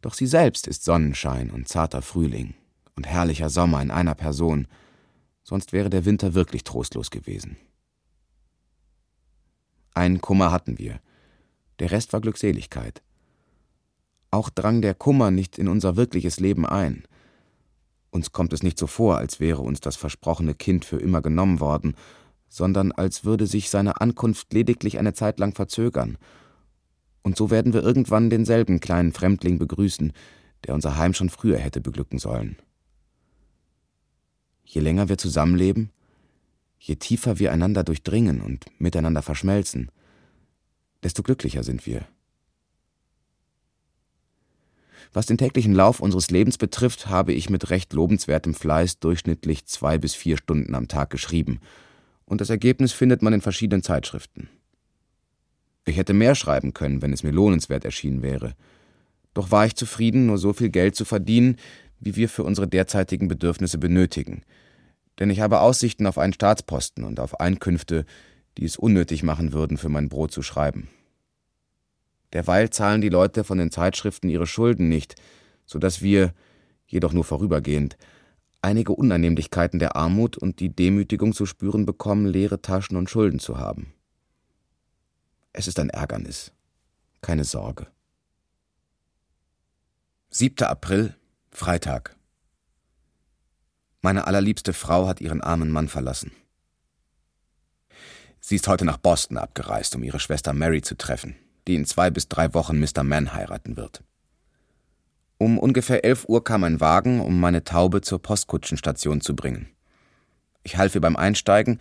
Doch 0.00 0.14
sie 0.14 0.26
selbst 0.26 0.68
ist 0.68 0.84
Sonnenschein 0.84 1.50
und 1.50 1.68
zarter 1.68 2.00
Frühling 2.00 2.54
und 2.94 3.06
herrlicher 3.06 3.50
Sommer 3.50 3.82
in 3.82 3.90
einer 3.90 4.14
Person, 4.14 4.68
sonst 5.42 5.74
wäre 5.74 5.90
der 5.90 6.06
Winter 6.06 6.32
wirklich 6.32 6.64
trostlos 6.64 7.10
gewesen. 7.10 7.58
Einen 9.92 10.22
Kummer 10.22 10.50
hatten 10.50 10.78
wir, 10.78 10.98
der 11.78 11.90
Rest 11.90 12.14
war 12.14 12.22
Glückseligkeit. 12.22 13.02
Auch 14.30 14.48
drang 14.48 14.80
der 14.80 14.94
Kummer 14.94 15.30
nicht 15.30 15.58
in 15.58 15.68
unser 15.68 15.96
wirkliches 15.96 16.40
Leben 16.40 16.64
ein, 16.64 17.04
uns 18.16 18.32
kommt 18.32 18.52
es 18.52 18.64
nicht 18.64 18.78
so 18.78 18.88
vor, 18.88 19.18
als 19.18 19.38
wäre 19.38 19.60
uns 19.60 19.80
das 19.80 19.94
versprochene 19.94 20.54
Kind 20.54 20.84
für 20.84 20.98
immer 20.98 21.22
genommen 21.22 21.60
worden, 21.60 21.94
sondern 22.48 22.90
als 22.90 23.24
würde 23.24 23.46
sich 23.46 23.70
seine 23.70 24.00
Ankunft 24.00 24.52
lediglich 24.52 24.98
eine 24.98 25.14
Zeit 25.14 25.38
lang 25.38 25.54
verzögern. 25.54 26.18
Und 27.22 27.36
so 27.36 27.50
werden 27.50 27.72
wir 27.72 27.82
irgendwann 27.84 28.30
denselben 28.30 28.80
kleinen 28.80 29.12
Fremdling 29.12 29.58
begrüßen, 29.58 30.12
der 30.66 30.74
unser 30.74 30.96
Heim 30.96 31.14
schon 31.14 31.30
früher 31.30 31.58
hätte 31.58 31.80
beglücken 31.80 32.18
sollen. 32.18 32.56
Je 34.64 34.80
länger 34.80 35.08
wir 35.08 35.18
zusammenleben, 35.18 35.92
Je 36.78 36.96
tiefer 36.96 37.38
wir 37.38 37.52
einander 37.52 37.84
durchdringen 37.84 38.40
und 38.40 38.66
miteinander 38.78 39.22
verschmelzen, 39.22 39.90
desto 41.02 41.22
glücklicher 41.22 41.64
sind 41.64 41.86
wir. 41.86 42.06
Was 45.16 45.24
den 45.24 45.38
täglichen 45.38 45.72
Lauf 45.72 46.00
unseres 46.00 46.30
Lebens 46.30 46.58
betrifft, 46.58 47.06
habe 47.06 47.32
ich 47.32 47.48
mit 47.48 47.70
recht 47.70 47.94
lobenswertem 47.94 48.52
Fleiß 48.52 48.98
durchschnittlich 48.98 49.64
zwei 49.64 49.96
bis 49.96 50.14
vier 50.14 50.36
Stunden 50.36 50.74
am 50.74 50.88
Tag 50.88 51.08
geschrieben, 51.08 51.60
und 52.26 52.42
das 52.42 52.50
Ergebnis 52.50 52.92
findet 52.92 53.22
man 53.22 53.32
in 53.32 53.40
verschiedenen 53.40 53.82
Zeitschriften. 53.82 54.50
Ich 55.86 55.96
hätte 55.96 56.12
mehr 56.12 56.34
schreiben 56.34 56.74
können, 56.74 57.00
wenn 57.00 57.14
es 57.14 57.22
mir 57.22 57.30
lohnenswert 57.30 57.86
erschienen 57.86 58.20
wäre. 58.20 58.56
Doch 59.32 59.50
war 59.50 59.64
ich 59.64 59.74
zufrieden, 59.74 60.26
nur 60.26 60.36
so 60.36 60.52
viel 60.52 60.68
Geld 60.68 60.96
zu 60.96 61.06
verdienen, 61.06 61.56
wie 61.98 62.14
wir 62.14 62.28
für 62.28 62.44
unsere 62.44 62.68
derzeitigen 62.68 63.26
Bedürfnisse 63.26 63.78
benötigen. 63.78 64.42
Denn 65.18 65.30
ich 65.30 65.40
habe 65.40 65.60
Aussichten 65.60 66.06
auf 66.06 66.18
einen 66.18 66.34
Staatsposten 66.34 67.04
und 67.04 67.20
auf 67.20 67.40
Einkünfte, 67.40 68.04
die 68.58 68.66
es 68.66 68.76
unnötig 68.76 69.22
machen 69.22 69.54
würden, 69.54 69.78
für 69.78 69.88
mein 69.88 70.10
Brot 70.10 70.32
zu 70.32 70.42
schreiben. 70.42 70.90
Derweil 72.36 72.68
zahlen 72.68 73.00
die 73.00 73.08
Leute 73.08 73.44
von 73.44 73.56
den 73.56 73.70
Zeitschriften 73.70 74.28
ihre 74.28 74.46
Schulden 74.46 74.90
nicht, 74.90 75.14
so 75.64 75.78
dass 75.78 76.02
wir, 76.02 76.34
jedoch 76.86 77.14
nur 77.14 77.24
vorübergehend, 77.24 77.96
einige 78.60 78.92
Unannehmlichkeiten 78.92 79.78
der 79.78 79.96
Armut 79.96 80.36
und 80.36 80.60
die 80.60 80.68
Demütigung 80.68 81.32
zu 81.32 81.46
spüren 81.46 81.86
bekommen, 81.86 82.26
leere 82.26 82.60
Taschen 82.60 82.98
und 82.98 83.08
Schulden 83.08 83.38
zu 83.38 83.56
haben. 83.56 83.94
Es 85.54 85.66
ist 85.66 85.78
ein 85.78 85.88
Ärgernis, 85.88 86.52
keine 87.22 87.44
Sorge. 87.44 87.86
7. 90.28 90.66
April, 90.66 91.16
Freitag. 91.50 92.16
Meine 94.02 94.26
allerliebste 94.26 94.74
Frau 94.74 95.08
hat 95.08 95.22
ihren 95.22 95.40
armen 95.40 95.70
Mann 95.70 95.88
verlassen. 95.88 96.32
Sie 98.40 98.56
ist 98.56 98.68
heute 98.68 98.84
nach 98.84 98.98
Boston 98.98 99.38
abgereist, 99.38 99.96
um 99.96 100.02
ihre 100.02 100.20
Schwester 100.20 100.52
Mary 100.52 100.82
zu 100.82 100.98
treffen, 100.98 101.34
die 101.66 101.74
in 101.74 101.84
zwei 101.84 102.10
bis 102.10 102.28
drei 102.28 102.54
Wochen 102.54 102.78
Mr. 102.78 103.02
Mann 103.02 103.32
heiraten 103.32 103.76
wird. 103.76 104.02
Um 105.38 105.58
ungefähr 105.58 106.04
elf 106.04 106.24
Uhr 106.28 106.42
kam 106.44 106.64
ein 106.64 106.80
Wagen, 106.80 107.20
um 107.20 107.38
meine 107.38 107.64
Taube 107.64 108.00
zur 108.00 108.22
Postkutschenstation 108.22 109.20
zu 109.20 109.36
bringen. 109.36 109.68
Ich 110.62 110.76
half 110.78 110.94
ihr 110.94 111.00
beim 111.00 111.16
Einsteigen 111.16 111.78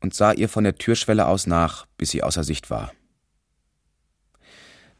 und 0.00 0.14
sah 0.14 0.32
ihr 0.32 0.48
von 0.48 0.64
der 0.64 0.76
Türschwelle 0.76 1.26
aus 1.26 1.46
nach, 1.46 1.86
bis 1.98 2.10
sie 2.10 2.22
außer 2.22 2.42
Sicht 2.42 2.70
war. 2.70 2.92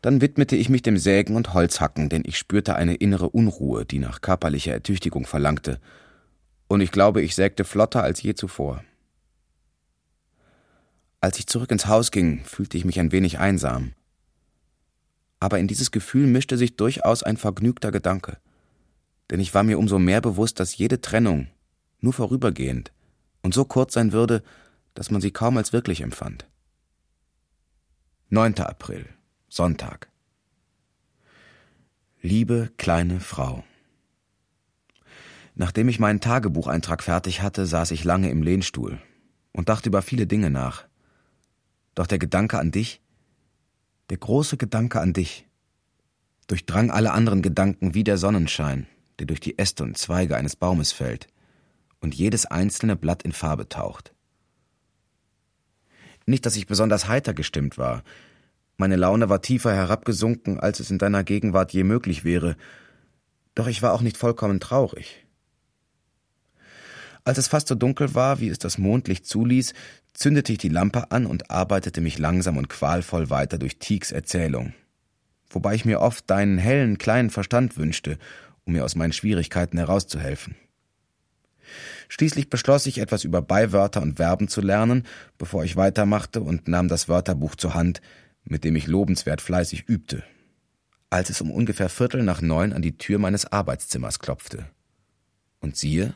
Dann 0.03 0.21
widmete 0.21 0.57
ich 0.57 0.69
mich 0.69 0.83
dem 0.83 0.99
Sägen 0.99 1.37
und 1.37 1.55
Holzhacken, 1.55 2.09
denn 2.09 2.23
ich 2.25 2.39
spürte 2.39 2.75
eine 2.75 2.95
innere 2.95 3.31
Unruhe, 3.31 3.85
die 3.85 3.99
nach 3.99 4.21
körperlicher 4.21 4.73
Ertüchtigung 4.73 5.27
verlangte, 5.27 5.81
und 6.69 6.81
ich 6.81 6.93
glaube, 6.93 7.21
ich 7.21 7.35
sägte 7.35 7.65
flotter 7.65 8.03
als 8.03 8.23
je 8.23 8.35
zuvor. 8.35 8.85
Als 11.21 11.39
ich 11.39 11.49
zurück 11.49 11.73
ins 11.73 11.87
Haus 11.87 12.13
ging, 12.13 12.45
fühlte 12.45 12.79
ich 12.79 12.85
mich 12.85 13.01
ein 13.01 13.11
wenig 13.11 13.41
einsam 13.41 13.93
aber 15.41 15.59
in 15.59 15.67
dieses 15.67 15.91
Gefühl 15.91 16.27
mischte 16.27 16.57
sich 16.57 16.77
durchaus 16.77 17.23
ein 17.23 17.37
vergnügter 17.37 17.91
Gedanke, 17.91 18.39
denn 19.31 19.41
ich 19.41 19.55
war 19.55 19.63
mir 19.63 19.79
umso 19.79 19.99
mehr 19.99 20.21
bewusst, 20.21 20.61
dass 20.61 20.77
jede 20.77 21.01
Trennung 21.01 21.49
nur 22.01 22.13
vorübergehend 22.13 22.93
und 23.43 23.55
so 23.55 23.65
kurz 23.65 23.95
sein 23.95 24.13
würde, 24.13 24.43
dass 24.95 25.11
man 25.11 25.21
sie 25.21 25.31
kaum 25.31 25.57
als 25.57 25.73
wirklich 25.73 26.03
empfand. 26.03 26.47
9. 28.29 28.59
April, 28.61 29.07
Sonntag. 29.49 30.09
Liebe 32.23 32.71
kleine 32.77 33.19
Frau. 33.19 33.65
Nachdem 35.55 35.89
ich 35.89 35.99
meinen 35.99 36.21
Tagebucheintrag 36.21 37.03
fertig 37.03 37.43
hatte, 37.43 37.67
saß 37.67 37.91
ich 37.91 38.05
lange 38.05 38.31
im 38.31 38.43
Lehnstuhl 38.43 39.01
und 39.53 39.69
dachte 39.69 39.89
über 39.89 40.03
viele 40.03 40.27
Dinge 40.27 40.51
nach. 40.51 40.85
Doch 41.95 42.07
der 42.07 42.19
Gedanke 42.19 42.59
an 42.59 42.71
dich 42.71 43.01
der 44.11 44.19
große 44.19 44.57
Gedanke 44.57 45.01
an 45.01 45.13
dich 45.13 45.47
durchdrang 46.49 46.91
alle 46.91 47.13
anderen 47.13 47.43
Gedanken 47.43 47.95
wie 47.95 48.03
der 48.03 48.19
Sonnenschein, 48.19 48.89
der 49.19 49.27
durch 49.27 49.39
die 49.39 49.57
Äste 49.57 49.85
und 49.85 49.97
Zweige 49.97 50.37
eines 50.37 50.57
Baumes 50.57 50.91
fällt 50.91 51.29
und 52.01 52.15
jedes 52.15 52.45
einzelne 52.45 52.97
Blatt 52.97 53.23
in 53.23 53.33
Farbe 53.33 53.69
taucht. 53.69 54.13
Nicht, 56.27 56.45
dass 56.45 56.57
ich 56.57 56.67
besonders 56.67 57.07
heiter 57.07 57.35
gestimmt 57.35 57.79
war. 57.79 58.03
Meine 58.77 58.97
Laune 58.97 59.29
war 59.29 59.43
tiefer 59.43 59.73
herabgesunken, 59.73 60.59
als 60.59 60.81
es 60.81 60.91
in 60.91 60.99
deiner 60.99 61.23
Gegenwart 61.23 61.73
je 61.73 61.85
möglich 61.85 62.25
wäre, 62.25 62.57
doch 63.55 63.69
ich 63.69 63.83
war 63.83 63.93
auch 63.93 64.01
nicht 64.01 64.17
vollkommen 64.17 64.59
traurig. 64.59 65.25
Als 67.25 67.39
es 67.39 67.49
fast 67.49 67.69
so 67.69 67.75
dunkel 67.75 68.15
war, 68.15 68.41
wie 68.41 68.49
es 68.49 68.59
das 68.59 68.79
Mondlicht 68.79 69.27
zuließ, 69.27 69.75
zündete 70.15 70.53
ich 70.53 70.59
die 70.59 70.69
Lampe 70.69 71.11
an 71.11 71.27
und 71.27 71.51
arbeitete 71.51 72.01
mich 72.01 72.19
langsam 72.19 72.57
und 72.57 72.69
qualvoll 72.69 73.31
weiter 73.31 73.59
durch 73.59 73.79
Tieks 73.79 74.13
Erzählung. 74.13 74.75
Wobei 75.51 75.75
ich 75.75 75.85
mir 75.85 76.01
oft 76.01 76.29
deinen 76.31 76.59
hellen, 76.59 76.99
kleinen 76.99 77.31
Verstand 77.31 77.77
wünschte, 77.77 78.19
um 78.65 78.73
mir 78.73 78.85
aus 78.85 78.95
meinen 78.95 79.13
Schwierigkeiten 79.13 79.79
herauszuhelfen. 79.79 80.57
Schließlich 82.09 82.51
beschloss 82.51 82.87
ich, 82.87 82.99
etwas 82.99 83.25
über 83.25 83.43
Beiwörter 83.43 84.03
und 84.03 84.17
Verben 84.17 84.49
zu 84.49 84.61
lernen, 84.61 85.07
bevor 85.39 85.65
ich 85.65 85.77
weitermachte 85.77 86.41
und 86.41 86.69
nahm 86.69 86.89
das 86.89 87.09
Wörterbuch 87.09 87.55
zur 87.55 87.75
Hand, 87.75 88.01
mit 88.45 88.65
dem 88.65 88.75
ich 88.77 88.87
lobenswert 88.87 89.41
fleißig 89.41 89.89
übte. 89.89 90.25
Als 91.11 91.31
es 91.31 91.41
um 91.41 91.51
ungefähr 91.51 91.89
Viertel 91.89 92.23
nach 92.23 92.41
neun 92.41 92.73
an 92.73 92.83
die 92.83 92.97
Tür 92.97 93.19
meines 93.19 93.51
Arbeitszimmers 93.51 94.19
klopfte. 94.19 94.67
Und 95.61 95.77
siehe, 95.77 96.15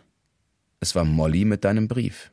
es 0.85 0.95
war 0.95 1.05
Molly 1.05 1.47
mit 1.47 1.65
deinem 1.65 1.89
Brief. 1.89 2.31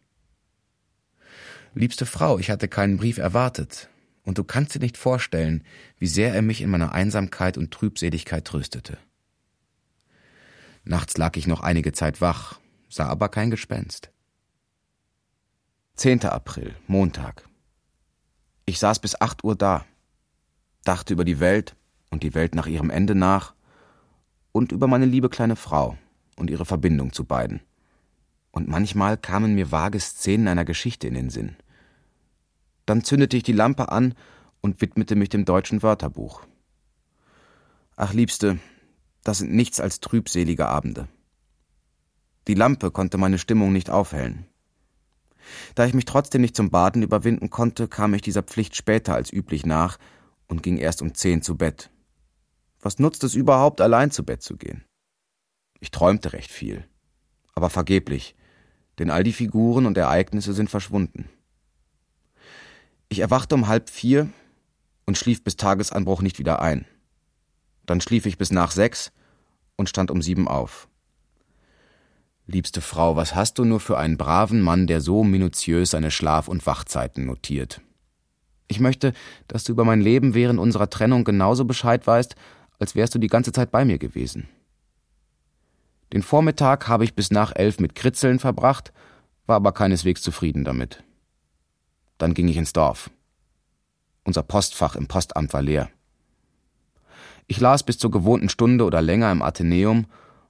Liebste 1.74 2.06
Frau, 2.06 2.38
ich 2.38 2.52
hatte 2.52 2.68
keinen 2.68 2.98
Brief 2.98 3.18
erwartet, 3.18 3.90
und 4.24 4.38
du 4.38 4.44
kannst 4.44 4.76
dir 4.76 4.80
nicht 4.80 4.98
vorstellen, 4.98 5.64
wie 5.98 6.08
sehr 6.08 6.36
er 6.36 6.42
mich 6.42 6.60
in 6.60 6.70
meiner 6.70 6.92
Einsamkeit 6.92 7.58
und 7.58 7.72
Trübseligkeit 7.72 8.44
tröstete. 8.44 8.98
Nachts 10.84 11.16
lag 11.16 11.38
ich 11.38 11.48
noch 11.48 11.62
einige 11.62 11.94
Zeit 11.94 12.20
wach, 12.20 12.60
sah 12.90 13.08
aber 13.08 13.30
kein 13.30 13.52
Gespenst. 13.52 14.12
10. 15.96 16.26
April, 16.26 16.76
Montag. 16.88 17.48
Ich 18.66 18.80
saß 18.80 19.00
bis 19.00 19.20
acht 19.20 19.46
Uhr 19.46 19.56
da, 19.56 19.86
dachte 20.84 21.14
über 21.14 21.24
die 21.24 21.40
Welt 21.40 21.78
und 22.10 22.24
die 22.24 22.34
Welt 22.34 22.54
nach 22.54 22.68
ihrem 22.68 22.90
Ende 22.90 23.16
nach 23.16 23.54
und 24.52 24.74
über 24.74 24.88
meine 24.88 25.06
liebe 25.06 25.30
kleine 25.30 25.56
Frau 25.56 25.98
und 26.36 26.50
ihre 26.50 26.66
Verbindung 26.66 27.14
zu 27.14 27.24
beiden 27.24 27.62
und 28.52 28.68
manchmal 28.68 29.18
kamen 29.18 29.56
mir 29.56 29.72
vage 29.72 30.00
Szenen 30.00 30.48
einer 30.48 30.66
Geschichte 30.66 31.08
in 31.08 31.14
den 31.14 31.30
Sinn. 31.30 31.56
Dann 32.86 33.04
zündete 33.04 33.38
ich 33.38 33.44
die 33.44 33.54
Lampe 33.54 33.92
an 33.92 34.14
und 34.62 34.82
widmete 34.82 35.16
mich 35.16 35.30
dem 35.30 35.46
deutschen 35.46 35.82
Wörterbuch. 35.84 36.44
Ach, 37.96 38.14
Liebste, 38.14 38.60
das 39.24 39.40
sind 39.40 39.54
nichts 39.54 39.80
als 39.80 40.00
trübselige 40.00 40.68
Abende. 40.68 41.08
Die 42.48 42.56
Lampe 42.56 42.92
konnte 42.92 43.18
meine 43.18 43.38
Stimmung 43.38 43.72
nicht 43.72 43.90
aufhellen. 43.90 44.46
Da 45.76 45.86
ich 45.86 45.94
mich 45.94 46.06
trotzdem 46.06 46.42
nicht 46.42 46.56
zum 46.56 46.70
Baden 46.70 47.04
überwinden 47.04 47.50
konnte, 47.50 47.88
kam 47.88 48.14
ich 48.14 48.22
dieser 48.22 48.44
Pflicht 48.44 48.76
später 48.76 49.16
als 49.16 49.32
üblich 49.32 49.66
nach 49.66 49.98
und 50.48 50.64
ging 50.64 50.78
erst 50.78 51.02
um 51.02 51.14
zehn 51.14 51.42
zu 51.42 51.56
Bett. 51.58 51.92
Was 52.80 53.00
nutzt 53.00 53.24
es 53.24 53.36
überhaupt, 53.36 53.80
allein 53.82 54.12
zu 54.12 54.24
Bett 54.24 54.42
zu 54.42 54.58
gehen? 54.58 54.84
Ich 55.80 55.92
träumte 55.92 56.34
recht 56.34 56.52
viel, 56.52 56.88
aber 57.54 57.70
vergeblich, 57.70 58.36
denn 59.00 59.10
all 59.10 59.24
die 59.24 59.34
Figuren 59.34 59.86
und 59.86 59.98
Ereignisse 59.98 60.54
sind 60.54 60.70
verschwunden. 60.70 61.30
Ich 63.10 63.20
erwachte 63.20 63.56
um 63.56 63.68
halb 63.68 63.90
vier 63.90 64.30
und 65.06 65.18
schlief 65.18 65.44
bis 65.44 65.58
Tagesanbruch 65.58 66.22
nicht 66.22 66.40
wieder 66.40 66.62
ein. 66.62 66.86
Dann 67.86 68.02
schlief 68.02 68.26
ich 68.26 68.38
bis 68.38 68.52
nach 68.52 68.72
sechs 68.72 69.12
und 69.76 69.90
stand 69.90 70.12
um 70.12 70.22
sieben 70.22 70.48
auf. 70.48 70.88
Liebste 72.48 72.82
Frau, 72.82 73.16
was 73.16 73.36
hast 73.36 73.60
du 73.60 73.66
nur 73.66 73.80
für 73.80 73.98
einen 73.98 74.18
braven 74.18 74.62
Mann, 74.62 74.88
der 74.88 75.02
so 75.02 75.24
minutiös 75.24 75.92
seine 75.92 76.12
Schlaf- 76.12 76.48
und 76.48 76.66
Wachzeiten 76.66 77.26
notiert? 77.26 77.82
Ich 78.68 78.80
möchte, 78.80 79.14
dass 79.48 79.64
du 79.64 79.74
über 79.74 79.84
mein 79.84 80.02
Leben 80.02 80.34
während 80.34 80.60
unserer 80.60 80.90
Trennung 80.90 81.24
genauso 81.24 81.66
Bescheid 81.66 82.06
weißt, 82.08 82.36
als 82.80 82.96
wärst 82.96 83.14
du 83.14 83.20
die 83.20 83.28
ganze 83.28 83.52
Zeit 83.52 83.72
bei 83.72 83.86
mir 83.86 83.98
gewesen. 83.98 84.48
Den 86.14 86.24
Vormittag 86.24 86.88
habe 86.88 87.04
ich 87.04 87.16
bis 87.16 87.32
nach 87.32 87.54
elf 87.56 87.80
mit 87.80 87.96
Kritzeln 87.96 88.40
verbracht, 88.40 88.92
war 89.46 89.56
aber 89.56 89.72
keineswegs 89.72 90.22
zufrieden 90.22 90.64
damit. 90.64 91.04
Dann 92.18 92.34
ging 92.34 92.48
ich 92.48 92.58
ins 92.58 92.74
Dorf. 92.74 93.10
Unser 94.24 94.44
Postfach 94.44 94.96
im 94.96 95.08
Postamt 95.08 95.54
war 95.54 95.62
leer. 95.62 95.90
Ich 97.48 97.60
las 97.60 97.84
bis 97.84 97.98
zur 97.98 98.12
gewohnten 98.12 98.50
Stunde 98.50 98.86
oder 98.86 99.02
länger 99.02 99.32
im 99.32 99.42
Athenäum 99.42 100.06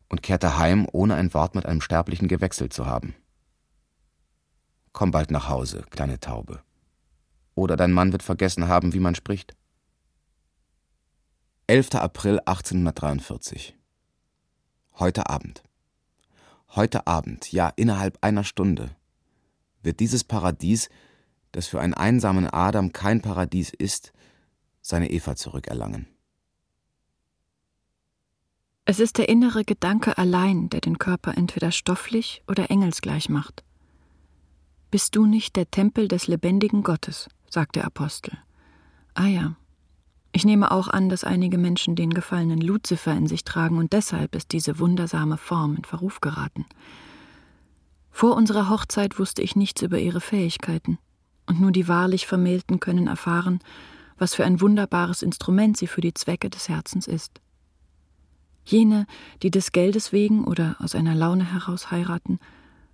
und 0.10 0.22
kehrte 0.24 0.58
heim, 0.58 0.88
ohne 0.92 1.16
ein 1.16 1.34
Wort 1.34 1.56
mit 1.56 1.66
einem 1.66 1.82
Sterblichen 1.82 2.28
gewechselt 2.28 2.74
zu 2.74 2.86
haben. 2.86 3.16
Komm 4.92 5.12
bald 5.12 5.32
nach 5.32 5.48
Hause, 5.48 5.86
kleine 5.90 6.20
Taube. 6.20 6.62
Oder 7.56 7.78
dein 7.78 7.92
Mann 7.92 8.12
wird 8.12 8.24
vergessen 8.24 8.68
haben, 8.68 8.94
wie 8.94 9.00
man 9.00 9.16
spricht. 9.16 9.56
11. 11.68 11.96
April 11.96 12.40
1843 12.40 13.76
Heute 15.02 15.32
Abend. 15.32 15.64
Heute 16.76 17.08
Abend, 17.08 17.52
ja 17.52 17.74
innerhalb 17.76 18.20
einer 18.22 18.44
Stunde, 18.44 18.96
wird 19.82 20.00
dieses 20.00 20.24
Paradies, 20.24 20.90
das 21.54 21.66
für 21.66 21.82
einen 21.82 21.96
einsamen 21.96 22.46
Adam 22.46 22.94
kein 22.94 23.20
Paradies 23.20 23.74
ist, 23.74 24.14
seine 24.80 25.10
Eva 25.10 25.36
zurückerlangen. 25.36 26.06
Es 28.86 29.00
ist 29.00 29.18
der 29.18 29.28
innere 29.28 29.66
Gedanke 29.66 30.20
allein, 30.20 30.70
der 30.70 30.82
den 30.82 31.00
Körper 31.00 31.36
entweder 31.36 31.72
stofflich 31.72 32.44
oder 32.48 32.70
engelsgleich 32.70 33.28
macht. 33.28 33.64
Bist 34.92 35.16
du 35.16 35.26
nicht 35.26 35.56
der 35.56 35.72
Tempel 35.72 36.10
des 36.10 36.28
lebendigen 36.28 36.84
Gottes, 36.84 37.28
sagt 37.50 37.76
der 37.76 37.86
Apostel. 37.86 38.38
Ah 39.16 39.26
ja. 39.26 39.56
Ich 40.34 40.46
nehme 40.46 40.72
auch 40.72 40.88
an, 40.88 41.10
dass 41.10 41.24
einige 41.24 41.58
Menschen 41.58 41.96
den 41.96 42.12
gefallenen 42.14 42.62
Luzifer 42.62 43.14
in 43.14 43.28
sich 43.28 43.44
tragen 43.44 43.78
und 43.78 43.92
deshalb 43.92 44.36
ist 44.36 44.54
diese 44.54 44.80
wundersame 44.80 45.38
Form 45.38 45.76
in 45.76 45.84
Verruf 45.84 46.22
geraten. 46.22 46.66
Vor 48.12 48.36
unserer 48.36 48.70
Hochzeit 48.70 49.20
wusste 49.20 49.42
ich 49.42 49.56
nichts 49.56 49.82
über 49.82 50.00
ihre 50.00 50.22
Fähigkeiten, 50.22 51.00
und 51.48 51.60
nur 51.60 51.72
die 51.72 51.88
wahrlich 51.88 52.28
Vermählten 52.28 52.80
können 52.80 53.08
erfahren, 53.08 53.60
was 54.18 54.36
für 54.36 54.46
ein 54.46 54.62
wunderbares 54.62 55.22
Instrument 55.22 55.78
sie 55.78 55.88
für 55.88 56.02
die 56.02 56.14
Zwecke 56.14 56.50
des 56.50 56.70
Herzens 56.70 57.08
ist. 57.08 57.42
Jene, 58.64 59.08
die 59.42 59.52
des 59.52 59.72
Geldes 59.72 60.12
wegen 60.12 60.46
oder 60.46 60.76
aus 60.80 60.96
einer 60.96 61.16
Laune 61.16 61.52
heraus 61.52 61.92
heiraten, 61.92 62.40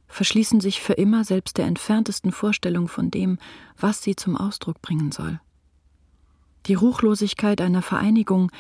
verschließen 0.08 0.62
sich 0.62 0.82
für 0.82 0.94
immer 0.94 1.24
selbst 1.24 1.58
der 1.58 1.66
entferntesten 1.66 2.32
Vorstellung 2.32 2.88
von 2.88 3.12
dem, 3.12 3.38
was 3.78 4.02
sie 4.02 4.16
zum 4.16 4.38
Ausdruck 4.38 4.82
bringen 4.82 5.12
soll. 5.12 5.40
Die 6.68 6.74
Ruchlosigkeit 6.74 7.62
einer 7.62 7.82
Vereinigung, 7.82 8.52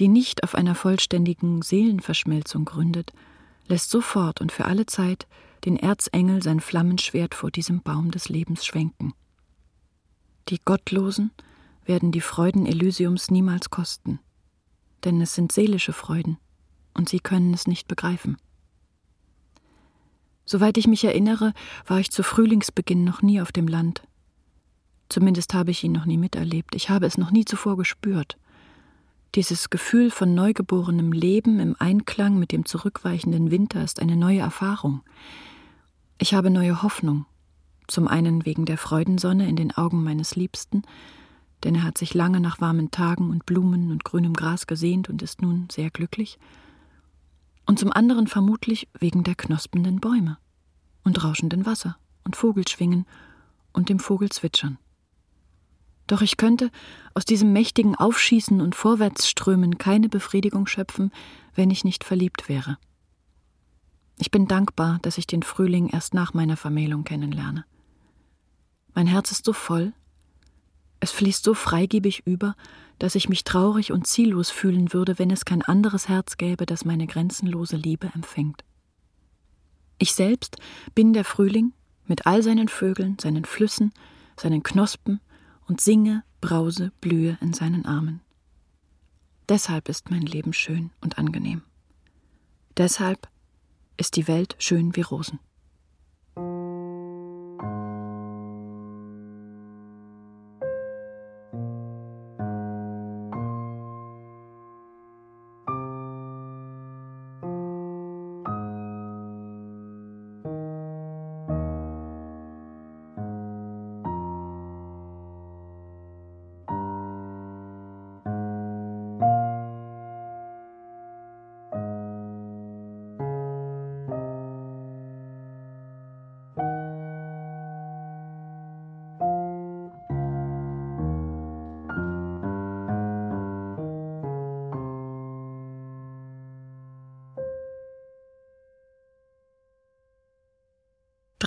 die 0.00 0.08
nicht 0.08 0.42
auf 0.42 0.54
einer 0.54 0.74
vollständigen 0.74 1.60
Seelenverschmelzung 1.62 2.64
gründet, 2.64 3.12
lässt 3.66 3.90
sofort 3.90 4.40
und 4.40 4.50
für 4.52 4.64
alle 4.64 4.86
Zeit 4.86 5.26
den 5.64 5.76
Erzengel 5.76 6.42
sein 6.42 6.60
Flammenschwert 6.60 7.34
vor 7.34 7.50
diesem 7.50 7.82
Baum 7.82 8.10
des 8.10 8.28
Lebens 8.28 8.64
schwenken. 8.64 9.12
Die 10.48 10.58
Gottlosen 10.64 11.30
werden 11.84 12.10
die 12.10 12.20
Freuden 12.20 12.66
Elysiums 12.66 13.30
niemals 13.30 13.70
kosten, 13.70 14.18
denn 15.04 15.20
es 15.20 15.34
sind 15.34 15.52
seelische 15.52 15.92
Freuden, 15.92 16.38
und 16.94 17.08
sie 17.08 17.20
können 17.20 17.54
es 17.54 17.66
nicht 17.66 17.86
begreifen. 17.86 18.36
Soweit 20.44 20.76
ich 20.78 20.86
mich 20.86 21.04
erinnere, 21.04 21.52
war 21.86 22.00
ich 22.00 22.10
zu 22.10 22.22
Frühlingsbeginn 22.22 23.04
noch 23.04 23.22
nie 23.22 23.40
auf 23.40 23.52
dem 23.52 23.68
Land. 23.68 24.02
Zumindest 25.12 25.52
habe 25.52 25.70
ich 25.70 25.84
ihn 25.84 25.92
noch 25.92 26.06
nie 26.06 26.16
miterlebt. 26.16 26.74
Ich 26.74 26.88
habe 26.88 27.04
es 27.04 27.18
noch 27.18 27.30
nie 27.30 27.44
zuvor 27.44 27.76
gespürt. 27.76 28.38
Dieses 29.34 29.68
Gefühl 29.68 30.10
von 30.10 30.34
neugeborenem 30.34 31.12
Leben 31.12 31.60
im 31.60 31.76
Einklang 31.78 32.38
mit 32.38 32.50
dem 32.50 32.64
zurückweichenden 32.64 33.50
Winter 33.50 33.84
ist 33.84 34.00
eine 34.00 34.16
neue 34.16 34.38
Erfahrung. 34.38 35.02
Ich 36.16 36.32
habe 36.32 36.48
neue 36.48 36.82
Hoffnung. 36.82 37.26
Zum 37.88 38.08
einen 38.08 38.46
wegen 38.46 38.64
der 38.64 38.78
Freudensonne 38.78 39.46
in 39.46 39.56
den 39.56 39.76
Augen 39.76 40.02
meines 40.02 40.34
Liebsten, 40.34 40.80
denn 41.62 41.74
er 41.74 41.82
hat 41.82 41.98
sich 41.98 42.14
lange 42.14 42.40
nach 42.40 42.62
warmen 42.62 42.90
Tagen 42.90 43.28
und 43.28 43.44
Blumen 43.44 43.90
und 43.90 44.04
grünem 44.04 44.32
Gras 44.32 44.66
gesehnt 44.66 45.10
und 45.10 45.20
ist 45.20 45.42
nun 45.42 45.68
sehr 45.70 45.90
glücklich 45.90 46.38
und 47.66 47.78
zum 47.78 47.92
anderen 47.92 48.28
vermutlich 48.28 48.88
wegen 48.98 49.24
der 49.24 49.34
knospenden 49.34 50.00
Bäume 50.00 50.38
und 51.04 51.22
rauschenden 51.22 51.66
Wasser 51.66 51.98
und 52.24 52.34
Vogelschwingen 52.34 53.04
und 53.74 53.90
dem 53.90 53.98
Vogelzwitschern. 53.98 54.78
Doch 56.06 56.22
ich 56.22 56.36
könnte 56.36 56.70
aus 57.14 57.24
diesem 57.24 57.52
mächtigen 57.52 57.94
Aufschießen 57.94 58.60
und 58.60 58.74
Vorwärtsströmen 58.74 59.78
keine 59.78 60.08
Befriedigung 60.08 60.66
schöpfen, 60.66 61.12
wenn 61.54 61.70
ich 61.70 61.84
nicht 61.84 62.04
verliebt 62.04 62.48
wäre. 62.48 62.78
Ich 64.18 64.30
bin 64.30 64.46
dankbar, 64.46 64.98
dass 65.02 65.18
ich 65.18 65.26
den 65.26 65.42
Frühling 65.42 65.88
erst 65.88 66.14
nach 66.14 66.34
meiner 66.34 66.56
Vermählung 66.56 67.04
kennenlerne. 67.04 67.64
Mein 68.94 69.06
Herz 69.06 69.30
ist 69.30 69.44
so 69.44 69.52
voll, 69.52 69.92
es 71.00 71.10
fließt 71.10 71.42
so 71.42 71.54
freigebig 71.54 72.22
über, 72.26 72.54
dass 73.00 73.16
ich 73.16 73.28
mich 73.28 73.42
traurig 73.42 73.90
und 73.90 74.06
ziellos 74.06 74.50
fühlen 74.50 74.92
würde, 74.92 75.18
wenn 75.18 75.32
es 75.32 75.44
kein 75.44 75.62
anderes 75.62 76.08
Herz 76.08 76.36
gäbe, 76.36 76.64
das 76.66 76.84
meine 76.84 77.08
grenzenlose 77.08 77.76
Liebe 77.76 78.10
empfängt. 78.14 78.62
Ich 79.98 80.14
selbst 80.14 80.58
bin 80.94 81.12
der 81.12 81.24
Frühling 81.24 81.72
mit 82.06 82.26
all 82.26 82.44
seinen 82.44 82.68
Vögeln, 82.68 83.16
seinen 83.20 83.44
Flüssen, 83.44 83.92
seinen 84.36 84.62
Knospen 84.62 85.20
und 85.66 85.80
singe, 85.80 86.24
brause, 86.40 86.92
blühe 87.00 87.38
in 87.40 87.52
seinen 87.52 87.84
Armen. 87.84 88.20
Deshalb 89.48 89.88
ist 89.88 90.10
mein 90.10 90.22
Leben 90.22 90.52
schön 90.52 90.90
und 91.00 91.18
angenehm. 91.18 91.62
Deshalb 92.76 93.28
ist 93.96 94.16
die 94.16 94.28
Welt 94.28 94.56
schön 94.58 94.96
wie 94.96 95.02
Rosen. 95.02 95.40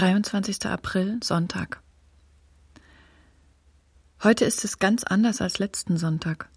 23. 0.05 0.67
April, 0.67 1.19
Sonntag. 1.23 1.81
Heute 4.23 4.45
ist 4.45 4.63
es 4.63 4.77
ganz 4.77 5.03
anders 5.03 5.41
als 5.41 5.57
letzten 5.57 5.97
Sonntag. 5.97 6.47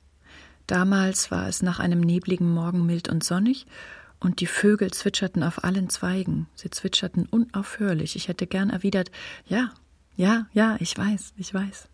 Damals 0.66 1.30
war 1.30 1.48
es 1.48 1.62
nach 1.62 1.78
einem 1.78 2.00
nebligen 2.00 2.52
Morgen 2.52 2.84
mild 2.84 3.08
und 3.08 3.24
sonnig, 3.24 3.64
und 4.20 4.40
die 4.40 4.46
Vögel 4.46 4.90
zwitscherten 4.90 5.42
auf 5.42 5.64
allen 5.64 5.88
Zweigen. 5.88 6.46
Sie 6.56 6.68
zwitscherten 6.68 7.24
unaufhörlich. 7.24 8.16
Ich 8.16 8.28
hätte 8.28 8.46
gern 8.46 8.68
erwidert 8.68 9.10
Ja, 9.46 9.72
ja, 10.14 10.46
ja, 10.52 10.76
ich 10.78 10.94
weiß, 10.94 11.32
ich 11.38 11.54
weiß. 11.54 11.88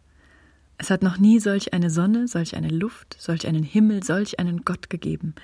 Es 0.78 0.90
hat 0.90 1.04
noch 1.04 1.18
nie 1.18 1.38
solch 1.38 1.72
eine 1.72 1.88
Sonne, 1.88 2.26
solch 2.26 2.56
eine 2.56 2.70
Luft, 2.70 3.14
solch 3.16 3.46
einen 3.46 3.62
Himmel, 3.62 4.02
solch 4.02 4.40
einen 4.40 4.64
Gott 4.64 4.90
gegeben. 4.90 5.36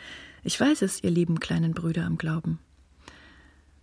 Ich 0.42 0.60
weiß 0.60 0.82
es, 0.82 1.04
ihr 1.04 1.10
lieben 1.12 1.38
kleinen 1.38 1.72
Brüder 1.72 2.04
am 2.04 2.18
Glauben. 2.18 2.58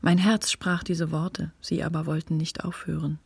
Mein 0.02 0.18
Herz 0.18 0.52
sprach 0.52 0.84
diese 0.84 1.12
Worte, 1.12 1.52
sie 1.60 1.84
aber 1.84 2.06
wollten 2.06 2.38
nicht 2.38 2.64
aufhören. 2.64 3.20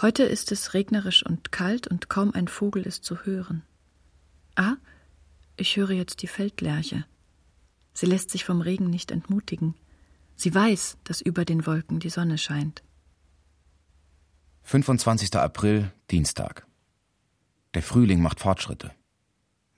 Heute 0.00 0.22
ist 0.22 0.50
es 0.52 0.74
regnerisch 0.74 1.24
und 1.24 1.52
kalt 1.52 1.86
und 1.86 2.08
kaum 2.08 2.32
ein 2.34 2.48
Vogel 2.48 2.82
ist 2.82 3.04
zu 3.04 3.24
hören. 3.24 3.62
Ah, 4.56 4.76
ich 5.56 5.76
höre 5.76 5.90
jetzt 5.90 6.22
die 6.22 6.26
Feldlerche. 6.26 7.04
Sie 7.92 8.06
lässt 8.06 8.30
sich 8.30 8.44
vom 8.44 8.60
Regen 8.60 8.88
nicht 8.88 9.10
entmutigen. 9.10 9.74
Sie 10.36 10.54
weiß, 10.54 10.96
dass 11.04 11.20
über 11.20 11.44
den 11.44 11.66
Wolken 11.66 12.00
die 12.00 12.08
Sonne 12.08 12.38
scheint. 12.38 12.82
25. 14.62 15.34
April, 15.36 15.92
Dienstag. 16.10 16.66
Der 17.74 17.82
Frühling 17.82 18.22
macht 18.22 18.40
Fortschritte. 18.40 18.90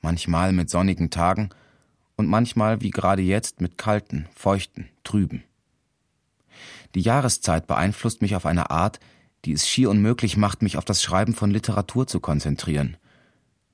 Manchmal 0.00 0.52
mit 0.52 0.70
sonnigen 0.70 1.10
Tagen 1.10 1.50
und 2.16 2.28
manchmal 2.28 2.80
wie 2.80 2.90
gerade 2.90 3.22
jetzt 3.22 3.60
mit 3.60 3.76
kalten, 3.76 4.28
feuchten, 4.34 4.88
trüben. 5.04 5.42
Die 6.94 7.00
Jahreszeit 7.00 7.66
beeinflusst 7.66 8.22
mich 8.22 8.36
auf 8.36 8.46
eine 8.46 8.70
Art, 8.70 9.00
die 9.44 9.52
es 9.52 9.68
schier 9.68 9.90
unmöglich 9.90 10.36
macht, 10.36 10.62
mich 10.62 10.76
auf 10.76 10.84
das 10.84 11.02
Schreiben 11.02 11.34
von 11.34 11.50
Literatur 11.50 12.06
zu 12.06 12.20
konzentrieren. 12.20 12.96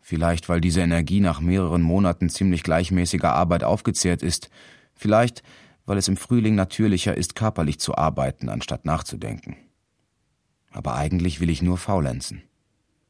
Vielleicht, 0.01 0.49
weil 0.49 0.61
diese 0.61 0.81
Energie 0.81 1.21
nach 1.21 1.41
mehreren 1.41 1.83
Monaten 1.83 2.31
ziemlich 2.31 2.63
gleichmäßiger 2.63 3.33
Arbeit 3.33 3.65
aufgezehrt 3.65 4.23
ist, 4.23 4.49
vielleicht, 4.95 5.43
weil 5.85 5.99
es 5.99 6.09
im 6.09 6.17
Frühling 6.17 6.55
natürlicher 6.55 7.17
ist, 7.17 7.35
körperlich 7.35 7.79
zu 7.81 7.97
arbeiten, 7.97 8.49
anstatt 8.49 8.85
nachzudenken. 8.85 9.57
Aber 10.71 10.95
eigentlich 10.95 11.41
will 11.41 11.51
ich 11.51 11.61
nur 11.61 11.77
faulenzen. 11.77 12.43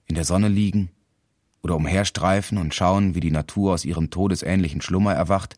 In 0.06 0.14
der 0.14 0.24
Sonne 0.24 0.48
liegen 0.48 0.90
oder 1.62 1.76
umherstreifen 1.76 2.56
und 2.58 2.74
schauen, 2.74 3.14
wie 3.14 3.20
die 3.20 3.30
Natur 3.30 3.74
aus 3.74 3.84
ihrem 3.84 4.10
todesähnlichen 4.10 4.80
Schlummer 4.80 5.14
erwacht, 5.14 5.56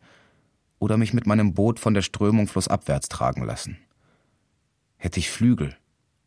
oder 0.78 0.96
mich 0.96 1.12
mit 1.12 1.26
meinem 1.26 1.52
Boot 1.52 1.78
von 1.78 1.92
der 1.92 2.02
Strömung 2.02 2.48
flussabwärts 2.48 3.10
tragen 3.10 3.44
lassen. 3.44 3.76
Hätte 5.02 5.18
ich 5.18 5.30
Flügel, 5.30 5.74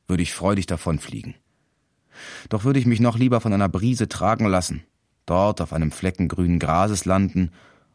würde 0.07 0.23
ich 0.23 0.33
freudig 0.33 0.65
davonfliegen. 0.65 1.35
Doch 2.49 2.63
würde 2.63 2.79
ich 2.79 2.87
mich 2.87 2.99
noch 2.99 3.19
lieber 3.19 3.39
von 3.39 3.53
einer 3.53 3.69
Brise 3.69 4.09
tragen 4.09 4.47
lassen, 4.47 4.83
dort 5.27 5.61
auf 5.61 5.73
einem 5.73 5.91
Flecken 5.91 6.27
grünen 6.27 6.57
Grases 6.57 7.05
landen, 7.05 7.51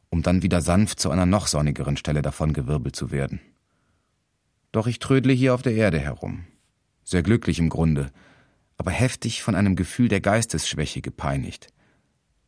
um 0.08 0.22
dann 0.22 0.42
wieder 0.42 0.60
sanft 0.60 1.00
zu 1.00 1.10
einer 1.10 1.26
noch 1.26 1.48
sonnigeren 1.48 1.96
Stelle 1.96 2.22
davongewirbelt 2.22 2.94
zu 2.94 3.10
werden. 3.10 3.40
Doch 4.70 4.86
ich 4.86 5.00
trödle 5.00 5.32
hier 5.32 5.52
auf 5.52 5.62
der 5.62 5.74
Erde 5.74 5.98
herum. 5.98 6.44
sehr 7.02 7.24
glücklich 7.24 7.58
im 7.58 7.70
Grunde, 7.70 8.12
aber 8.76 8.92
heftig 8.92 9.42
von 9.42 9.56
einem 9.56 9.74
Gefühl 9.74 10.06
der 10.06 10.20
Geistesschwäche 10.20 11.00
gepeinigt. 11.00 11.72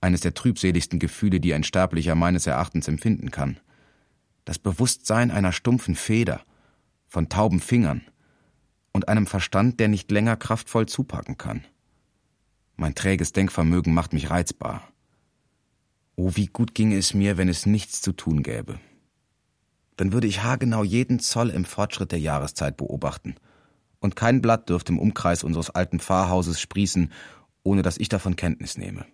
Eines 0.00 0.20
der 0.20 0.34
trübseligsten 0.34 1.00
Gefühle, 1.00 1.40
die 1.40 1.52
ein 1.52 1.64
Sterblicher 1.64 2.14
meines 2.14 2.46
Erachtens 2.46 2.86
empfinden 2.86 3.32
kann. 3.32 3.58
Das 4.44 4.60
Bewusstsein 4.60 5.32
einer 5.32 5.50
stumpfen 5.50 5.96
Feder, 5.96 6.42
von 7.08 7.28
tauben 7.28 7.58
Fingern 7.58 8.02
und 8.92 9.08
einem 9.08 9.26
Verstand, 9.26 9.80
der 9.80 9.88
nicht 9.88 10.10
länger 10.10 10.36
kraftvoll 10.36 10.86
zupacken 10.86 11.38
kann. 11.38 11.64
Mein 12.76 12.94
träges 12.94 13.32
Denkvermögen 13.32 13.94
macht 13.94 14.12
mich 14.12 14.30
reizbar. 14.30 14.82
Oh, 16.16 16.32
wie 16.34 16.46
gut 16.46 16.74
ginge 16.74 16.96
es 16.96 17.14
mir, 17.14 17.36
wenn 17.36 17.48
es 17.48 17.66
nichts 17.66 18.00
zu 18.00 18.12
tun 18.12 18.42
gäbe. 18.42 18.80
Dann 19.96 20.12
würde 20.12 20.26
ich 20.26 20.42
haargenau 20.42 20.82
jeden 20.82 21.20
Zoll 21.20 21.50
im 21.50 21.64
Fortschritt 21.64 22.12
der 22.12 22.20
Jahreszeit 22.20 22.76
beobachten– 22.76 23.36
und 24.00 24.16
kein 24.16 24.42
Blatt 24.42 24.68
dürfte 24.68 24.92
im 24.92 24.98
Umkreis 24.98 25.44
unseres 25.44 25.70
alten 25.70 26.00
Pfarrhauses 26.00 26.60
sprießen, 26.60 27.12
ohne 27.62 27.82
dass 27.82 27.98
ich 27.98 28.08
davon 28.08 28.34
Kenntnis 28.34 28.76
nehme. 28.76 29.04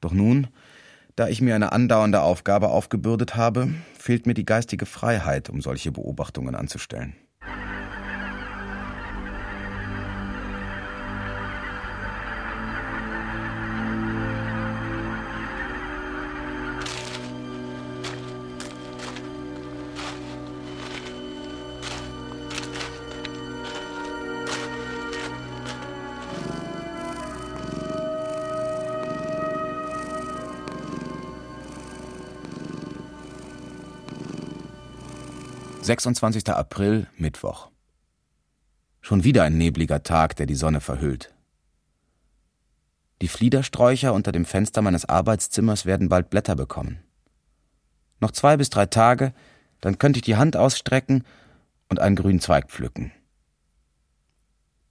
Doch 0.00 0.12
nun, 0.12 0.48
da 1.16 1.28
ich 1.28 1.40
mir 1.40 1.54
eine 1.54 1.72
andauernde 1.72 2.20
Aufgabe 2.22 2.68
aufgebürdet 2.68 3.34
habe, 3.34 3.74
fehlt 3.98 4.26
mir 4.26 4.34
die 4.34 4.44
geistige 4.44 4.86
Freiheit, 4.86 5.48
um 5.50 5.60
solche 5.60 5.92
Beobachtungen 5.92 6.54
anzustellen. 6.54 7.14
26. 36.00 36.48
April, 36.48 37.06
Mittwoch. 37.18 37.68
Schon 39.02 39.24
wieder 39.24 39.42
ein 39.42 39.58
nebliger 39.58 40.02
Tag, 40.02 40.36
der 40.36 40.46
die 40.46 40.54
Sonne 40.54 40.80
verhüllt. 40.80 41.34
Die 43.20 43.28
Fliedersträucher 43.28 44.14
unter 44.14 44.32
dem 44.32 44.46
Fenster 44.46 44.80
meines 44.80 45.04
Arbeitszimmers 45.04 45.84
werden 45.84 46.08
bald 46.08 46.30
Blätter 46.30 46.56
bekommen. 46.56 47.02
Noch 48.20 48.30
zwei 48.30 48.56
bis 48.56 48.70
drei 48.70 48.86
Tage, 48.86 49.34
dann 49.82 49.98
könnte 49.98 50.16
ich 50.16 50.24
die 50.24 50.36
Hand 50.36 50.56
ausstrecken 50.56 51.24
und 51.90 52.00
einen 52.00 52.16
grünen 52.16 52.40
Zweig 52.40 52.70
pflücken. 52.70 53.12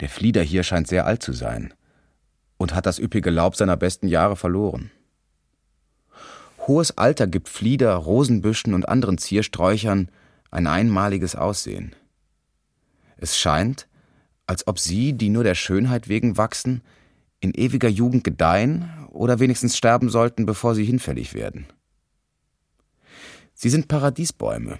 Der 0.01 0.09
Flieder 0.09 0.43
hier 0.43 0.61
scheint 0.61 0.87
sehr 0.87 1.07
alt 1.07 1.23
zu 1.23 1.33
sein 1.33 1.73
und 2.57 2.75
hat 2.75 2.85
das 2.85 2.99
üppige 2.99 3.31
Laub 3.31 3.55
seiner 3.55 3.75
besten 3.75 4.07
Jahre 4.07 4.35
verloren. 4.35 4.91
Hohes 6.67 6.95
Alter 6.95 7.25
gibt 7.25 7.49
Flieder, 7.49 7.95
Rosenbüschen 7.95 8.75
und 8.75 8.87
anderen 8.87 9.17
Ziersträuchern 9.17 10.11
ein 10.51 10.67
einmaliges 10.67 11.35
Aussehen. 11.35 11.95
Es 13.17 13.39
scheint, 13.39 13.87
als 14.45 14.67
ob 14.67 14.79
sie, 14.79 15.13
die 15.13 15.29
nur 15.29 15.45
der 15.45 15.55
Schönheit 15.55 16.09
wegen 16.09 16.37
wachsen, 16.37 16.81
in 17.39 17.53
ewiger 17.53 17.87
Jugend 17.87 18.23
gedeihen 18.23 18.89
oder 19.09 19.39
wenigstens 19.39 19.77
sterben 19.77 20.09
sollten, 20.09 20.45
bevor 20.45 20.75
sie 20.75 20.83
hinfällig 20.83 21.33
werden. 21.33 21.65
Sie 23.53 23.69
sind 23.69 23.87
Paradiesbäume 23.87 24.77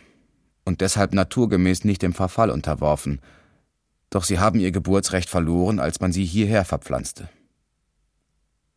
und 0.65 0.82
deshalb 0.82 1.13
naturgemäß 1.13 1.86
nicht 1.86 2.01
dem 2.01 2.13
Verfall 2.13 2.49
unterworfen, 2.49 3.22
doch 4.09 4.26
sie 4.26 4.39
haben 4.39 4.59
ihr 4.59 4.72
Geburtsrecht 4.72 5.30
verloren, 5.30 5.80
als 5.80 6.01
man 6.01 6.11
sie 6.11 6.26
hierher 6.26 6.65
verpflanzte. 6.65 7.30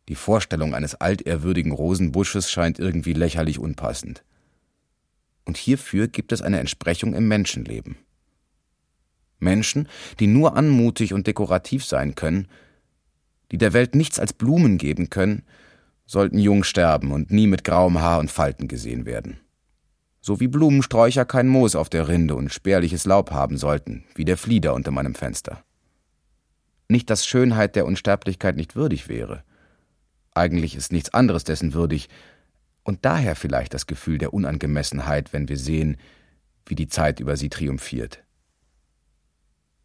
Die 0.07 0.15
Vorstellung 0.15 0.73
eines 0.73 0.95
altehrwürdigen 0.95 1.71
Rosenbusches 1.71 2.49
scheint 2.49 2.79
irgendwie 2.79 3.13
lächerlich 3.13 3.59
unpassend 3.59 4.23
und 5.45 5.57
hierfür 5.57 6.07
gibt 6.07 6.31
es 6.31 6.41
eine 6.41 6.59
Entsprechung 6.59 7.13
im 7.13 7.27
Menschenleben. 7.27 7.97
Menschen, 9.39 9.87
die 10.19 10.27
nur 10.27 10.55
anmutig 10.55 11.13
und 11.13 11.27
dekorativ 11.27 11.85
sein 11.85 12.15
können, 12.15 12.47
die 13.51 13.57
der 13.57 13.73
Welt 13.73 13.95
nichts 13.95 14.19
als 14.19 14.33
Blumen 14.33 14.77
geben 14.77 15.09
können, 15.09 15.43
sollten 16.05 16.37
jung 16.37 16.63
sterben 16.63 17.11
und 17.11 17.31
nie 17.31 17.47
mit 17.47 17.63
grauem 17.63 17.99
Haar 17.99 18.19
und 18.19 18.31
Falten 18.31 18.67
gesehen 18.67 19.05
werden. 19.05 19.39
So 20.21 20.39
wie 20.39 20.47
Blumensträucher 20.47 21.25
kein 21.25 21.47
Moos 21.47 21.75
auf 21.75 21.89
der 21.89 22.07
Rinde 22.07 22.35
und 22.35 22.51
spärliches 22.51 23.05
Laub 23.05 23.31
haben 23.31 23.57
sollten, 23.57 24.05
wie 24.15 24.25
der 24.25 24.37
Flieder 24.37 24.73
unter 24.73 24.91
meinem 24.91 25.13
Fenster. 25.13 25.63
Nicht, 26.87 27.09
dass 27.09 27.25
Schönheit 27.25 27.75
der 27.75 27.85
Unsterblichkeit 27.85 28.55
nicht 28.55 28.75
würdig 28.75 29.07
wäre. 29.07 29.43
Eigentlich 30.33 30.75
ist 30.75 30.91
nichts 30.91 31.13
anderes 31.13 31.43
dessen 31.43 31.73
würdig, 31.73 32.09
und 32.85 33.03
daher 33.03 33.35
vielleicht 33.35 33.73
das 33.73 33.87
Gefühl 33.87 34.19
der 34.19 34.33
Unangemessenheit, 34.33 35.33
wenn 35.33 35.49
wir 35.49 35.57
sehen, 35.57 35.97
wie 36.67 36.75
die 36.75 36.87
Zeit 36.87 37.19
über 37.19 37.35
sie 37.35 37.49
triumphiert. 37.49 38.23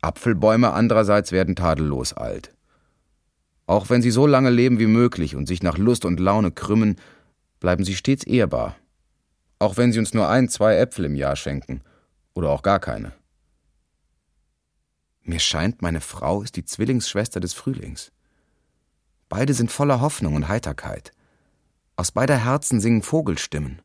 Apfelbäume 0.03 0.72
andererseits 0.72 1.32
werden 1.32 1.57
tadellos 1.57 2.12
alt. 2.12 2.55
Auch 3.66 3.88
wenn 3.88 4.03
sie 4.03 4.11
so 4.11 4.26
lange 4.26 4.51
leben 4.51 4.78
wie 4.78 4.86
möglich 4.86 5.34
und 5.34 5.46
sich 5.46 5.62
nach 5.62 5.78
Lust 5.78 6.05
und 6.05 6.20
Laune 6.20 6.53
krümmen, 6.53 6.96
bleiben 7.59 7.84
sie 7.84 7.96
stets 7.96 8.24
ehrbar. 8.24 8.76
Auch 9.59 9.76
wenn 9.76 9.92
sie 9.92 9.98
uns 9.98 10.14
nur 10.14 10.28
ein, 10.28 10.48
zwei 10.48 10.76
Äpfel 10.76 11.07
im 11.07 11.14
Jahr 11.14 11.36
schenken 11.36 11.80
oder 12.34 12.51
auch 12.51 12.62
gar 12.62 12.80
keine. 12.80 13.12
Mir 15.22 15.38
scheint, 15.38 15.80
meine 15.80 16.01
Frau 16.01 16.42
ist 16.42 16.57
die 16.57 16.64
Zwillingsschwester 16.64 17.40
des 17.40 17.55
Frühlings. 17.55 18.12
Beide 19.28 19.55
sind 19.55 19.70
voller 19.70 20.01
Hoffnung 20.01 20.34
und 20.34 20.48
Heiterkeit. 20.48 21.12
Aus 22.01 22.12
beider 22.12 22.42
Herzen 22.42 22.80
singen 22.80 23.03
Vogelstimmen, 23.03 23.82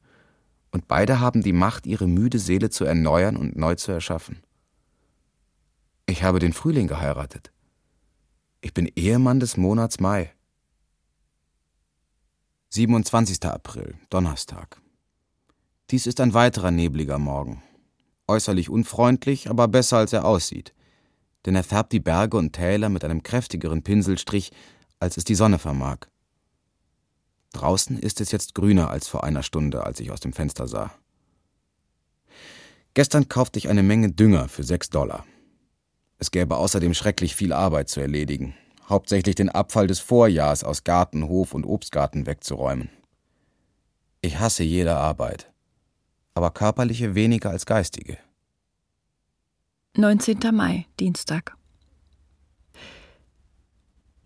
und 0.72 0.88
beide 0.88 1.20
haben 1.20 1.44
die 1.44 1.52
Macht, 1.52 1.86
ihre 1.86 2.08
müde 2.08 2.40
Seele 2.40 2.70
zu 2.70 2.86
erneuern 2.86 3.36
und 3.36 3.58
neu 3.58 3.76
zu 3.76 3.92
erschaffen. 3.92 4.42
Ich 6.06 6.24
habe 6.24 6.40
den 6.40 6.54
Frühling 6.54 6.88
geheiratet. 6.88 7.52
Ich 8.62 8.74
bin 8.74 8.90
Ehemann 8.96 9.42
des 9.42 9.58
Monats 9.58 10.00
Mai. 10.00 10.32
27. 12.70 13.44
April, 13.44 13.96
Donnerstag. 14.10 14.80
Dies 15.92 16.08
ist 16.08 16.22
ein 16.22 16.34
weiterer 16.34 16.72
nebliger 16.72 17.20
Morgen. 17.20 17.64
Äußerlich 18.30 18.70
unfreundlich, 18.70 19.50
aber 19.50 19.68
besser 19.68 19.98
als 19.98 20.14
er 20.14 20.24
aussieht. 20.24 20.74
Denn 21.46 21.56
er 21.58 21.66
färbt 21.66 21.92
die 21.92 22.00
Berge 22.00 22.38
und 22.38 22.54
Täler 22.54 22.88
mit 22.88 23.04
einem 23.04 23.24
kräftigeren 23.24 23.84
Pinselstrich, 23.84 24.54
als 25.02 25.18
es 25.18 25.26
die 25.26 25.36
Sonne 25.36 25.60
vermag. 25.60 26.08
Draußen 27.56 27.98
ist 27.98 28.20
es 28.20 28.32
jetzt 28.32 28.54
grüner 28.54 28.90
als 28.90 29.08
vor 29.08 29.24
einer 29.24 29.42
Stunde, 29.42 29.86
als 29.86 30.02
ich 30.02 30.12
aus 30.12 30.20
dem 30.20 30.34
Fenster 30.34 30.68
sah. 30.68 30.92
Gestern 32.94 33.30
kaufte 33.30 33.60
ich 33.60 33.70
eine 33.70 33.82
Menge 33.82 34.12
Dünger 34.12 34.50
für 34.50 34.64
sechs 34.64 34.90
Dollar. 34.90 35.26
Es 36.18 36.32
gäbe 36.32 36.58
außerdem 36.58 36.94
schrecklich 36.94 37.34
viel 37.34 37.54
Arbeit 37.54 37.88
zu 37.88 38.02
erledigen, 38.02 38.56
hauptsächlich 38.90 39.36
den 39.36 39.50
Abfall 39.50 39.88
des 39.88 40.00
Vorjahrs 40.00 40.66
aus 40.66 40.84
Garten, 40.84 41.30
Hof 41.30 41.54
und 41.54 41.66
Obstgarten 41.66 42.26
wegzuräumen. 42.26 42.90
Ich 44.22 44.38
hasse 44.38 44.64
jede 44.64 44.96
Arbeit, 44.96 45.50
aber 46.34 46.52
körperliche 46.52 47.16
weniger 47.16 47.52
als 47.52 47.66
geistige. 47.66 48.18
19. 49.96 50.40
Mai, 50.52 50.88
Dienstag. 51.00 51.56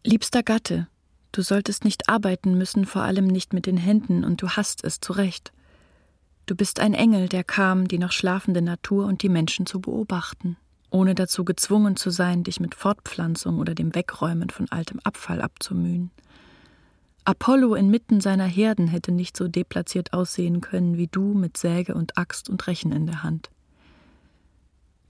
Liebster 0.03 0.41
Gatte, 0.41 0.87
Du 1.31 1.41
solltest 1.41 1.85
nicht 1.85 2.09
arbeiten 2.09 2.57
müssen, 2.57 2.85
vor 2.85 3.03
allem 3.03 3.27
nicht 3.27 3.53
mit 3.53 3.65
den 3.65 3.77
Händen, 3.77 4.23
und 4.23 4.41
du 4.41 4.49
hast 4.49 4.83
es 4.83 4.99
zu 4.99 5.13
Recht. 5.13 5.51
Du 6.47 6.55
bist 6.55 6.79
ein 6.79 6.95
Engel, 6.95 7.29
der 7.29 7.43
kam, 7.43 7.87
die 7.87 7.99
noch 7.99 8.11
schlafende 8.11 8.63
Natur 8.63 9.05
und 9.05 9.21
die 9.21 9.29
Menschen 9.29 9.67
zu 9.67 9.79
beobachten, 9.79 10.57
ohne 10.89 11.13
dazu 11.13 11.45
gezwungen 11.45 11.95
zu 11.95 12.09
sein, 12.09 12.43
dich 12.43 12.59
mit 12.59 12.73
Fortpflanzung 12.73 13.59
oder 13.59 13.75
dem 13.75 13.93
Wegräumen 13.93 14.49
von 14.49 14.67
altem 14.71 14.99
Abfall 15.03 15.41
abzumühen. 15.41 16.09
Apollo 17.25 17.75
inmitten 17.75 18.21
seiner 18.21 18.47
Herden 18.47 18.87
hätte 18.87 19.11
nicht 19.11 19.37
so 19.37 19.47
deplatziert 19.47 20.13
aussehen 20.13 20.61
können 20.61 20.97
wie 20.97 21.05
du 21.05 21.35
mit 21.35 21.57
Säge 21.57 21.93
und 21.93 22.17
Axt 22.17 22.49
und 22.49 22.65
Rechen 22.65 22.91
in 22.91 23.05
der 23.05 23.21
Hand. 23.21 23.51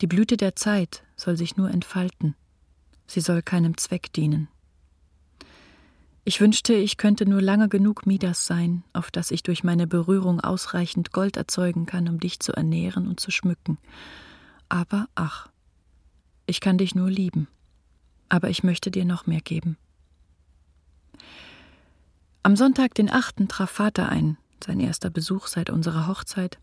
Die 0.01 0.07
Blüte 0.07 0.35
der 0.35 0.57
Zeit 0.57 1.03
soll 1.15 1.37
sich 1.37 1.55
nur 1.55 1.69
entfalten, 1.69 2.35
sie 3.07 3.21
soll 3.21 3.41
keinem 3.41 3.77
Zweck 3.77 4.11
dienen. 4.11 4.49
Ich 6.29 6.39
wünschte, 6.41 6.75
ich 6.75 6.97
könnte 6.97 7.27
nur 7.27 7.41
lange 7.41 7.69
genug 7.69 8.05
Midas 8.05 8.45
sein, 8.45 8.83
auf 8.93 9.09
das 9.09 9.31
ich 9.31 9.41
durch 9.41 9.63
meine 9.63 9.87
Berührung 9.87 10.39
ausreichend 10.41 11.11
Gold 11.11 11.37
erzeugen 11.37 11.87
kann, 11.87 12.07
um 12.07 12.19
dich 12.19 12.39
zu 12.39 12.53
ernähren 12.53 13.07
und 13.07 13.19
zu 13.19 13.31
schmücken. 13.31 13.79
Aber 14.69 15.07
ach, 15.15 15.49
ich 16.45 16.61
kann 16.61 16.77
dich 16.77 16.93
nur 16.93 17.09
lieben, 17.09 17.47
aber 18.29 18.51
ich 18.51 18.61
möchte 18.61 18.91
dir 18.91 19.05
noch 19.05 19.25
mehr 19.25 19.41
geben. 19.41 19.75
Am 22.43 22.55
Sonntag, 22.55 22.93
den 22.93 23.09
achten, 23.09 23.47
traf 23.47 23.71
Vater 23.71 24.09
ein, 24.09 24.37
sein 24.63 24.79
erster 24.79 25.09
Besuch 25.09 25.47
seit 25.47 25.71
unserer 25.71 26.05
Hochzeit. 26.05 26.59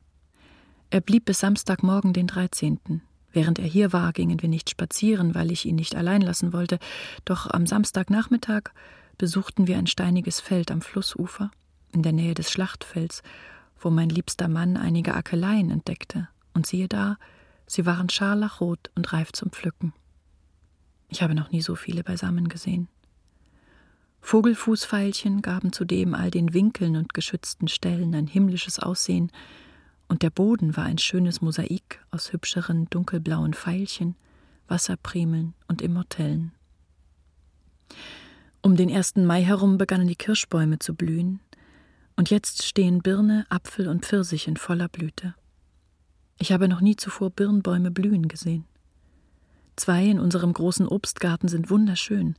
Er 0.91 1.01
blieb 1.01 1.25
bis 1.25 1.41
Samstagmorgen, 1.41 2.13
den 2.13 2.29
dreizehnten. 2.29 3.03
Während 3.33 3.59
er 3.59 3.67
hier 3.67 3.93
war, 3.93 4.13
gingen 4.13 4.41
wir 4.41 4.49
nicht 4.49 4.71
spazieren, 4.71 5.35
weil 5.35 5.51
ich 5.51 5.67
ihn 5.67 5.75
nicht 5.75 5.97
allein 5.97 6.21
lassen 6.21 6.53
wollte, 6.53 6.79
doch 7.25 7.51
am 7.51 7.67
Samstagnachmittag 7.67 8.71
besuchten 9.19 9.67
wir 9.67 9.79
ein 9.79 9.87
steiniges 9.87 10.41
Feld 10.41 10.71
am 10.71 10.83
Flussufer, 10.83 11.51
in 11.93 12.03
der 12.03 12.13
Nähe 12.13 12.35
des 12.35 12.51
Schlachtfelds, 12.51 13.23
wo 13.79 13.91
mein 13.91 14.09
liebster 14.09 14.49
Mann 14.49 14.77
einige 14.77 15.15
Akeleien 15.15 15.71
entdeckte, 15.71 16.29
und 16.55 16.67
siehe 16.67 16.89
da, 16.89 17.19
sie 17.67 17.87
waren 17.87 18.09
scharlachrot 18.09 18.91
und 18.95 19.13
reif 19.13 19.33
zum 19.33 19.51
Pflücken. 19.51 19.93
Ich 21.09 21.23
habe 21.23 21.35
noch 21.35 21.51
nie 21.51 21.63
so 21.63 21.75
viele 21.75 22.03
beisammen 22.03 22.49
gesehen. 22.49 22.89
Vogelfußpfeilchen 24.21 25.41
gaben 25.41 25.73
zudem 25.73 26.15
all 26.15 26.31
den 26.31 26.53
Winkeln 26.53 26.97
und 26.97 27.15
geschützten 27.15 27.69
Stellen 27.69 28.15
ein 28.15 28.27
himmlisches 28.27 28.79
Aussehen, 28.79 29.31
und 30.09 30.23
der 30.23 30.31
Boden 30.31 30.77
war 30.77 30.85
ein 30.85 30.99
schönes 30.99 31.41
Mosaik 31.41 32.01
aus 32.11 32.33
hübscheren 32.33 32.89
dunkelblauen 32.91 33.55
Pfeilchen, 33.55 34.15
Wasserprimeln 34.69 35.55
und 35.69 35.83
Immortellen. 35.83 36.53
Um 38.67 38.75
den 38.75 38.91
1. 38.93 39.15
Mai 39.19 39.45
herum 39.45 39.79
begannen 39.79 40.09
die 40.09 40.17
Kirschbäume 40.17 40.81
zu 40.81 40.97
blühen, 40.97 41.39
und 42.17 42.31
jetzt 42.31 42.65
stehen 42.65 43.01
Birne, 43.01 43.47
Apfel 43.49 43.87
und 43.87 44.05
Pfirsich 44.05 44.49
in 44.49 44.57
voller 44.57 44.89
Blüte. 44.89 45.37
Ich 46.41 46.51
habe 46.51 46.67
noch 46.67 46.81
nie 46.81 46.97
zuvor 46.97 47.31
Birnbäume 47.31 47.93
blühen 47.93 48.27
gesehen. 48.27 48.65
Zwei 49.77 50.07
in 50.07 50.19
unserem 50.19 50.53
großen 50.53 50.89
Obstgarten 50.89 51.47
sind 51.47 51.71
wunderschön. 51.71 52.35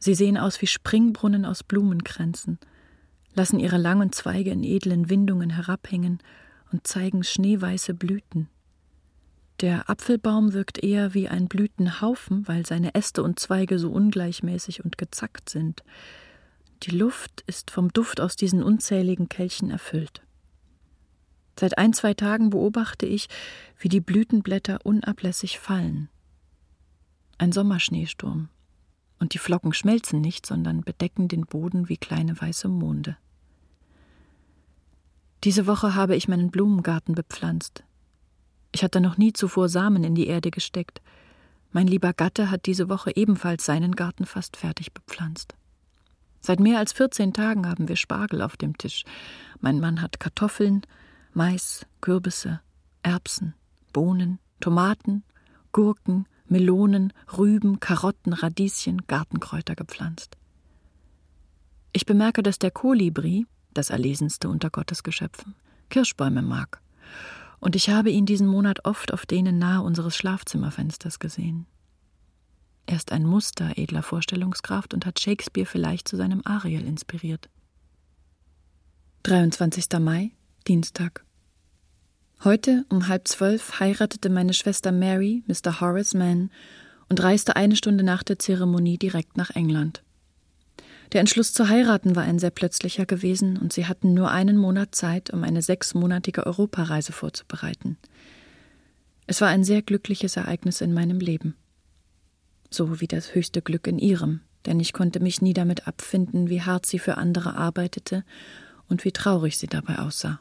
Sie 0.00 0.14
sehen 0.14 0.36
aus 0.36 0.60
wie 0.60 0.66
Springbrunnen 0.66 1.44
aus 1.44 1.62
Blumenkränzen, 1.62 2.58
lassen 3.34 3.60
ihre 3.60 3.78
langen 3.78 4.10
Zweige 4.10 4.50
in 4.50 4.64
edlen 4.64 5.08
Windungen 5.08 5.50
herabhängen 5.50 6.18
und 6.72 6.88
zeigen 6.88 7.22
schneeweiße 7.22 7.94
Blüten. 7.94 8.48
Der 9.60 9.90
Apfelbaum 9.90 10.52
wirkt 10.52 10.82
eher 10.82 11.14
wie 11.14 11.28
ein 11.28 11.48
Blütenhaufen, 11.48 12.46
weil 12.46 12.64
seine 12.64 12.94
Äste 12.94 13.24
und 13.24 13.40
Zweige 13.40 13.78
so 13.78 13.90
ungleichmäßig 13.90 14.84
und 14.84 14.98
gezackt 14.98 15.48
sind. 15.48 15.82
Die 16.84 16.92
Luft 16.92 17.42
ist 17.48 17.72
vom 17.72 17.92
Duft 17.92 18.20
aus 18.20 18.36
diesen 18.36 18.62
unzähligen 18.62 19.28
Kelchen 19.28 19.70
erfüllt. 19.70 20.22
Seit 21.58 21.76
ein, 21.76 21.92
zwei 21.92 22.14
Tagen 22.14 22.50
beobachte 22.50 23.04
ich, 23.04 23.28
wie 23.80 23.88
die 23.88 24.00
Blütenblätter 24.00 24.78
unablässig 24.84 25.58
fallen. 25.58 26.08
Ein 27.36 27.50
Sommerschneesturm. 27.50 28.48
Und 29.18 29.34
die 29.34 29.38
Flocken 29.38 29.72
schmelzen 29.72 30.20
nicht, 30.20 30.46
sondern 30.46 30.82
bedecken 30.82 31.26
den 31.26 31.46
Boden 31.46 31.88
wie 31.88 31.96
kleine 31.96 32.40
weiße 32.40 32.68
Monde. 32.68 33.16
Diese 35.42 35.66
Woche 35.66 35.96
habe 35.96 36.14
ich 36.14 36.28
meinen 36.28 36.52
Blumengarten 36.52 37.16
bepflanzt. 37.16 37.82
Ich 38.72 38.84
hatte 38.84 39.00
noch 39.00 39.16
nie 39.18 39.32
zuvor 39.32 39.68
Samen 39.68 40.04
in 40.04 40.14
die 40.14 40.26
Erde 40.26 40.50
gesteckt. 40.50 41.00
Mein 41.72 41.86
lieber 41.86 42.12
Gatte 42.12 42.50
hat 42.50 42.66
diese 42.66 42.88
Woche 42.88 43.14
ebenfalls 43.14 43.64
seinen 43.64 43.94
Garten 43.94 44.24
fast 44.24 44.56
fertig 44.56 44.92
bepflanzt. 44.92 45.54
Seit 46.40 46.60
mehr 46.60 46.78
als 46.78 46.92
14 46.92 47.32
Tagen 47.32 47.68
haben 47.68 47.88
wir 47.88 47.96
Spargel 47.96 48.42
auf 48.42 48.56
dem 48.56 48.78
Tisch. 48.78 49.04
Mein 49.60 49.80
Mann 49.80 50.00
hat 50.00 50.20
Kartoffeln, 50.20 50.82
Mais, 51.34 51.86
Kürbisse, 52.00 52.60
Erbsen, 53.02 53.54
Bohnen, 53.92 54.38
Tomaten, 54.60 55.24
Gurken, 55.72 56.26
Melonen, 56.46 57.12
Rüben, 57.36 57.80
Karotten, 57.80 58.32
Radieschen, 58.32 59.06
Gartenkräuter 59.06 59.74
gepflanzt. 59.74 60.36
Ich 61.92 62.06
bemerke, 62.06 62.42
dass 62.42 62.58
der 62.58 62.70
Kolibri, 62.70 63.46
das 63.74 63.90
erlesenste 63.90 64.48
unter 64.48 64.70
Gottes 64.70 65.02
Geschöpfen, 65.02 65.54
Kirschbäume 65.90 66.42
mag. 66.42 66.80
Und 67.60 67.76
ich 67.76 67.90
habe 67.90 68.10
ihn 68.10 68.26
diesen 68.26 68.46
Monat 68.46 68.84
oft 68.84 69.12
auf 69.12 69.26
denen 69.26 69.58
nahe 69.58 69.82
unseres 69.82 70.16
Schlafzimmerfensters 70.16 71.18
gesehen. 71.18 71.66
Er 72.86 72.96
ist 72.96 73.12
ein 73.12 73.26
Muster 73.26 73.76
edler 73.76 74.02
Vorstellungskraft 74.02 74.94
und 74.94 75.04
hat 75.04 75.20
Shakespeare 75.20 75.66
vielleicht 75.66 76.08
zu 76.08 76.16
seinem 76.16 76.40
Ariel 76.44 76.86
inspiriert. 76.86 77.50
23. 79.24 79.86
Mai, 80.00 80.30
Dienstag. 80.66 81.24
Heute 82.44 82.84
um 82.88 83.08
halb 83.08 83.26
zwölf 83.26 83.80
heiratete 83.80 84.30
meine 84.30 84.54
Schwester 84.54 84.92
Mary 84.92 85.42
Mr. 85.48 85.80
Horace 85.80 86.14
Mann 86.14 86.50
und 87.08 87.22
reiste 87.22 87.56
eine 87.56 87.74
Stunde 87.74 88.04
nach 88.04 88.22
der 88.22 88.38
Zeremonie 88.38 88.96
direkt 88.96 89.36
nach 89.36 89.50
England. 89.50 90.02
Der 91.12 91.20
Entschluss 91.20 91.54
zu 91.54 91.68
heiraten 91.68 92.16
war 92.16 92.24
ein 92.24 92.38
sehr 92.38 92.50
plötzlicher 92.50 93.06
gewesen, 93.06 93.56
und 93.56 93.72
sie 93.72 93.86
hatten 93.86 94.12
nur 94.12 94.30
einen 94.30 94.58
Monat 94.58 94.94
Zeit, 94.94 95.30
um 95.30 95.42
eine 95.42 95.62
sechsmonatige 95.62 96.44
Europareise 96.46 97.12
vorzubereiten. 97.12 97.96
Es 99.26 99.40
war 99.40 99.48
ein 99.48 99.64
sehr 99.64 99.80
glückliches 99.82 100.36
Ereignis 100.36 100.80
in 100.80 100.92
meinem 100.92 101.20
Leben. 101.20 101.56
So 102.70 103.00
wie 103.00 103.06
das 103.06 103.34
höchste 103.34 103.62
Glück 103.62 103.86
in 103.86 103.98
ihrem, 103.98 104.40
denn 104.66 104.80
ich 104.80 104.92
konnte 104.92 105.20
mich 105.20 105.40
nie 105.40 105.54
damit 105.54 105.88
abfinden, 105.88 106.50
wie 106.50 106.60
hart 106.60 106.84
sie 106.84 106.98
für 106.98 107.16
andere 107.16 107.56
arbeitete 107.56 108.24
und 108.88 109.04
wie 109.04 109.12
traurig 109.12 109.56
sie 109.56 109.66
dabei 109.66 110.00
aussah. 110.00 110.40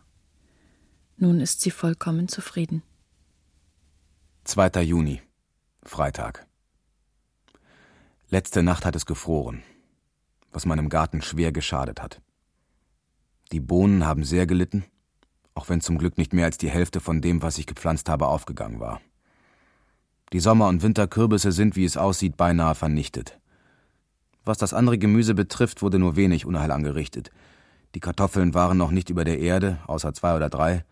Nun 1.15 1.39
ist 1.39 1.61
sie 1.61 1.71
vollkommen 1.71 2.27
zufrieden. 2.27 2.83
2. 4.43 4.81
Juni, 4.81 5.21
Freitag. 5.83 6.45
Letzte 8.29 8.63
Nacht 8.63 8.85
hat 8.85 8.95
es 8.97 9.05
gefroren 9.05 9.63
was 10.57 10.65
meinem 10.65 10.89
Garten 10.89 11.21
schwer 11.21 11.51
geschadet 11.51 12.01
hat. 12.01 12.19
Die 13.51 13.59
Bohnen 13.59 14.07
haben 14.07 14.23
sehr 14.23 14.47
gelitten, 14.47 14.85
auch 15.53 15.69
wenn 15.69 15.81
zum 15.81 15.99
Glück 15.99 16.17
nicht 16.17 16.33
mehr 16.33 16.45
als 16.45 16.57
die 16.57 16.71
Hälfte 16.71 16.99
von 16.99 17.21
dem, 17.21 17.43
was 17.43 17.59
ich 17.59 17.67
gepflanzt 17.67 18.09
habe, 18.09 18.25
aufgegangen 18.25 18.79
war. 18.79 18.99
Die 20.33 20.39
Sommer- 20.39 20.67
und 20.67 20.81
Winterkürbisse 20.81 21.51
sind, 21.51 21.75
wie 21.75 21.85
es 21.85 21.95
aussieht, 21.95 22.37
beinahe 22.37 22.73
vernichtet. 22.73 23.39
Was 24.45 24.57
das 24.57 24.73
andere 24.73 24.97
Gemüse 24.97 25.35
betrifft, 25.35 25.83
wurde 25.83 25.99
nur 25.99 26.15
wenig 26.15 26.47
Unheil 26.47 26.71
angerichtet. 26.71 27.29
Die 27.93 27.99
Kartoffeln 27.99 28.55
waren 28.55 28.79
noch 28.79 28.89
nicht 28.89 29.11
über 29.11 29.25
der 29.25 29.37
Erde, 29.37 29.79
außer 29.85 30.11
zwei 30.15 30.35
oder 30.35 30.49
drei, 30.49 30.85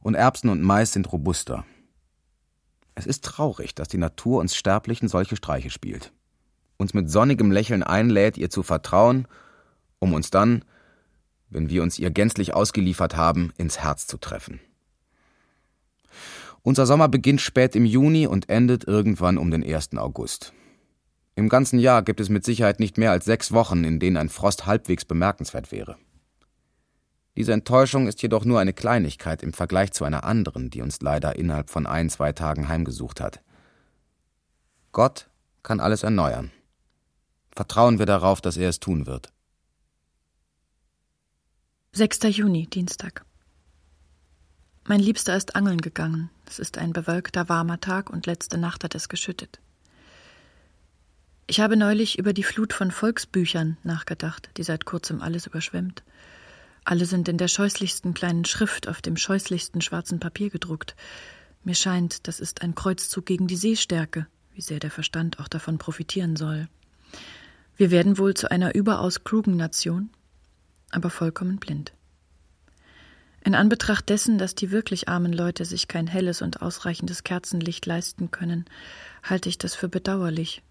und 0.00 0.16
Erbsen 0.16 0.50
und 0.50 0.62
Mais 0.62 0.92
sind 0.92 1.12
robuster. 1.12 1.64
Es 2.96 3.06
ist 3.06 3.24
traurig, 3.24 3.76
dass 3.76 3.86
die 3.86 3.98
Natur 3.98 4.40
uns 4.40 4.56
Sterblichen 4.56 5.06
solche 5.06 5.36
Streiche 5.36 5.70
spielt 5.70 6.12
uns 6.76 6.94
mit 6.94 7.10
sonnigem 7.10 7.50
Lächeln 7.50 7.82
einlädt, 7.82 8.36
ihr 8.36 8.50
zu 8.50 8.62
vertrauen, 8.62 9.26
um 9.98 10.14
uns 10.14 10.30
dann, 10.30 10.64
wenn 11.50 11.70
wir 11.70 11.82
uns 11.82 11.98
ihr 11.98 12.10
gänzlich 12.10 12.54
ausgeliefert 12.54 13.16
haben, 13.16 13.52
ins 13.56 13.78
Herz 13.78 14.06
zu 14.06 14.18
treffen. 14.18 14.60
Unser 16.62 16.86
Sommer 16.86 17.08
beginnt 17.08 17.40
spät 17.40 17.76
im 17.76 17.84
Juni 17.84 18.26
und 18.26 18.48
endet 18.48 18.84
irgendwann 18.84 19.38
um 19.38 19.50
den 19.50 19.62
1. 19.62 19.96
August. 19.96 20.52
Im 21.36 21.48
ganzen 21.48 21.78
Jahr 21.78 22.02
gibt 22.02 22.18
es 22.18 22.28
mit 22.28 22.44
Sicherheit 22.44 22.80
nicht 22.80 22.98
mehr 22.98 23.12
als 23.12 23.24
sechs 23.24 23.52
Wochen, 23.52 23.84
in 23.84 24.00
denen 24.00 24.16
ein 24.16 24.28
Frost 24.28 24.66
halbwegs 24.66 25.04
bemerkenswert 25.04 25.70
wäre. 25.70 25.96
Diese 27.36 27.52
Enttäuschung 27.52 28.08
ist 28.08 28.22
jedoch 28.22 28.46
nur 28.46 28.58
eine 28.58 28.72
Kleinigkeit 28.72 29.42
im 29.42 29.52
Vergleich 29.52 29.92
zu 29.92 30.04
einer 30.04 30.24
anderen, 30.24 30.70
die 30.70 30.80
uns 30.80 31.02
leider 31.02 31.36
innerhalb 31.36 31.68
von 31.68 31.86
ein, 31.86 32.08
zwei 32.08 32.32
Tagen 32.32 32.68
heimgesucht 32.68 33.20
hat. 33.20 33.42
Gott 34.92 35.28
kann 35.62 35.78
alles 35.78 36.02
erneuern. 36.02 36.50
Vertrauen 37.56 37.98
wir 37.98 38.04
darauf, 38.04 38.42
dass 38.42 38.58
er 38.58 38.68
es 38.68 38.80
tun 38.80 39.06
wird. 39.06 39.32
6. 41.92 42.24
Juni, 42.24 42.66
Dienstag. 42.66 43.24
Mein 44.84 45.00
Liebster 45.00 45.34
ist 45.34 45.56
angeln 45.56 45.80
gegangen. 45.80 46.28
Es 46.44 46.58
ist 46.58 46.76
ein 46.76 46.92
bewölkter, 46.92 47.48
warmer 47.48 47.80
Tag 47.80 48.10
und 48.10 48.26
letzte 48.26 48.58
Nacht 48.58 48.84
hat 48.84 48.94
es 48.94 49.08
geschüttet. 49.08 49.58
Ich 51.46 51.60
habe 51.60 51.78
neulich 51.78 52.18
über 52.18 52.34
die 52.34 52.42
Flut 52.42 52.74
von 52.74 52.90
Volksbüchern 52.90 53.78
nachgedacht, 53.84 54.50
die 54.58 54.62
seit 54.62 54.84
kurzem 54.84 55.22
alles 55.22 55.46
überschwemmt. 55.46 56.04
Alle 56.84 57.06
sind 57.06 57.26
in 57.26 57.38
der 57.38 57.48
scheußlichsten 57.48 58.12
kleinen 58.12 58.44
Schrift 58.44 58.86
auf 58.86 59.00
dem 59.00 59.16
scheußlichsten 59.16 59.80
schwarzen 59.80 60.20
Papier 60.20 60.50
gedruckt. 60.50 60.94
Mir 61.64 61.74
scheint, 61.74 62.28
das 62.28 62.38
ist 62.38 62.60
ein 62.60 62.74
Kreuzzug 62.74 63.24
gegen 63.24 63.46
die 63.46 63.56
Sehstärke, 63.56 64.26
wie 64.52 64.60
sehr 64.60 64.78
der 64.78 64.90
Verstand 64.90 65.40
auch 65.40 65.48
davon 65.48 65.78
profitieren 65.78 66.36
soll. 66.36 66.68
Wir 67.76 67.90
werden 67.90 68.18
wohl 68.18 68.34
zu 68.34 68.50
einer 68.50 68.74
überaus 68.74 69.22
klugen 69.22 69.56
Nation, 69.56 70.10
aber 70.90 71.10
vollkommen 71.10 71.58
blind. 71.58 71.92
In 73.44 73.54
Anbetracht 73.54 74.08
dessen, 74.08 74.38
dass 74.38 74.54
die 74.54 74.72
wirklich 74.72 75.08
armen 75.08 75.32
Leute 75.32 75.64
sich 75.64 75.86
kein 75.86 76.08
helles 76.08 76.42
und 76.42 76.62
ausreichendes 76.62 77.22
Kerzenlicht 77.22 77.86
leisten 77.86 78.30
können, 78.30 78.64
halte 79.22 79.48
ich 79.48 79.58
das 79.58 79.74
für 79.74 79.88
bedauerlich. 79.88 80.62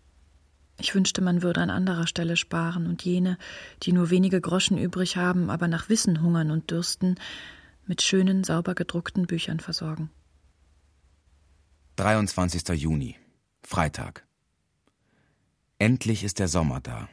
Ich 0.77 0.93
wünschte, 0.93 1.21
man 1.21 1.41
würde 1.41 1.61
an 1.61 1.69
anderer 1.69 2.05
Stelle 2.05 2.35
sparen 2.35 2.85
und 2.87 3.05
jene, 3.05 3.37
die 3.83 3.93
nur 3.93 4.09
wenige 4.09 4.41
Groschen 4.41 4.77
übrig 4.77 5.15
haben, 5.15 5.49
aber 5.49 5.69
nach 5.69 5.87
Wissen 5.87 6.21
hungern 6.21 6.51
und 6.51 6.69
dürsten, 6.69 7.15
mit 7.85 8.01
schönen, 8.01 8.43
sauber 8.43 8.75
gedruckten 8.75 9.25
Büchern 9.25 9.61
versorgen. 9.61 10.09
23. 11.95 12.67
Juni, 12.69 13.15
Freitag. 13.63 14.24
Endlich 15.77 16.23
ist 16.23 16.39
der 16.39 16.47
Sommer 16.47 16.79
da. 16.79 17.09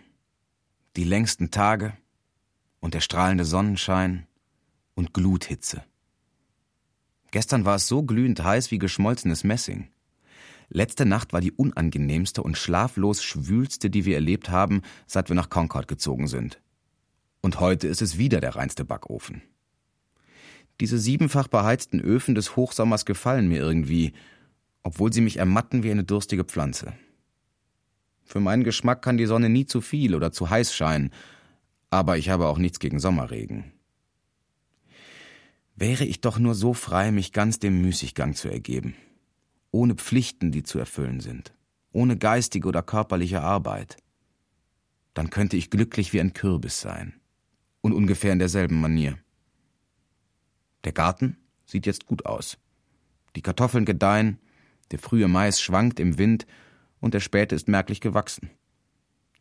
Die 0.97 1.03
längsten 1.03 1.51
Tage 1.51 1.95
und 2.79 2.95
der 2.95 3.01
strahlende 3.01 3.45
Sonnenschein 3.45 4.29
und 4.95 5.13
Gluthitze. 5.13 5.83
Gestern 7.33 7.65
war 7.65 7.75
es 7.75 7.89
so 7.89 8.05
glühend 8.05 8.45
heiß 8.45 8.71
wie 8.71 8.79
geschmolzenes 8.79 9.43
Messing. 9.43 9.89
Letzte 10.69 11.07
Nacht 11.07 11.33
war 11.33 11.41
die 11.41 11.51
unangenehmste 11.51 12.41
und 12.41 12.57
schlaflos 12.57 13.25
schwülste, 13.25 13.91
die 13.91 14.05
wir 14.05 14.15
erlebt 14.15 14.49
haben, 14.49 14.83
seit 15.09 15.29
wir 15.29 15.35
nach 15.35 15.51
Concord 15.51 15.89
gezogen 15.89 16.29
sind. 16.29 16.61
Und 17.41 17.59
heute 17.59 17.89
ist 17.89 18.01
es 18.01 18.17
wieder 18.17 18.41
der 18.41 18.55
reinste 18.55 18.85
Backofen. 18.85 19.43
Diese 20.79 20.99
siebenfach 20.99 21.49
beheizten 21.49 21.99
Öfen 22.01 22.37
des 22.37 22.55
Hochsommers 22.55 23.07
gefallen 23.07 23.49
mir 23.49 23.59
irgendwie, 23.59 24.13
obwohl 24.85 25.13
sie 25.13 25.21
mich 25.21 25.39
ermatten 25.39 25.83
wie 25.83 25.91
eine 25.91 26.05
durstige 26.05 26.45
Pflanze. 26.45 26.93
Für 28.25 28.41
meinen 28.41 28.65
Geschmack 28.65 29.03
kann 29.03 29.17
die 29.17 29.27
Sonne 29.27 29.49
nie 29.49 29.67
zu 29.67 29.81
viel 29.81 30.15
oder 30.15 30.33
zu 30.33 30.49
heiß 30.49 30.75
scheinen, 30.75 31.11
aber 31.91 32.17
ich 32.17 32.31
habe 32.31 32.47
auch 32.47 32.59
nichts 32.59 32.79
gegen 32.79 33.01
Sommerregen. 33.01 33.73
Wäre 35.75 36.05
ich 36.05 36.21
doch 36.21 36.39
nur 36.39 36.55
so 36.55 36.75
frei, 36.75 37.13
mich 37.13 37.33
ganz 37.33 37.59
dem 37.59 37.81
Müßiggang 37.83 38.35
zu 38.35 38.49
ergeben, 38.49 38.95
ohne 39.71 39.95
Pflichten, 39.95 40.53
die 40.53 40.63
zu 40.63 40.79
erfüllen 40.79 41.21
sind, 41.21 41.55
ohne 41.93 42.17
geistige 42.17 42.69
oder 42.69 42.83
körperliche 42.83 43.43
Arbeit, 43.43 43.97
dann 45.15 45.31
könnte 45.31 45.57
ich 45.57 45.71
glücklich 45.71 46.13
wie 46.13 46.21
ein 46.21 46.33
Kürbis 46.33 46.81
sein 46.81 47.15
und 47.81 47.93
ungefähr 47.93 48.33
in 48.33 48.39
derselben 48.39 48.81
Manier. 48.81 49.19
Der 50.85 50.93
Garten 50.93 51.37
sieht 51.67 51.87
jetzt 51.87 52.07
gut 52.07 52.27
aus. 52.27 52.59
Die 53.37 53.43
Kartoffeln 53.43 53.85
gedeihen, 53.85 54.39
der 54.91 54.99
frühe 54.99 55.29
Mais 55.29 55.61
schwankt 55.61 56.01
im 56.01 56.19
Wind 56.19 56.47
und 57.03 57.13
der 57.13 57.21
späte 57.21 57.55
ist 57.55 57.69
merklich 57.69 58.01
gewachsen. 58.01 58.49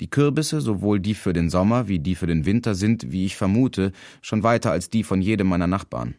Die 0.02 0.10
Kürbisse, 0.10 0.60
sowohl 0.60 1.00
die 1.00 1.14
für 1.14 1.32
den 1.32 1.50
Sommer 1.50 1.88
wie 1.88 2.00
die 2.00 2.16
für 2.16 2.28
den 2.28 2.46
Winter, 2.46 2.76
sind, 2.76 3.12
wie 3.12 3.26
ich 3.26 3.38
vermute, 3.38 3.94
schon 4.22 4.44
weiter 4.44 4.72
als 4.72 4.90
die 4.90 5.04
von 5.04 5.22
jedem 5.22 5.48
meiner 5.48 5.68
Nachbarn. 5.68 6.16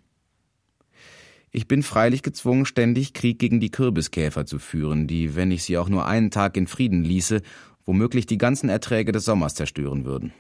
Ich 1.50 1.68
bin 1.68 1.82
freilich 1.82 2.22
gezwungen, 2.22 2.64
ständig 2.64 3.12
Krieg 3.12 3.38
gegen 3.38 3.60
die 3.60 3.70
Kürbiskäfer 3.70 4.46
zu 4.46 4.58
führen, 4.58 5.06
die, 5.06 5.34
wenn 5.34 5.50
ich 5.50 5.64
sie 5.64 5.76
auch 5.76 5.88
nur 5.88 6.06
einen 6.06 6.30
Tag 6.30 6.56
in 6.56 6.66
Frieden 6.66 7.04
ließe, 7.04 7.42
womöglich 7.84 8.24
die 8.24 8.38
ganzen 8.38 8.70
Erträge 8.70 9.12
des 9.12 9.24
Sommers 9.24 9.54
zerstören 9.54 10.04
würden. 10.04 10.32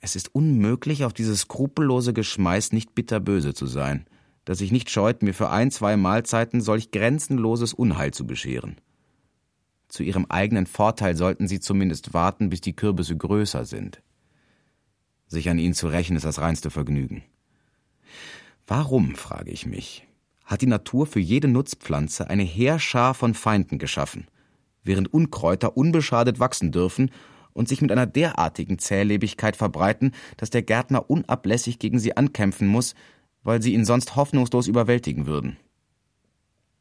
Es 0.00 0.16
ist 0.16 0.34
unmöglich, 0.34 1.04
auf 1.04 1.12
dieses 1.12 1.42
skrupellose 1.42 2.12
Geschmeiß 2.12 2.72
nicht 2.72 2.94
bitterböse 2.94 3.54
zu 3.54 3.66
sein, 3.66 4.04
das 4.44 4.58
sich 4.58 4.72
nicht 4.72 4.90
scheut, 4.90 5.22
mir 5.22 5.32
für 5.32 5.50
ein, 5.50 5.70
zwei 5.70 5.96
Mahlzeiten 5.96 6.60
solch 6.60 6.90
grenzenloses 6.90 7.72
Unheil 7.72 8.10
zu 8.10 8.26
bescheren. 8.26 8.76
Zu 9.92 10.04
ihrem 10.04 10.24
eigenen 10.30 10.64
Vorteil 10.64 11.14
sollten 11.16 11.46
sie 11.46 11.60
zumindest 11.60 12.14
warten, 12.14 12.48
bis 12.48 12.62
die 12.62 12.72
Kürbisse 12.72 13.14
größer 13.14 13.66
sind. 13.66 14.00
Sich 15.26 15.50
an 15.50 15.58
ihnen 15.58 15.74
zu 15.74 15.86
rächen 15.86 16.16
ist 16.16 16.24
das 16.24 16.38
reinste 16.38 16.70
Vergnügen. 16.70 17.22
Warum, 18.66 19.16
frage 19.16 19.50
ich 19.50 19.66
mich, 19.66 20.08
hat 20.46 20.62
die 20.62 20.66
Natur 20.66 21.04
für 21.04 21.20
jede 21.20 21.46
Nutzpflanze 21.46 22.30
eine 22.30 22.42
Heerschar 22.42 23.12
von 23.12 23.34
Feinden 23.34 23.78
geschaffen, 23.78 24.28
während 24.82 25.12
Unkräuter 25.12 25.76
unbeschadet 25.76 26.40
wachsen 26.40 26.72
dürfen 26.72 27.10
und 27.52 27.68
sich 27.68 27.82
mit 27.82 27.92
einer 27.92 28.06
derartigen 28.06 28.78
Zählebigkeit 28.78 29.56
verbreiten, 29.56 30.12
dass 30.38 30.48
der 30.48 30.62
Gärtner 30.62 31.10
unablässig 31.10 31.78
gegen 31.78 31.98
sie 31.98 32.16
ankämpfen 32.16 32.66
muss, 32.66 32.94
weil 33.42 33.60
sie 33.60 33.74
ihn 33.74 33.84
sonst 33.84 34.16
hoffnungslos 34.16 34.68
überwältigen 34.68 35.26
würden. 35.26 35.58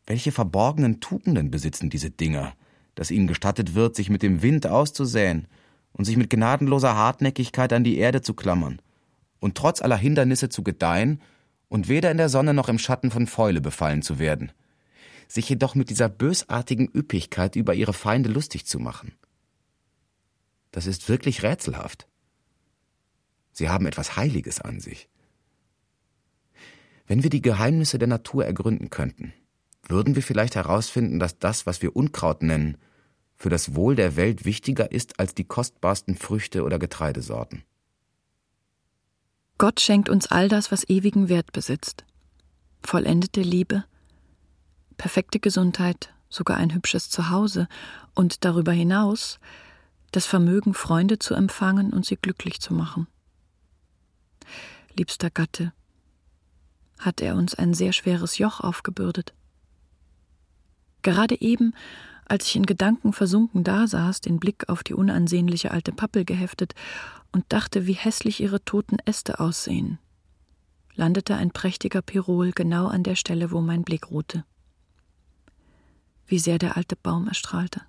Welche 0.05 0.31
verborgenen 0.31 1.01
Tugenden 1.01 1.51
besitzen 1.51 1.89
diese 1.89 2.09
Dinger, 2.09 2.53
dass 3.01 3.09
ihnen 3.09 3.25
gestattet 3.25 3.73
wird, 3.73 3.95
sich 3.95 4.11
mit 4.11 4.21
dem 4.21 4.43
Wind 4.43 4.67
auszusäen 4.67 5.47
und 5.91 6.05
sich 6.05 6.17
mit 6.17 6.29
gnadenloser 6.29 6.95
Hartnäckigkeit 6.95 7.73
an 7.73 7.83
die 7.83 7.97
Erde 7.97 8.21
zu 8.21 8.35
klammern 8.35 8.79
und 9.39 9.57
trotz 9.57 9.81
aller 9.81 9.97
Hindernisse 9.97 10.49
zu 10.49 10.61
gedeihen 10.61 11.19
und 11.67 11.89
weder 11.89 12.11
in 12.11 12.17
der 12.17 12.29
Sonne 12.29 12.53
noch 12.53 12.69
im 12.69 12.77
Schatten 12.77 13.09
von 13.09 13.25
Fäule 13.25 13.59
befallen 13.59 14.03
zu 14.03 14.19
werden, 14.19 14.51
sich 15.27 15.49
jedoch 15.49 15.73
mit 15.73 15.89
dieser 15.89 16.09
bösartigen 16.09 16.91
Üppigkeit 16.93 17.55
über 17.55 17.73
ihre 17.73 17.93
Feinde 17.93 18.29
lustig 18.29 18.67
zu 18.67 18.77
machen. 18.77 19.13
Das 20.69 20.85
ist 20.85 21.09
wirklich 21.09 21.41
rätselhaft. 21.41 22.07
Sie 23.51 23.67
haben 23.67 23.87
etwas 23.87 24.15
Heiliges 24.15 24.61
an 24.61 24.79
sich. 24.79 25.09
Wenn 27.07 27.23
wir 27.23 27.31
die 27.31 27.41
Geheimnisse 27.41 27.97
der 27.97 28.09
Natur 28.09 28.45
ergründen 28.45 28.91
könnten, 28.91 29.33
würden 29.87 30.15
wir 30.15 30.21
vielleicht 30.21 30.53
herausfinden, 30.53 31.17
dass 31.17 31.39
das, 31.39 31.65
was 31.65 31.81
wir 31.81 31.95
Unkraut 31.95 32.43
nennen, 32.43 32.77
für 33.41 33.49
das 33.49 33.73
Wohl 33.73 33.95
der 33.95 34.15
Welt 34.15 34.45
wichtiger 34.45 34.91
ist 34.91 35.19
als 35.19 35.33
die 35.33 35.45
kostbarsten 35.45 36.15
Früchte 36.15 36.63
oder 36.63 36.77
Getreidesorten. 36.77 37.63
Gott 39.57 39.79
schenkt 39.79 40.09
uns 40.09 40.27
all 40.27 40.47
das, 40.47 40.71
was 40.71 40.87
ewigen 40.87 41.27
Wert 41.27 41.51
besitzt. 41.51 42.05
Vollendete 42.83 43.41
Liebe, 43.41 43.83
perfekte 44.97 45.39
Gesundheit, 45.39 46.13
sogar 46.29 46.57
ein 46.57 46.73
hübsches 46.73 47.09
Zuhause 47.09 47.67
und 48.13 48.45
darüber 48.45 48.71
hinaus 48.71 49.39
das 50.11 50.27
Vermögen, 50.27 50.75
Freunde 50.75 51.17
zu 51.17 51.33
empfangen 51.33 51.93
und 51.93 52.05
sie 52.05 52.17
glücklich 52.17 52.59
zu 52.59 52.75
machen. 52.75 53.07
Liebster 54.93 55.31
Gatte, 55.31 55.73
hat 56.99 57.21
er 57.21 57.35
uns 57.35 57.55
ein 57.55 57.73
sehr 57.73 57.93
schweres 57.93 58.37
Joch 58.37 58.59
aufgebürdet. 58.59 59.33
Gerade 61.01 61.41
eben, 61.41 61.73
als 62.31 62.47
ich 62.47 62.55
in 62.55 62.65
Gedanken 62.65 63.11
versunken 63.11 63.65
dasaß, 63.65 64.21
den 64.21 64.39
Blick 64.39 64.69
auf 64.69 64.83
die 64.83 64.93
unansehnliche 64.93 65.71
alte 65.71 65.91
Pappel 65.91 66.23
geheftet 66.23 66.75
und 67.33 67.43
dachte, 67.49 67.87
wie 67.87 67.93
hässlich 67.93 68.39
ihre 68.39 68.63
toten 68.63 68.99
Äste 69.05 69.41
aussehen, 69.41 69.99
landete 70.95 71.35
ein 71.35 71.51
prächtiger 71.51 72.01
Pirol 72.01 72.53
genau 72.53 72.87
an 72.87 73.03
der 73.03 73.15
Stelle, 73.15 73.51
wo 73.51 73.59
mein 73.59 73.83
Blick 73.83 74.11
ruhte. 74.11 74.45
Wie 76.25 76.39
sehr 76.39 76.57
der 76.57 76.77
alte 76.77 76.95
Baum 76.95 77.27
erstrahlte. 77.27 77.81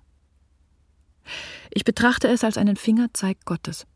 Ich 1.71 1.85
betrachte 1.85 2.27
es 2.27 2.43
als 2.43 2.57
einen 2.57 2.75
Fingerzeig 2.75 3.45
Gottes. 3.45 3.87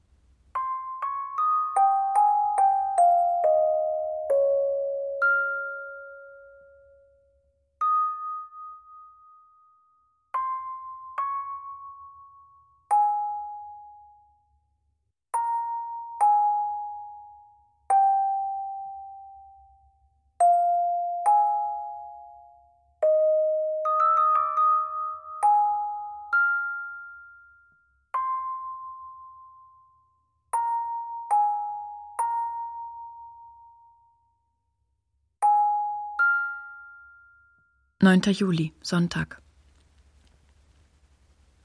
9. 37.99 38.21
Juli, 38.31 38.73
Sonntag. 38.83 39.41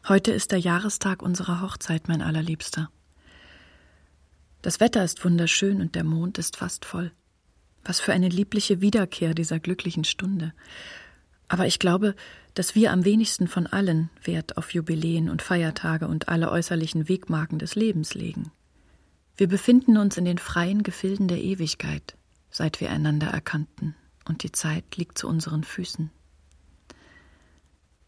Heute 0.09 0.33
ist 0.33 0.51
der 0.51 0.61
Jahrestag 0.61 1.23
unserer 1.23 1.61
Hochzeit, 1.61 2.09
mein 2.09 2.23
allerliebster. 2.23 2.91
Das 4.63 4.81
Wetter 4.81 5.05
ist 5.05 5.23
wunderschön 5.27 5.83
und 5.83 5.95
der 5.95 6.05
Mond 6.05 6.39
ist 6.39 6.57
fast 6.57 6.87
voll. 6.87 7.13
Was 7.85 8.01
für 8.01 8.15
eine 8.15 8.31
liebliche 8.31 8.81
Wiederkehr 8.81 9.35
dieser 9.35 9.61
glücklichen 9.61 10.05
Stunde. 10.05 10.55
Aber 11.49 11.67
ich 11.67 11.79
glaube, 11.79 12.15
dass 12.55 12.75
wir 12.75 12.93
am 12.93 13.05
wenigsten 13.05 13.47
von 13.47 13.67
allen 13.67 14.09
Wert 14.25 14.57
auf 14.57 14.73
Jubiläen 14.73 15.29
und 15.29 15.43
Feiertage 15.43 16.09
und 16.09 16.31
alle 16.31 16.51
äußerlichen 16.51 17.11
Wegmarken 17.11 17.59
des 17.59 17.75
Lebens 17.75 18.15
legen. 18.15 18.51
Wir 19.37 19.49
befinden 19.49 19.99
uns 19.99 20.17
in 20.17 20.25
den 20.25 20.39
freien 20.39 20.83
Gefilden 20.83 21.29
der 21.29 21.43
Ewigkeit, 21.43 22.17
seit 22.49 22.81
wir 22.81 22.91
einander 22.91 23.27
erkannten, 23.27 23.95
und 24.27 24.45
die 24.45 24.53
Zeit 24.53 24.97
liegt 24.97 25.19
zu 25.19 25.29
unseren 25.29 25.63
Füßen. 25.63 26.11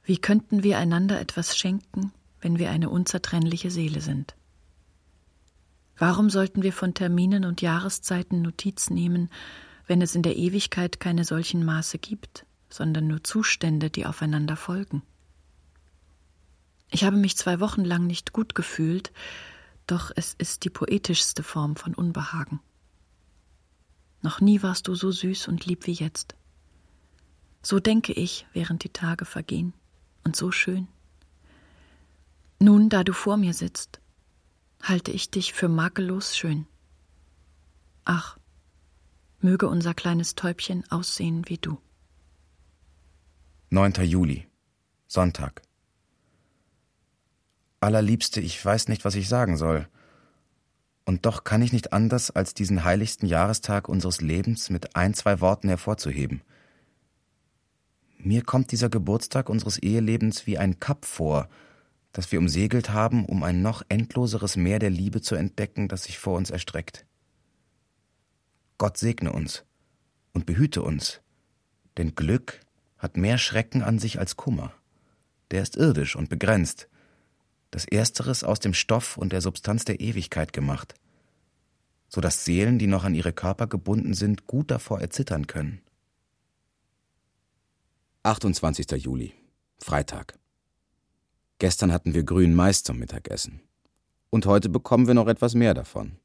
Wie 0.06 0.18
könnten 0.18 0.62
wir 0.62 0.76
einander 0.76 1.18
etwas 1.18 1.56
schenken, 1.56 2.12
wenn 2.40 2.58
wir 2.58 2.70
eine 2.70 2.90
unzertrennliche 2.90 3.70
Seele 3.70 4.02
sind? 4.02 4.36
Warum 5.96 6.28
sollten 6.28 6.62
wir 6.62 6.74
von 6.74 6.92
Terminen 6.92 7.46
und 7.46 7.62
Jahreszeiten 7.62 8.42
Notiz 8.42 8.90
nehmen, 8.90 9.30
wenn 9.86 10.02
es 10.02 10.14
in 10.14 10.22
der 10.22 10.36
Ewigkeit 10.36 11.00
keine 11.00 11.24
solchen 11.24 11.64
Maße 11.64 11.98
gibt, 11.98 12.44
sondern 12.68 13.06
nur 13.06 13.24
Zustände, 13.24 13.88
die 13.88 14.04
aufeinander 14.04 14.56
folgen? 14.56 15.02
Ich 16.90 17.04
habe 17.04 17.16
mich 17.16 17.38
zwei 17.38 17.58
Wochen 17.60 17.84
lang 17.84 18.06
nicht 18.06 18.34
gut 18.34 18.54
gefühlt, 18.54 19.10
doch 19.86 20.10
es 20.16 20.34
ist 20.34 20.64
die 20.64 20.70
poetischste 20.70 21.42
Form 21.42 21.76
von 21.76 21.94
Unbehagen. 21.94 22.60
Noch 24.20 24.42
nie 24.42 24.62
warst 24.62 24.86
du 24.88 24.94
so 24.94 25.10
süß 25.10 25.48
und 25.48 25.64
lieb 25.64 25.86
wie 25.86 25.92
jetzt. 25.92 26.34
So 27.62 27.80
denke 27.80 28.12
ich, 28.12 28.46
während 28.52 28.84
die 28.84 28.92
Tage 28.92 29.24
vergehen 29.24 29.72
und 30.24 30.36
so 30.36 30.50
schön. 30.50 30.88
Nun, 32.58 32.88
da 32.88 33.04
du 33.04 33.12
vor 33.12 33.36
mir 33.36 33.54
sitzt, 33.54 34.00
halte 34.82 35.10
ich 35.10 35.30
dich 35.30 35.52
für 35.52 35.68
makellos 35.68 36.36
schön. 36.36 36.66
Ach, 38.04 38.38
möge 39.40 39.68
unser 39.68 39.94
kleines 39.94 40.34
Täubchen 40.34 40.84
aussehen 40.90 41.42
wie 41.46 41.58
du. 41.58 41.78
9. 43.70 43.92
Juli. 44.04 44.46
Sonntag. 45.06 45.62
Allerliebste, 47.80 48.40
ich 48.40 48.64
weiß 48.64 48.88
nicht, 48.88 49.04
was 49.04 49.14
ich 49.14 49.28
sagen 49.28 49.56
soll. 49.56 49.88
Und 51.04 51.26
doch 51.26 51.44
kann 51.44 51.60
ich 51.60 51.72
nicht 51.72 51.92
anders, 51.92 52.30
als 52.30 52.54
diesen 52.54 52.84
heiligsten 52.84 53.28
Jahrestag 53.28 53.88
unseres 53.88 54.20
Lebens 54.20 54.70
mit 54.70 54.96
ein, 54.96 55.12
zwei 55.12 55.40
Worten 55.40 55.68
hervorzuheben. 55.68 56.42
Mir 58.24 58.42
kommt 58.42 58.72
dieser 58.72 58.88
Geburtstag 58.88 59.50
unseres 59.50 59.76
Ehelebens 59.76 60.46
wie 60.46 60.56
ein 60.56 60.80
Kap 60.80 61.04
vor, 61.04 61.46
das 62.12 62.32
wir 62.32 62.38
umsegelt 62.38 62.88
haben, 62.88 63.26
um 63.26 63.42
ein 63.42 63.60
noch 63.60 63.82
endloseres 63.90 64.56
Meer 64.56 64.78
der 64.78 64.88
Liebe 64.88 65.20
zu 65.20 65.34
entdecken, 65.34 65.88
das 65.88 66.04
sich 66.04 66.18
vor 66.18 66.38
uns 66.38 66.48
erstreckt. 66.48 67.04
Gott 68.78 68.96
segne 68.96 69.30
uns 69.30 69.66
und 70.32 70.46
behüte 70.46 70.80
uns, 70.80 71.20
denn 71.98 72.14
Glück 72.14 72.60
hat 72.96 73.18
mehr 73.18 73.36
Schrecken 73.36 73.82
an 73.82 73.98
sich 73.98 74.18
als 74.18 74.36
Kummer. 74.36 74.72
Der 75.50 75.60
ist 75.60 75.76
irdisch 75.76 76.16
und 76.16 76.30
begrenzt, 76.30 76.88
das 77.72 77.84
Ersteres 77.84 78.42
aus 78.42 78.58
dem 78.58 78.72
Stoff 78.72 79.18
und 79.18 79.34
der 79.34 79.42
Substanz 79.42 79.84
der 79.84 80.00
Ewigkeit 80.00 80.54
gemacht, 80.54 80.94
so 82.08 82.22
dass 82.22 82.46
Seelen, 82.46 82.78
die 82.78 82.86
noch 82.86 83.04
an 83.04 83.14
ihre 83.14 83.34
Körper 83.34 83.66
gebunden 83.66 84.14
sind, 84.14 84.46
gut 84.46 84.70
davor 84.70 85.02
erzittern 85.02 85.46
können. 85.46 85.83
28. 88.26 88.90
Juli, 88.92 89.34
Freitag. 89.76 90.38
Gestern 91.58 91.92
hatten 91.92 92.14
wir 92.14 92.22
grünen 92.22 92.54
Mais 92.54 92.82
zum 92.82 92.98
Mittagessen. 92.98 93.60
Und 94.30 94.46
heute 94.46 94.70
bekommen 94.70 95.06
wir 95.06 95.12
noch 95.12 95.26
etwas 95.26 95.54
mehr 95.54 95.74
davon. 95.74 96.16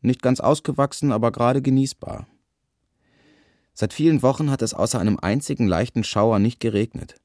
Nicht 0.00 0.22
ganz 0.22 0.40
ausgewachsen, 0.40 1.12
aber 1.12 1.32
gerade 1.32 1.60
genießbar. 1.60 2.26
Seit 3.74 3.92
vielen 3.92 4.22
Wochen 4.22 4.50
hat 4.50 4.62
es 4.62 4.72
außer 4.72 4.98
einem 4.98 5.18
einzigen 5.18 5.68
leichten 5.68 6.02
Schauer 6.02 6.38
nicht 6.38 6.60
geregnet. 6.60 7.16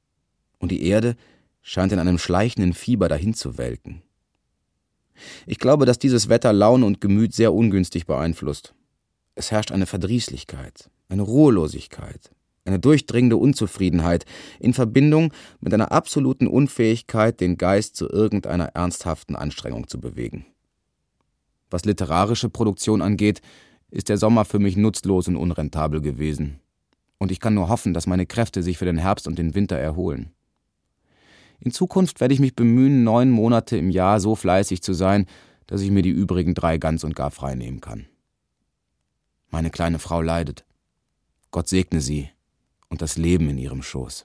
Und 0.58 0.70
die 0.70 0.84
Erde 0.84 1.16
scheint 1.62 1.92
in 1.92 1.98
einem 1.98 2.18
schleichenden 2.18 2.74
Fieber 2.74 3.08
dahin 3.08 3.32
zu 3.32 3.56
welken. 3.56 4.02
Ich 5.46 5.58
glaube, 5.58 5.86
dass 5.86 5.98
dieses 5.98 6.28
Wetter 6.28 6.52
Laune 6.52 6.84
und 6.84 7.00
Gemüt 7.00 7.32
sehr 7.32 7.54
ungünstig 7.54 8.04
beeinflusst. 8.04 8.74
Es 9.34 9.50
herrscht 9.50 9.72
eine 9.72 9.86
Verdrießlichkeit, 9.86 10.90
eine 11.08 11.22
Ruhelosigkeit, 11.22 12.32
eine 12.64 12.78
durchdringende 12.78 13.36
Unzufriedenheit 13.36 14.24
in 14.58 14.74
Verbindung 14.74 15.32
mit 15.60 15.72
einer 15.72 15.92
absoluten 15.92 16.46
Unfähigkeit, 16.46 17.40
den 17.40 17.56
Geist 17.56 17.96
zu 17.96 18.08
irgendeiner 18.08 18.66
ernsthaften 18.74 19.36
Anstrengung 19.36 19.88
zu 19.88 20.00
bewegen. 20.00 20.46
Was 21.70 21.84
literarische 21.84 22.50
Produktion 22.50 23.00
angeht, 23.00 23.40
ist 23.90 24.08
der 24.08 24.18
Sommer 24.18 24.44
für 24.44 24.58
mich 24.58 24.76
nutzlos 24.76 25.28
und 25.28 25.36
unrentabel 25.36 26.00
gewesen. 26.00 26.60
Und 27.18 27.30
ich 27.30 27.40
kann 27.40 27.54
nur 27.54 27.68
hoffen, 27.68 27.94
dass 27.94 28.06
meine 28.06 28.26
Kräfte 28.26 28.62
sich 28.62 28.78
für 28.78 28.84
den 28.84 28.98
Herbst 28.98 29.26
und 29.26 29.38
den 29.38 29.54
Winter 29.54 29.76
erholen. 29.76 30.30
In 31.60 31.72
Zukunft 31.72 32.20
werde 32.20 32.32
ich 32.32 32.40
mich 32.40 32.56
bemühen, 32.56 33.04
neun 33.04 33.30
Monate 33.30 33.76
im 33.76 33.90
Jahr 33.90 34.20
so 34.20 34.34
fleißig 34.34 34.82
zu 34.82 34.94
sein, 34.94 35.26
dass 35.66 35.82
ich 35.82 35.90
mir 35.90 36.02
die 36.02 36.10
übrigen 36.10 36.54
drei 36.54 36.78
ganz 36.78 37.04
und 37.04 37.14
gar 37.14 37.30
frei 37.30 37.54
nehmen 37.54 37.80
kann. 37.80 38.06
Meine 39.50 39.70
kleine 39.70 39.98
Frau 39.98 40.22
leidet. 40.22 40.64
Gott 41.50 41.68
segne 41.68 42.00
sie 42.00 42.30
und 42.90 43.00
das 43.00 43.16
Leben 43.16 43.48
in 43.48 43.56
ihrem 43.56 43.82
Schoß. 43.82 44.24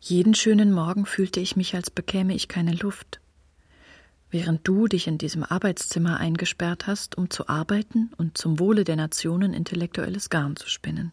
Jeden 0.00 0.34
schönen 0.34 0.72
Morgen 0.72 1.06
fühlte 1.06 1.40
ich 1.40 1.54
mich, 1.54 1.74
als 1.74 1.90
bekäme 1.90 2.34
ich 2.34 2.48
keine 2.48 2.72
Luft. 2.72 3.20
Während 4.30 4.66
du 4.66 4.88
dich 4.88 5.06
in 5.06 5.18
diesem 5.18 5.44
Arbeitszimmer 5.44 6.18
eingesperrt 6.18 6.86
hast, 6.86 7.18
um 7.18 7.28
zu 7.28 7.48
arbeiten 7.48 8.10
und 8.16 8.38
zum 8.38 8.58
Wohle 8.58 8.84
der 8.84 8.96
Nationen 8.96 9.52
intellektuelles 9.52 10.30
Garn 10.30 10.56
zu 10.56 10.68
spinnen. 10.68 11.12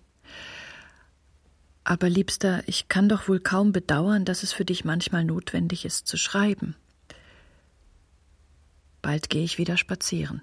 Aber 1.83 2.07
Liebster, 2.09 2.63
ich 2.67 2.87
kann 2.87 3.09
doch 3.09 3.27
wohl 3.27 3.39
kaum 3.39 3.73
bedauern, 3.73 4.23
dass 4.23 4.43
es 4.43 4.53
für 4.53 4.65
dich 4.65 4.85
manchmal 4.85 5.25
notwendig 5.25 5.85
ist 5.85 6.07
zu 6.07 6.17
schreiben. 6.17 6.75
Bald 9.01 9.29
gehe 9.29 9.43
ich 9.43 9.57
wieder 9.57 9.75
spazieren. 9.75 10.41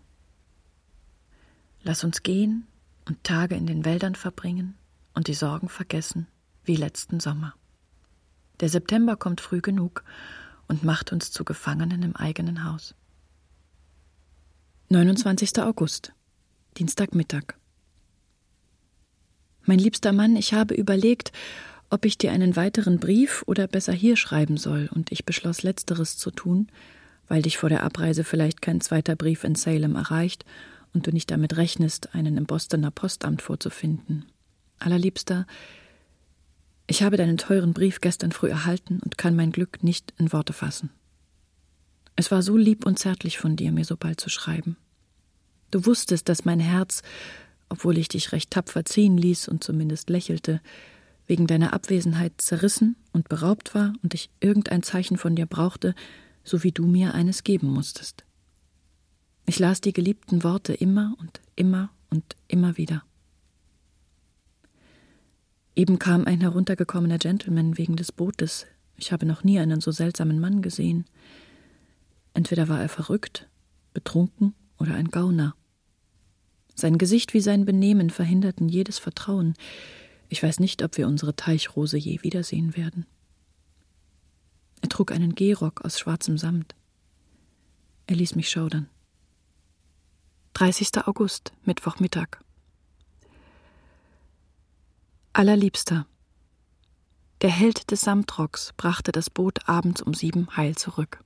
Lass 1.83 2.05
uns 2.05 2.23
gehen 2.23 2.67
und 3.07 3.23
Tage 3.25 3.55
in 3.55 3.67
den 3.67 3.85
Wäldern 3.85 4.15
verbringen 4.15 4.75
und 5.15 5.29
die 5.29 5.35
Sorgen 5.35 5.69
vergessen, 5.69 6.27
wie 6.65 6.77
letzten 6.77 7.21
Sommer. 7.21 7.55
Der 8.61 8.69
September 8.69 9.17
kommt 9.17 9.41
früh 9.41 9.61
genug 9.61 10.05
und 10.69 10.85
macht 10.85 11.13
uns 11.13 11.31
zu 11.31 11.45
Gefangenen 11.45 12.03
im 12.03 12.17
eigenen 12.17 12.65
Haus. 12.65 12.95
29. 14.89 15.59
August, 15.61 16.13
Dienstagmittag. 16.79 17.55
Mein 19.65 19.79
liebster 19.79 20.13
Mann, 20.13 20.37
ich 20.37 20.55
habe 20.55 20.75
überlegt, 20.75 21.33
ob 21.91 22.05
ich 22.05 22.19
dir 22.19 22.33
einen 22.33 22.57
weiteren 22.57 22.99
Brief 22.99 23.43
oder 23.47 23.67
besser 23.67 23.93
hier 23.93 24.17
schreiben 24.17 24.57
soll, 24.57 24.89
und 24.93 25.13
ich 25.13 25.25
beschloss 25.25 25.63
letzteres 25.63 26.17
zu 26.17 26.31
tun, 26.31 26.69
weil 27.29 27.43
dich 27.43 27.59
vor 27.59 27.69
der 27.69 27.83
Abreise 27.83 28.25
vielleicht 28.25 28.63
kein 28.63 28.81
zweiter 28.81 29.17
Brief 29.17 29.45
in 29.45 29.55
Salem 29.55 29.97
erreicht 29.97 30.45
und 30.93 31.07
du 31.07 31.13
nicht 31.13 31.31
damit 31.31 31.57
rechnest, 31.57 32.15
einen 32.15 32.37
im 32.37 32.45
Bostoner 32.45 32.91
Postamt 32.91 33.43
vorzufinden. 33.43 34.27
Allerliebster, 34.79 35.47
ich 36.87 37.03
habe 37.03 37.17
deinen 37.17 37.39
teuren 37.39 37.73
Brief 37.73 38.01
gestern 38.01 38.33
früh 38.33 38.49
erhalten 38.49 39.01
und 39.05 39.19
kann 39.19 39.37
mein 39.37 39.53
Glück 39.53 39.83
nicht 39.83 40.15
in 40.19 40.33
Worte 40.33 40.53
fassen. 40.53 40.91
Es 42.15 42.31
war 42.31 42.43
so 42.43 42.57
lieb 42.57 42.87
und 42.87 42.99
zärtlich 42.99 43.39
von 43.39 43.57
dir, 43.57 43.73
mir 43.73 43.85
so 43.85 43.97
bald 43.97 44.21
zu 44.21 44.31
schreiben. 44.31 44.77
Du 45.71 45.85
wusstest, 45.85 46.29
dass 46.29 46.45
mein 46.45 46.61
Herz 46.61 47.03
obwohl 47.69 47.99
ich 47.99 48.09
dich 48.09 48.33
recht 48.33 48.51
tapfer 48.51 48.85
ziehen 48.85 49.17
ließ 49.17 49.49
und 49.49 49.65
zumindest 49.65 50.11
lächelte, 50.11 50.61
wegen 51.27 51.47
deiner 51.47 51.73
Abwesenheit 51.73 52.35
zerrissen 52.39 52.97
und 53.13 53.29
beraubt 53.29 53.75
war 53.75 53.93
und 54.03 54.15
ich 54.15 54.31
irgendein 54.41 54.83
Zeichen 54.83 55.17
von 55.17 55.35
dir 55.35 55.47
brauchte, 55.47 55.95
so 56.45 56.63
wie 56.63 56.73
du 56.73 56.87
mir 56.87 57.15
eines 57.15 57.43
geben 57.43 57.69
musstest. 57.69 58.25
Ich 59.47 59.61
las 59.61 59.81
die 59.81 59.93
geliebten 59.93 60.43
Worte 60.43 60.75
immer 60.75 61.15
und 61.19 61.41
immer 61.55 61.91
und 62.11 62.37
immer 62.49 62.77
wieder. 62.77 63.05
Eben 65.77 66.01
kam 66.01 66.25
ein 66.25 66.41
heruntergekommener 66.41 67.19
Gentleman 67.19 67.79
wegen 67.79 67.95
des 67.95 68.11
Bootes. 68.11 68.67
Ich 68.97 69.13
habe 69.13 69.25
noch 69.25 69.45
nie 69.45 69.61
einen 69.61 69.81
so 69.81 69.93
seltsamen 69.93 70.41
Mann 70.41 70.63
gesehen. 70.63 71.05
Entweder 72.35 72.69
war 72.69 72.81
er 72.81 72.89
verrückt, 72.89 73.49
betrunken 73.95 74.55
oder 74.79 74.95
ein 74.95 75.11
Gauner. 75.11 75.55
Sein 76.75 76.99
Gesicht 76.99 77.33
wie 77.33 77.41
sein 77.41 77.65
Benehmen 77.65 78.11
verhinderten 78.11 78.69
jedes 78.69 78.99
Vertrauen. 78.99 79.55
Ich 80.29 80.43
weiß 80.43 80.59
nicht, 80.59 80.83
ob 80.83 80.97
wir 80.97 81.07
unsere 81.07 81.37
Teichrose 81.37 81.97
je 81.97 82.23
wiedersehen 82.23 82.77
werden. 82.77 83.07
Er 84.83 84.89
trug 84.89 85.13
einen 85.13 85.35
Gehrock 85.35 85.85
aus 85.85 85.99
schwarzem 86.01 86.37
Samt. 86.37 86.75
Er 88.07 88.17
ließ 88.17 88.35
mich 88.35 88.51
schaudern. 88.51 88.89
30. 90.57 91.07
August, 91.07 91.53
Mittwochmittag. 91.67 92.41
Allerliebster. 95.35 96.07
Der 97.43 97.51
Held 97.51 97.91
des 97.91 98.01
Samtrocks 98.01 98.73
brachte 98.79 99.13
das 99.13 99.29
Boot 99.29 99.69
abends 99.69 100.01
um 100.01 100.15
sieben 100.15 100.49
heil 100.57 100.75
zurück. 100.75 101.23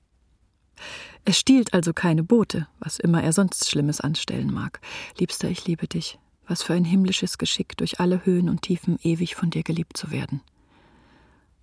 Es 1.23 1.39
stiehlt 1.39 1.73
also 1.73 1.93
keine 1.93 2.23
Boote, 2.23 2.67
was 2.79 2.99
immer 2.99 3.23
er 3.23 3.31
sonst 3.31 3.69
Schlimmes 3.69 4.01
anstellen 4.01 4.53
mag. 4.53 4.81
Liebster, 5.17 5.47
ich 5.47 5.65
liebe 5.65 5.87
dich. 5.87 6.19
Was 6.45 6.61
für 6.61 6.73
ein 6.73 6.83
himmlisches 6.83 7.37
Geschick, 7.37 7.77
durch 7.77 8.01
alle 8.01 8.25
Höhen 8.25 8.49
und 8.49 8.63
Tiefen 8.63 8.99
ewig 9.01 9.35
von 9.35 9.49
dir 9.49 9.63
geliebt 9.63 9.95
zu 9.95 10.11
werden. 10.11 10.41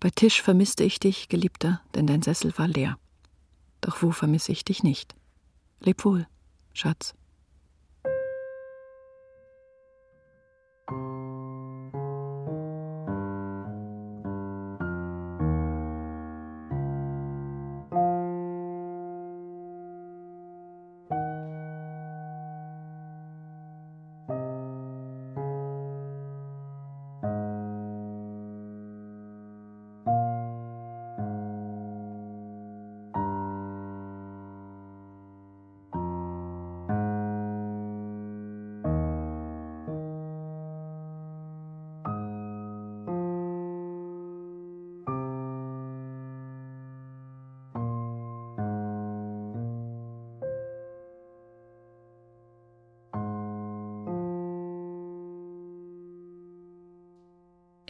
Bei 0.01 0.09
Tisch 0.09 0.41
vermisste 0.41 0.85
ich 0.85 1.01
dich, 1.01 1.29
Geliebter, 1.29 1.83
denn 1.95 2.07
dein 2.07 2.23
Sessel 2.23 2.57
war 2.57 2.67
leer. 2.67 2.99
Doch 3.83 4.01
wo 4.01 4.11
vermisse 4.11 4.53
ich 4.53 4.65
dich 4.65 4.83
nicht? 4.83 5.15
Leb 5.81 6.07
wohl, 6.07 6.27
Schatz. 6.73 7.15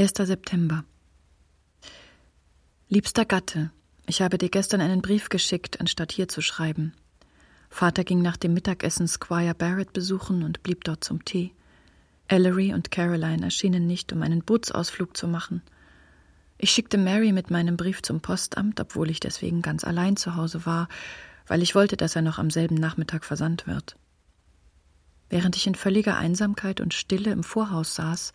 1. 0.01 0.13
September. 0.15 0.85
Liebster 2.89 3.25
Gatte, 3.25 3.73
ich 4.07 4.23
habe 4.23 4.39
dir 4.39 4.49
gestern 4.49 4.81
einen 4.81 5.03
Brief 5.03 5.29
geschickt, 5.29 5.81
anstatt 5.81 6.13
hier 6.13 6.29
zu 6.29 6.41
schreiben. 6.41 6.93
Vater 7.69 8.05
ging 8.05 8.23
nach 8.23 8.37
dem 8.37 8.55
Mittagessen 8.55 9.09
Squire 9.09 9.57
Barrett 9.57 9.93
besuchen 9.93 10.45
und 10.45 10.63
blieb 10.63 10.85
dort 10.85 11.03
zum 11.03 11.25
Tee. 11.25 11.51
Ellery 12.29 12.73
und 12.75 12.93
Caroline 12.93 13.43
erschienen 13.43 13.89
nicht, 13.89 14.13
um 14.13 14.23
einen 14.23 14.45
Bootsausflug 14.45 15.17
zu 15.17 15.27
machen. 15.27 15.63
Ich 16.59 16.71
schickte 16.71 16.97
Mary 16.97 17.33
mit 17.33 17.51
meinem 17.51 17.77
Brief 17.77 18.01
zum 18.01 18.21
Postamt, 18.21 18.79
obwohl 18.79 19.11
ich 19.11 19.19
deswegen 19.19 19.63
ganz 19.63 19.83
allein 19.83 20.17
zu 20.17 20.37
Hause 20.37 20.65
war, 20.65 20.87
weil 21.49 21.61
ich 21.61 21.75
wollte, 21.75 21.97
dass 21.97 22.15
er 22.15 22.23
noch 22.23 22.39
am 22.39 22.51
selben 22.51 22.77
Nachmittag 22.77 23.25
versandt 23.25 23.67
wird. 23.67 23.97
Während 25.29 25.57
ich 25.57 25.67
in 25.67 25.75
völliger 25.75 26.17
Einsamkeit 26.17 26.81
und 26.81 26.95
Stille 26.95 27.33
im 27.33 27.43
Vorhaus 27.43 27.97
saß, 27.97 28.33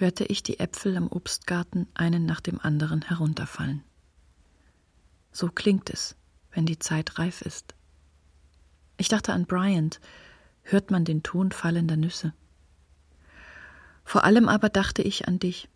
hörte 0.00 0.24
ich 0.24 0.42
die 0.42 0.58
Äpfel 0.58 0.96
am 0.96 1.08
Obstgarten 1.08 1.86
einen 1.94 2.24
nach 2.24 2.40
dem 2.40 2.58
anderen 2.58 3.02
herunterfallen. 3.02 3.84
So 5.30 5.48
klingt 5.48 5.90
es, 5.90 6.16
wenn 6.52 6.66
die 6.66 6.78
Zeit 6.78 7.18
reif 7.18 7.42
ist. 7.42 7.74
Ich 8.96 9.08
dachte 9.08 9.32
an 9.32 9.46
Bryant, 9.46 10.00
hört 10.62 10.90
man 10.90 11.04
den 11.04 11.22
Ton 11.22 11.52
fallender 11.52 11.96
Nüsse. 11.96 12.32
Vor 14.04 14.24
allem 14.24 14.48
aber 14.48 14.70
dachte 14.70 15.02
ich 15.02 15.28
an 15.28 15.38
dich. 15.38 15.68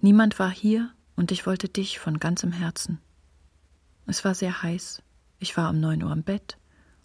Niemand 0.00 0.38
war 0.38 0.50
hier 0.50 0.92
und 1.16 1.32
ich 1.32 1.46
wollte 1.46 1.68
dich 1.68 1.98
von 1.98 2.20
ganzem 2.20 2.52
Herzen. 2.52 3.00
Es 4.06 4.24
war 4.24 4.34
sehr 4.34 4.62
heiß. 4.62 5.02
Ich 5.38 5.56
war 5.56 5.70
um 5.70 5.80
neun 5.80 6.02
Uhr 6.02 6.12
im 6.12 6.22
Bett. 6.22 6.58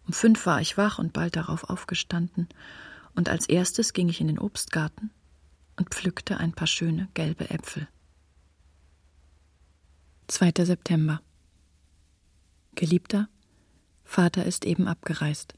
Um 0.06 0.14
fünf 0.14 0.46
war 0.46 0.62
ich 0.62 0.78
wach 0.78 1.00
und 1.00 1.14
bald 1.14 1.36
darauf 1.36 1.70
aufgestanden. 1.70 2.48
Und 3.16 3.30
als 3.30 3.48
erstes 3.48 3.94
ging 3.94 4.10
ich 4.10 4.22
in 4.22 4.28
den 4.28 4.40
Obstgarten 4.40 5.12
und 5.78 5.94
pflückte 5.94 6.38
ein 6.38 6.54
paar 6.54 6.68
schöne 6.68 7.10
gelbe 7.14 7.50
Äpfel. 7.50 7.88
2. 10.28 10.54
September. 10.66 11.22
Geliebter, 12.76 13.30
Vater 14.04 14.46
ist 14.46 14.66
eben 14.66 14.88
abgereist. 14.88 15.56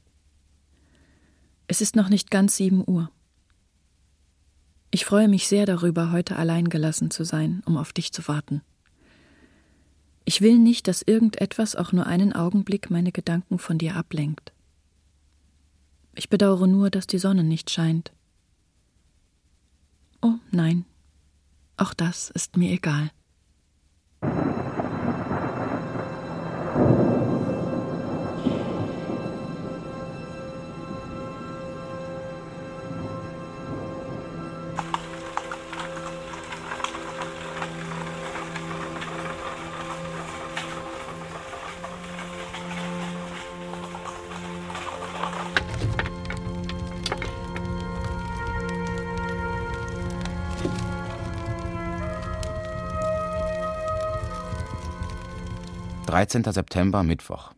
Es 1.66 1.80
ist 1.80 1.96
noch 1.96 2.08
nicht 2.08 2.30
ganz 2.30 2.56
sieben 2.56 2.82
Uhr. 2.86 3.10
Ich 4.90 5.04
freue 5.04 5.28
mich 5.28 5.48
sehr 5.48 5.66
darüber, 5.66 6.12
heute 6.12 6.36
allein 6.36 6.68
gelassen 6.68 7.10
zu 7.10 7.24
sein, 7.24 7.62
um 7.66 7.76
auf 7.76 7.92
dich 7.92 8.12
zu 8.12 8.26
warten. 8.26 8.62
Ich 10.24 10.40
will 10.40 10.58
nicht, 10.58 10.88
dass 10.88 11.02
irgendetwas 11.02 11.76
auch 11.76 11.92
nur 11.92 12.06
einen 12.06 12.32
Augenblick 12.32 12.90
meine 12.90 13.12
Gedanken 13.12 13.58
von 13.58 13.78
dir 13.78 13.96
ablenkt. 13.96 14.52
Ich 16.14 16.28
bedauere 16.28 16.66
nur, 16.66 16.90
dass 16.90 17.06
die 17.06 17.18
Sonne 17.18 17.44
nicht 17.44 17.70
scheint. 17.70 18.12
Oh 20.20 20.34
nein, 20.50 20.84
auch 21.76 21.94
das 21.94 22.30
ist 22.30 22.56
mir 22.56 22.72
egal. 22.72 23.10
13. 56.08 56.42
September, 56.42 57.02
Mittwoch. 57.02 57.52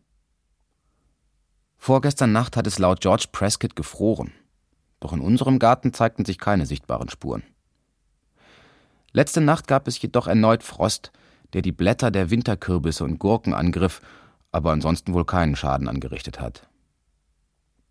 Vorgestern 1.77 2.33
Nacht 2.33 2.57
hat 2.57 2.67
es 2.67 2.79
laut 2.79 2.99
George 2.99 3.27
Prescott 3.31 3.77
gefroren. 3.77 4.33
Doch 4.99 5.13
in 5.13 5.21
unserem 5.21 5.57
Garten 5.57 5.93
zeigten 5.93 6.25
sich 6.25 6.37
keine 6.37 6.65
sichtbaren 6.65 7.07
Spuren. 7.07 7.43
Letzte 9.13 9.39
Nacht 9.39 9.69
gab 9.69 9.87
es 9.87 10.01
jedoch 10.01 10.27
erneut 10.27 10.63
Frost, 10.63 11.13
der 11.53 11.61
die 11.61 11.71
Blätter 11.71 12.11
der 12.11 12.29
Winterkürbisse 12.29 13.05
und 13.05 13.19
Gurken 13.19 13.53
angriff, 13.53 14.01
aber 14.51 14.73
ansonsten 14.73 15.13
wohl 15.13 15.25
keinen 15.25 15.55
Schaden 15.55 15.87
angerichtet 15.87 16.41
hat. 16.41 16.67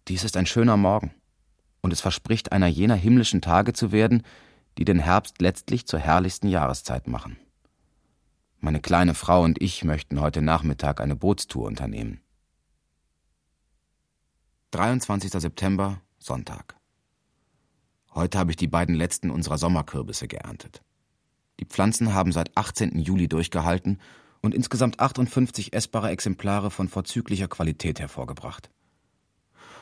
Dies 0.09 0.24
ist 0.24 0.37
ein 0.37 0.45
schöner 0.45 0.77
Morgen, 0.77 1.15
und 1.81 1.91
es 1.91 2.03
verspricht 2.03 2.53
einer 2.53 2.66
jener 2.66 2.97
himmlischen 2.97 3.41
Tage 3.41 3.73
zu 3.73 3.93
werden, 3.93 4.24
die 4.77 4.85
den 4.85 4.99
Herbst 4.99 5.41
letztlich 5.41 5.87
zur 5.87 6.01
herrlichsten 6.01 6.49
Jahreszeit 6.49 7.09
machen. 7.09 7.39
Meine 8.62 8.81
kleine 8.81 9.15
Frau 9.15 9.43
und 9.43 9.61
ich 9.62 9.85
möchten 9.85 10.20
heute 10.20 10.43
Nachmittag 10.43 11.01
eine 11.01 11.16
Bootstour 11.16 11.66
unternehmen. 11.66 12.20
23. 14.73 15.31
September, 15.32 16.03
Sonntag. 16.19 16.77
Heute 18.15 18.39
habe 18.39 18.51
ich 18.51 18.59
die 18.59 18.66
beiden 18.66 18.95
letzten 18.95 19.31
unserer 19.31 19.57
Sommerkürbisse 19.57 20.28
geerntet. 20.28 20.82
Die 21.59 21.65
Pflanzen 21.65 22.12
haben 22.12 22.32
seit 22.32 22.55
18. 22.55 22.99
Juli 22.99 23.28
durchgehalten 23.28 23.99
und 24.43 24.55
insgesamt 24.55 25.01
58 25.01 25.73
essbare 25.73 26.11
Exemplare 26.11 26.70
von 26.70 26.89
vorzüglicher 26.89 27.49
Qualität 27.49 27.99
hervorgebracht. 27.99 28.70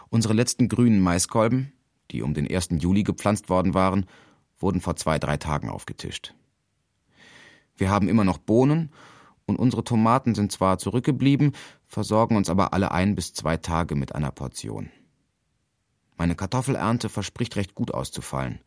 Unsere 0.08 0.34
letzten 0.34 0.68
grünen 0.68 1.00
Maiskolben, 1.00 1.72
die 2.12 2.22
um 2.22 2.32
den 2.32 2.48
1. 2.48 2.68
Juli 2.78 3.02
gepflanzt 3.02 3.48
worden 3.48 3.74
waren, 3.74 4.06
wurden 4.60 4.80
vor 4.80 4.94
zwei, 4.94 5.18
drei 5.18 5.36
Tagen 5.36 5.68
aufgetischt. 5.68 6.34
Wir 7.78 7.90
haben 7.90 8.08
immer 8.08 8.24
noch 8.24 8.38
Bohnen 8.38 8.90
und 9.46 9.56
unsere 9.56 9.82
Tomaten 9.82 10.34
sind 10.34 10.52
zwar 10.52 10.78
zurückgeblieben, 10.78 11.52
versorgen 11.86 12.36
uns 12.36 12.50
aber 12.50 12.74
alle 12.74 12.90
ein 12.90 13.14
bis 13.14 13.32
zwei 13.32 13.56
Tage 13.56 13.94
mit 13.94 14.14
einer 14.14 14.30
Portion. 14.30 14.90
Meine 16.18 16.34
Kartoffelernte 16.34 17.08
verspricht 17.08 17.56
recht 17.56 17.74
gut 17.74 17.94
auszufallen. 17.94 18.60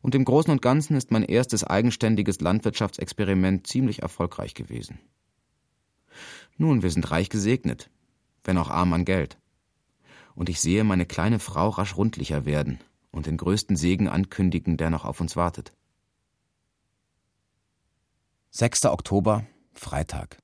Und 0.00 0.14
im 0.14 0.24
Großen 0.24 0.50
und 0.50 0.62
Ganzen 0.62 0.96
ist 0.96 1.10
mein 1.10 1.22
erstes 1.22 1.62
eigenständiges 1.62 2.40
Landwirtschaftsexperiment 2.40 3.66
ziemlich 3.66 4.02
erfolgreich 4.02 4.54
gewesen. 4.54 4.98
Nun, 6.56 6.82
wir 6.82 6.90
sind 6.90 7.10
reich 7.10 7.28
gesegnet, 7.28 7.90
wenn 8.44 8.56
auch 8.56 8.70
arm 8.70 8.92
an 8.94 9.04
Geld. 9.04 9.36
Und 10.34 10.48
ich 10.48 10.60
sehe 10.60 10.84
meine 10.84 11.06
kleine 11.06 11.38
Frau 11.38 11.68
rasch 11.68 11.96
rundlicher 11.96 12.46
werden 12.46 12.78
und 13.10 13.26
den 13.26 13.36
größten 13.36 13.76
Segen 13.76 14.08
ankündigen, 14.08 14.76
der 14.76 14.90
noch 14.90 15.04
auf 15.04 15.20
uns 15.20 15.36
wartet. 15.36 15.72
6. 18.58 18.86
Oktober, 18.86 19.44
Freitag. 19.74 20.38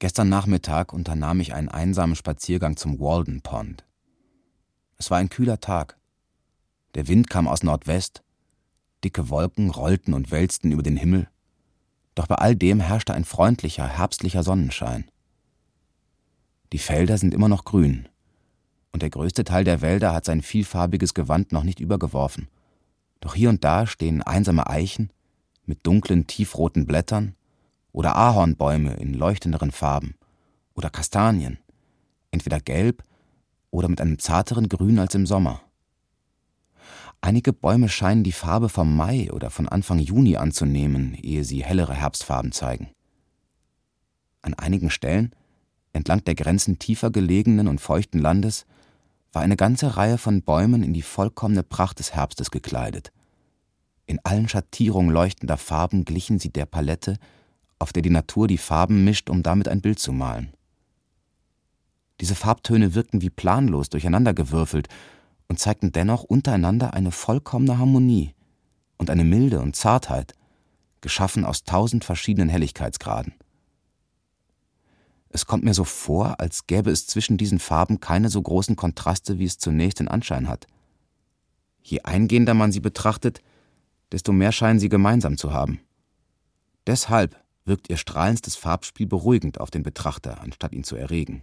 Gestern 0.00 0.28
Nachmittag 0.28 0.92
unternahm 0.92 1.40
ich 1.40 1.54
einen 1.54 1.70
einsamen 1.70 2.14
Spaziergang 2.14 2.76
zum 2.76 3.00
Walden 3.00 3.40
Pond. 3.40 3.86
Es 4.98 5.10
war 5.10 5.16
ein 5.16 5.30
kühler 5.30 5.60
Tag. 5.60 5.96
Der 6.94 7.08
Wind 7.08 7.30
kam 7.30 7.48
aus 7.48 7.62
Nordwest, 7.62 8.22
dicke 9.02 9.30
Wolken 9.30 9.70
rollten 9.70 10.12
und 10.12 10.30
wälzten 10.30 10.72
über 10.72 10.82
den 10.82 10.98
Himmel, 10.98 11.30
doch 12.14 12.26
bei 12.26 12.34
all 12.34 12.54
dem 12.54 12.80
herrschte 12.80 13.14
ein 13.14 13.24
freundlicher, 13.24 13.88
herbstlicher 13.88 14.42
Sonnenschein. 14.42 15.10
Die 16.74 16.78
Felder 16.78 17.16
sind 17.16 17.32
immer 17.32 17.48
noch 17.48 17.64
grün, 17.64 18.10
und 18.92 19.00
der 19.00 19.08
größte 19.08 19.44
Teil 19.44 19.64
der 19.64 19.80
Wälder 19.80 20.12
hat 20.12 20.26
sein 20.26 20.42
vielfarbiges 20.42 21.14
Gewand 21.14 21.50
noch 21.50 21.64
nicht 21.64 21.80
übergeworfen. 21.80 22.48
Doch 23.20 23.34
hier 23.34 23.48
und 23.48 23.64
da 23.64 23.86
stehen 23.86 24.20
einsame 24.20 24.66
Eichen, 24.66 25.10
mit 25.66 25.86
dunklen, 25.86 26.26
tiefroten 26.26 26.86
Blättern 26.86 27.34
oder 27.92 28.16
Ahornbäume 28.16 28.94
in 28.94 29.14
leuchtenderen 29.14 29.70
Farben 29.70 30.14
oder 30.74 30.90
Kastanien, 30.90 31.58
entweder 32.30 32.60
gelb 32.60 33.02
oder 33.70 33.88
mit 33.88 34.00
einem 34.00 34.18
zarteren 34.18 34.68
Grün 34.68 34.98
als 34.98 35.14
im 35.14 35.26
Sommer. 35.26 35.60
Einige 37.20 37.52
Bäume 37.52 37.88
scheinen 37.88 38.22
die 38.22 38.32
Farbe 38.32 38.68
vom 38.68 38.94
Mai 38.94 39.32
oder 39.32 39.50
von 39.50 39.68
Anfang 39.68 39.98
Juni 39.98 40.36
anzunehmen, 40.36 41.14
ehe 41.14 41.44
sie 41.44 41.64
hellere 41.64 41.94
Herbstfarben 41.94 42.52
zeigen. 42.52 42.90
An 44.42 44.52
einigen 44.54 44.90
Stellen, 44.90 45.34
entlang 45.94 46.22
der 46.24 46.34
Grenzen 46.34 46.78
tiefer 46.78 47.10
gelegenen 47.10 47.68
und 47.68 47.80
feuchten 47.80 48.18
Landes, 48.20 48.66
war 49.32 49.42
eine 49.42 49.56
ganze 49.56 49.96
Reihe 49.96 50.18
von 50.18 50.42
Bäumen 50.42 50.82
in 50.82 50.92
die 50.92 51.02
vollkommene 51.02 51.62
Pracht 51.62 51.98
des 51.98 52.14
Herbstes 52.14 52.50
gekleidet– 52.50 53.10
in 54.06 54.20
allen 54.24 54.48
Schattierungen 54.48 55.12
leuchtender 55.12 55.56
Farben 55.56 56.04
glichen 56.04 56.38
sie 56.38 56.50
der 56.50 56.66
Palette, 56.66 57.16
auf 57.78 57.92
der 57.92 58.02
die 58.02 58.10
Natur 58.10 58.48
die 58.48 58.58
Farben 58.58 59.04
mischt, 59.04 59.30
um 59.30 59.42
damit 59.42 59.68
ein 59.68 59.80
Bild 59.80 59.98
zu 59.98 60.12
malen. 60.12 60.52
Diese 62.20 62.34
Farbtöne 62.34 62.94
wirkten 62.94 63.22
wie 63.22 63.30
planlos 63.30 63.88
durcheinandergewürfelt 63.90 64.88
und 65.48 65.58
zeigten 65.58 65.92
dennoch 65.92 66.22
untereinander 66.22 66.94
eine 66.94 67.10
vollkommene 67.10 67.78
Harmonie 67.78 68.34
und 68.98 69.10
eine 69.10 69.24
Milde 69.24 69.60
und 69.60 69.76
Zartheit, 69.76 70.34
geschaffen 71.00 71.44
aus 71.44 71.64
tausend 71.64 72.04
verschiedenen 72.04 72.48
Helligkeitsgraden. 72.48 73.34
Es 75.28 75.46
kommt 75.46 75.64
mir 75.64 75.74
so 75.74 75.84
vor, 75.84 76.38
als 76.38 76.66
gäbe 76.66 76.90
es 76.90 77.06
zwischen 77.06 77.36
diesen 77.36 77.58
Farben 77.58 77.98
keine 77.98 78.28
so 78.30 78.40
großen 78.40 78.76
Kontraste, 78.76 79.38
wie 79.38 79.44
es 79.44 79.58
zunächst 79.58 79.98
den 79.98 80.08
Anschein 80.08 80.48
hat. 80.48 80.66
Je 81.82 82.02
eingehender 82.02 82.54
man 82.54 82.70
sie 82.70 82.80
betrachtet, 82.80 83.42
desto 84.12 84.32
mehr 84.32 84.52
scheinen 84.52 84.78
sie 84.78 84.88
gemeinsam 84.88 85.36
zu 85.36 85.52
haben. 85.52 85.80
Deshalb, 86.86 87.36
wirkt 87.64 87.88
ihr 87.88 87.96
strahlendstes 87.96 88.56
Farbspiel 88.56 89.06
beruhigend 89.06 89.60
auf 89.60 89.70
den 89.70 89.82
Betrachter, 89.82 90.40
anstatt 90.40 90.72
ihn 90.72 90.84
zu 90.84 90.96
erregen. 90.96 91.42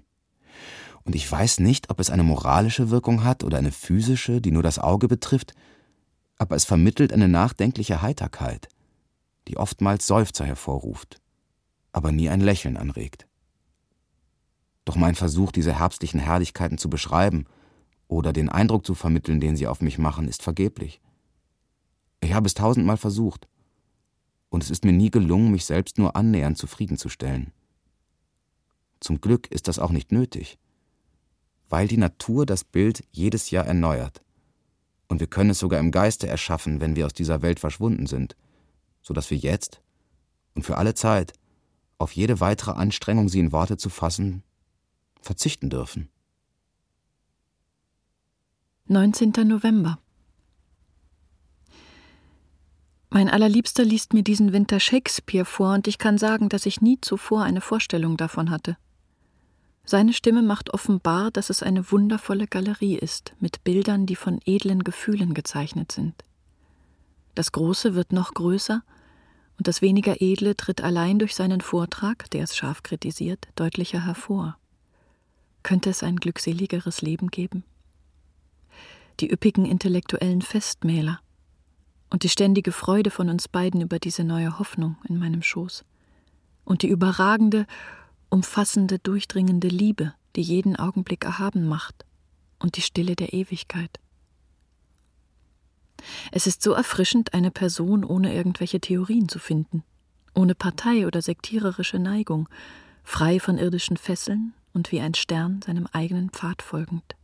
Und 1.03 1.15
ich 1.15 1.29
weiß 1.29 1.59
nicht, 1.59 1.89
ob 1.89 1.99
es 1.99 2.09
eine 2.09 2.23
moralische 2.23 2.91
Wirkung 2.91 3.23
hat 3.23 3.43
oder 3.43 3.57
eine 3.57 3.71
physische, 3.71 4.39
die 4.39 4.51
nur 4.51 4.63
das 4.63 4.77
Auge 4.77 5.07
betrifft, 5.07 5.53
aber 6.37 6.55
es 6.55 6.65
vermittelt 6.65 7.11
eine 7.11 7.27
nachdenkliche 7.27 8.01
Heiterkeit, 8.01 8.67
die 9.47 9.57
oftmals 9.57 10.05
Seufzer 10.05 10.45
hervorruft, 10.45 11.19
aber 11.91 12.11
nie 12.11 12.29
ein 12.29 12.41
Lächeln 12.41 12.77
anregt. 12.77 13.27
Doch 14.85 14.95
mein 14.95 15.15
Versuch, 15.15 15.51
diese 15.51 15.77
herbstlichen 15.77 16.19
Herrlichkeiten 16.19 16.77
zu 16.77 16.89
beschreiben 16.89 17.45
oder 18.07 18.33
den 18.33 18.49
Eindruck 18.49 18.85
zu 18.85 18.93
vermitteln, 18.93 19.39
den 19.39 19.55
sie 19.55 19.67
auf 19.67 19.81
mich 19.81 19.97
machen, 19.97 20.27
ist 20.27 20.43
vergeblich. 20.43 21.01
Ich 22.21 22.33
habe 22.33 22.47
es 22.47 22.53
tausendmal 22.53 22.97
versucht, 22.97 23.47
und 24.49 24.63
es 24.63 24.69
ist 24.69 24.85
mir 24.85 24.93
nie 24.93 25.11
gelungen, 25.11 25.51
mich 25.51 25.65
selbst 25.65 25.97
nur 25.97 26.15
annähernd 26.15 26.57
zufriedenzustellen. 26.57 27.51
Zum 28.99 29.19
Glück 29.19 29.47
ist 29.51 29.67
das 29.67 29.79
auch 29.79 29.91
nicht 29.91 30.11
nötig, 30.11 30.59
weil 31.69 31.87
die 31.87 31.97
Natur 31.97 32.45
das 32.45 32.63
Bild 32.63 33.03
jedes 33.11 33.49
Jahr 33.49 33.65
erneuert, 33.65 34.21
und 35.07 35.19
wir 35.19 35.27
können 35.27 35.49
es 35.49 35.59
sogar 35.59 35.79
im 35.79 35.91
Geiste 35.91 36.27
erschaffen, 36.27 36.79
wenn 36.79 36.95
wir 36.95 37.05
aus 37.05 37.13
dieser 37.13 37.41
Welt 37.41 37.59
verschwunden 37.59 38.07
sind, 38.07 38.37
so 39.01 39.13
dass 39.13 39.29
wir 39.29 39.37
jetzt 39.37 39.81
und 40.53 40.63
für 40.63 40.77
alle 40.77 40.93
Zeit 40.93 41.33
auf 41.97 42.13
jede 42.13 42.39
weitere 42.39 42.71
Anstrengung, 42.71 43.29
sie 43.29 43.39
in 43.39 43.51
Worte 43.51 43.77
zu 43.77 43.89
fassen, 43.89 44.43
verzichten 45.21 45.69
dürfen. 45.69 46.09
19. 48.85 49.31
November 49.45 49.99
Mein 53.13 53.29
allerliebster 53.29 53.83
liest 53.83 54.13
mir 54.13 54.23
diesen 54.23 54.53
Winter 54.53 54.79
Shakespeare 54.79 55.43
vor, 55.43 55.73
und 55.73 55.85
ich 55.85 55.97
kann 55.97 56.17
sagen, 56.17 56.47
dass 56.47 56.65
ich 56.65 56.79
nie 56.79 56.97
zuvor 57.01 57.43
eine 57.43 57.59
Vorstellung 57.59 58.15
davon 58.15 58.49
hatte. 58.49 58.77
Seine 59.83 60.13
Stimme 60.13 60.41
macht 60.41 60.73
offenbar, 60.73 61.29
dass 61.29 61.49
es 61.49 61.61
eine 61.61 61.91
wundervolle 61.91 62.47
Galerie 62.47 62.95
ist, 62.95 63.33
mit 63.41 63.65
Bildern, 63.65 64.05
die 64.05 64.15
von 64.15 64.39
edlen 64.45 64.85
Gefühlen 64.85 65.33
gezeichnet 65.33 65.91
sind. 65.91 66.23
Das 67.35 67.51
Große 67.51 67.95
wird 67.95 68.13
noch 68.13 68.33
größer, 68.33 68.81
und 69.57 69.67
das 69.67 69.81
weniger 69.81 70.21
Edle 70.21 70.55
tritt 70.55 70.81
allein 70.81 71.19
durch 71.19 71.35
seinen 71.35 71.59
Vortrag, 71.59 72.29
der 72.31 72.45
es 72.45 72.55
scharf 72.55 72.81
kritisiert, 72.81 73.49
deutlicher 73.55 74.05
hervor. 74.05 74.57
Könnte 75.63 75.89
es 75.89 76.01
ein 76.01 76.15
glückseligeres 76.15 77.01
Leben 77.01 77.27
geben? 77.27 77.65
Die 79.19 79.29
üppigen 79.29 79.65
intellektuellen 79.65 80.41
Festmäler, 80.41 81.19
und 82.11 82.23
die 82.23 82.29
ständige 82.29 82.71
Freude 82.71 83.09
von 83.09 83.29
uns 83.29 83.47
beiden 83.47 83.81
über 83.81 83.97
diese 83.97 84.23
neue 84.23 84.59
Hoffnung 84.59 84.97
in 85.07 85.17
meinem 85.17 85.41
Schoß 85.41 85.83
und 86.65 86.83
die 86.83 86.89
überragende, 86.89 87.65
umfassende, 88.29 88.99
durchdringende 88.99 89.69
Liebe, 89.69 90.13
die 90.35 90.41
jeden 90.41 90.75
Augenblick 90.75 91.25
erhaben 91.25 91.67
macht 91.67 92.05
und 92.59 92.77
die 92.77 92.81
Stille 92.81 93.15
der 93.15 93.33
Ewigkeit. 93.33 93.99
Es 96.31 96.47
ist 96.47 96.61
so 96.61 96.73
erfrischend, 96.73 97.33
eine 97.33 97.51
Person 97.51 98.03
ohne 98.03 98.33
irgendwelche 98.33 98.79
Theorien 98.79 99.29
zu 99.29 99.39
finden, 99.39 99.83
ohne 100.33 100.55
Partei 100.55 101.07
oder 101.07 101.21
sektiererische 101.21 101.99
Neigung, 101.99 102.49
frei 103.03 103.39
von 103.39 103.57
irdischen 103.57 103.97
Fesseln 103.97 104.53
und 104.73 104.91
wie 104.91 104.99
ein 104.99 105.13
Stern 105.13 105.61
seinem 105.61 105.87
eigenen 105.91 106.29
Pfad 106.29 106.61
folgend. 106.61 107.15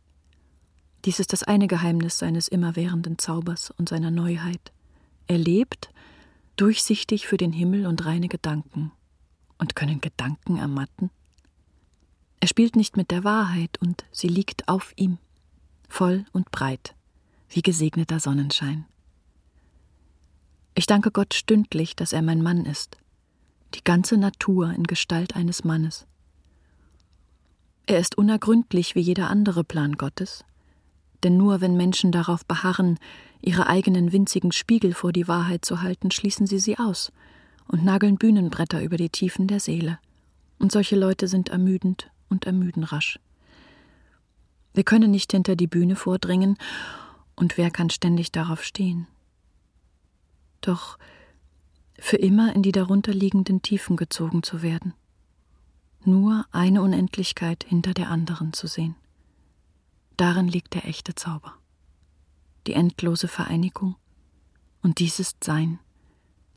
Dies 1.04 1.20
ist 1.20 1.32
das 1.32 1.42
eine 1.42 1.68
Geheimnis 1.68 2.18
seines 2.18 2.48
immerwährenden 2.48 3.18
Zaubers 3.18 3.70
und 3.70 3.88
seiner 3.88 4.10
Neuheit. 4.10 4.72
Er 5.28 5.38
lebt 5.38 5.90
durchsichtig 6.56 7.26
für 7.26 7.36
den 7.36 7.52
Himmel 7.52 7.86
und 7.86 8.04
reine 8.04 8.28
Gedanken. 8.28 8.92
Und 9.58 9.76
können 9.76 10.00
Gedanken 10.00 10.56
ermatten? 10.56 11.10
Er 12.40 12.48
spielt 12.48 12.76
nicht 12.76 12.96
mit 12.96 13.10
der 13.10 13.24
Wahrheit 13.24 13.78
und 13.80 14.04
sie 14.12 14.28
liegt 14.28 14.68
auf 14.68 14.92
ihm, 14.96 15.18
voll 15.88 16.24
und 16.32 16.50
breit, 16.50 16.94
wie 17.48 17.62
gesegneter 17.62 18.20
Sonnenschein. 18.20 18.86
Ich 20.74 20.86
danke 20.86 21.10
Gott 21.10 21.34
stündlich, 21.34 21.96
dass 21.96 22.12
er 22.12 22.22
mein 22.22 22.40
Mann 22.40 22.64
ist, 22.64 22.96
die 23.74 23.82
ganze 23.82 24.16
Natur 24.16 24.72
in 24.72 24.84
Gestalt 24.84 25.34
eines 25.34 25.64
Mannes. 25.64 26.06
Er 27.86 27.98
ist 27.98 28.16
unergründlich 28.16 28.94
wie 28.94 29.00
jeder 29.00 29.28
andere 29.28 29.64
Plan 29.64 29.94
Gottes, 29.96 30.44
denn 31.22 31.36
nur 31.36 31.60
wenn 31.60 31.76
Menschen 31.76 32.12
darauf 32.12 32.44
beharren, 32.44 32.98
ihre 33.40 33.66
eigenen 33.66 34.12
winzigen 34.12 34.52
Spiegel 34.52 34.94
vor 34.94 35.12
die 35.12 35.28
Wahrheit 35.28 35.64
zu 35.64 35.82
halten, 35.82 36.10
schließen 36.10 36.46
sie 36.46 36.58
sie 36.58 36.78
aus 36.78 37.12
und 37.66 37.84
nageln 37.84 38.16
Bühnenbretter 38.16 38.82
über 38.82 38.96
die 38.96 39.10
Tiefen 39.10 39.46
der 39.46 39.60
Seele. 39.60 39.98
Und 40.58 40.72
solche 40.72 40.96
Leute 40.96 41.28
sind 41.28 41.50
ermüdend 41.50 42.10
und 42.28 42.46
ermüden 42.46 42.82
rasch. 42.82 43.20
Wir 44.74 44.84
können 44.84 45.10
nicht 45.10 45.32
hinter 45.32 45.56
die 45.56 45.66
Bühne 45.66 45.96
vordringen, 45.96 46.56
und 47.36 47.56
wer 47.56 47.70
kann 47.70 47.88
ständig 47.88 48.32
darauf 48.32 48.64
stehen? 48.64 49.06
Doch 50.60 50.98
für 51.98 52.16
immer 52.16 52.54
in 52.54 52.62
die 52.62 52.72
darunterliegenden 52.72 53.62
Tiefen 53.62 53.96
gezogen 53.96 54.42
zu 54.42 54.62
werden, 54.62 54.94
nur 56.04 56.46
eine 56.50 56.82
Unendlichkeit 56.82 57.64
hinter 57.68 57.94
der 57.94 58.10
anderen 58.10 58.52
zu 58.52 58.66
sehen. 58.66 58.96
Darin 60.18 60.48
liegt 60.48 60.74
der 60.74 60.84
echte 60.84 61.14
Zauber 61.14 61.54
die 62.68 62.74
endlose 62.74 63.28
Vereinigung. 63.28 63.96
Und 64.82 64.98
dies 65.00 65.18
ist 65.18 65.42
sein, 65.42 65.80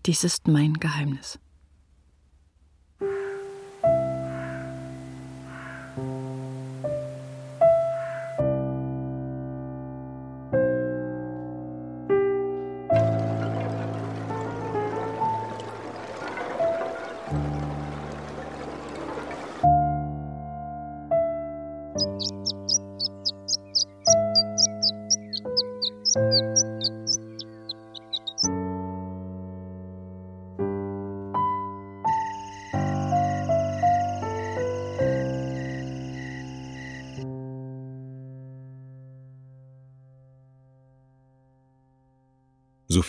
dies 0.05 0.23
ist 0.25 0.47
mein 0.47 0.73
Geheimnis. 0.73 1.39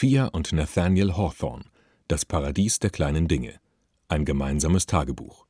Sophia 0.02 0.26
und 0.26 0.52
Nathaniel 0.52 1.16
Hawthorne 1.16 1.64
Das 2.08 2.24
Paradies 2.24 2.80
der 2.80 2.90
kleinen 2.90 3.28
Dinge. 3.28 3.60
Ein 4.08 4.24
gemeinsames 4.24 4.86
Tagebuch. 4.86 5.46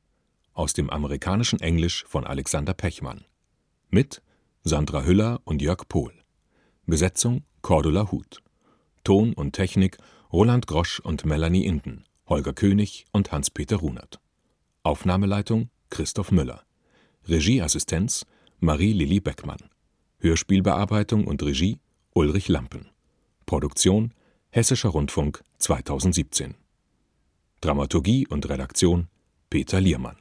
Aus 0.52 0.74
dem 0.74 0.90
amerikanischen 0.90 1.58
Englisch 1.60 2.04
von 2.06 2.26
Alexander 2.26 2.74
Pechmann. 2.74 3.24
Mit 3.88 4.20
Sandra 4.62 5.04
Hüller 5.04 5.40
und 5.44 5.62
Jörg 5.62 5.88
Pohl. 5.88 6.12
Besetzung 6.84 7.44
Cordula 7.62 8.12
Huth. 8.12 8.42
Ton 9.04 9.32
und 9.32 9.52
Technik 9.52 9.96
Roland 10.30 10.66
Grosch 10.66 11.00
und 11.00 11.24
Melanie 11.24 11.64
Inden, 11.64 12.04
Holger 12.26 12.52
König 12.52 13.06
und 13.10 13.32
Hans-Peter 13.32 13.76
Runert. 13.76 14.20
Aufnahmeleitung 14.82 15.70
Christoph 15.88 16.30
Müller. 16.30 16.62
Regieassistenz 17.26 18.26
Marie-Lilly 18.60 19.20
Beckmann. 19.20 19.70
Hörspielbearbeitung 20.18 21.26
und 21.26 21.42
Regie 21.42 21.78
Ulrich 22.12 22.48
Lampen. 22.48 22.90
Produktion 23.46 24.12
Hessischer 24.54 24.90
Rundfunk 24.90 25.42
2017. 25.60 26.54
Dramaturgie 27.62 28.26
und 28.26 28.46
Redaktion 28.50 29.08
Peter 29.48 29.80
Liermann. 29.80 30.18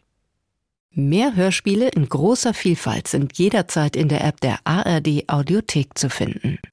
Mehr 0.91 1.35
Hörspiele 1.35 1.89
in 1.89 2.07
großer 2.07 2.53
Vielfalt 2.53 3.09
sind 3.09 3.37
jederzeit 3.37 3.97
in 3.97 4.07
der 4.07 4.23
App 4.23 4.39
der 4.39 4.59
ARD 4.63 5.27
Audiothek 5.27 5.97
zu 5.97 6.09
finden. 6.09 6.59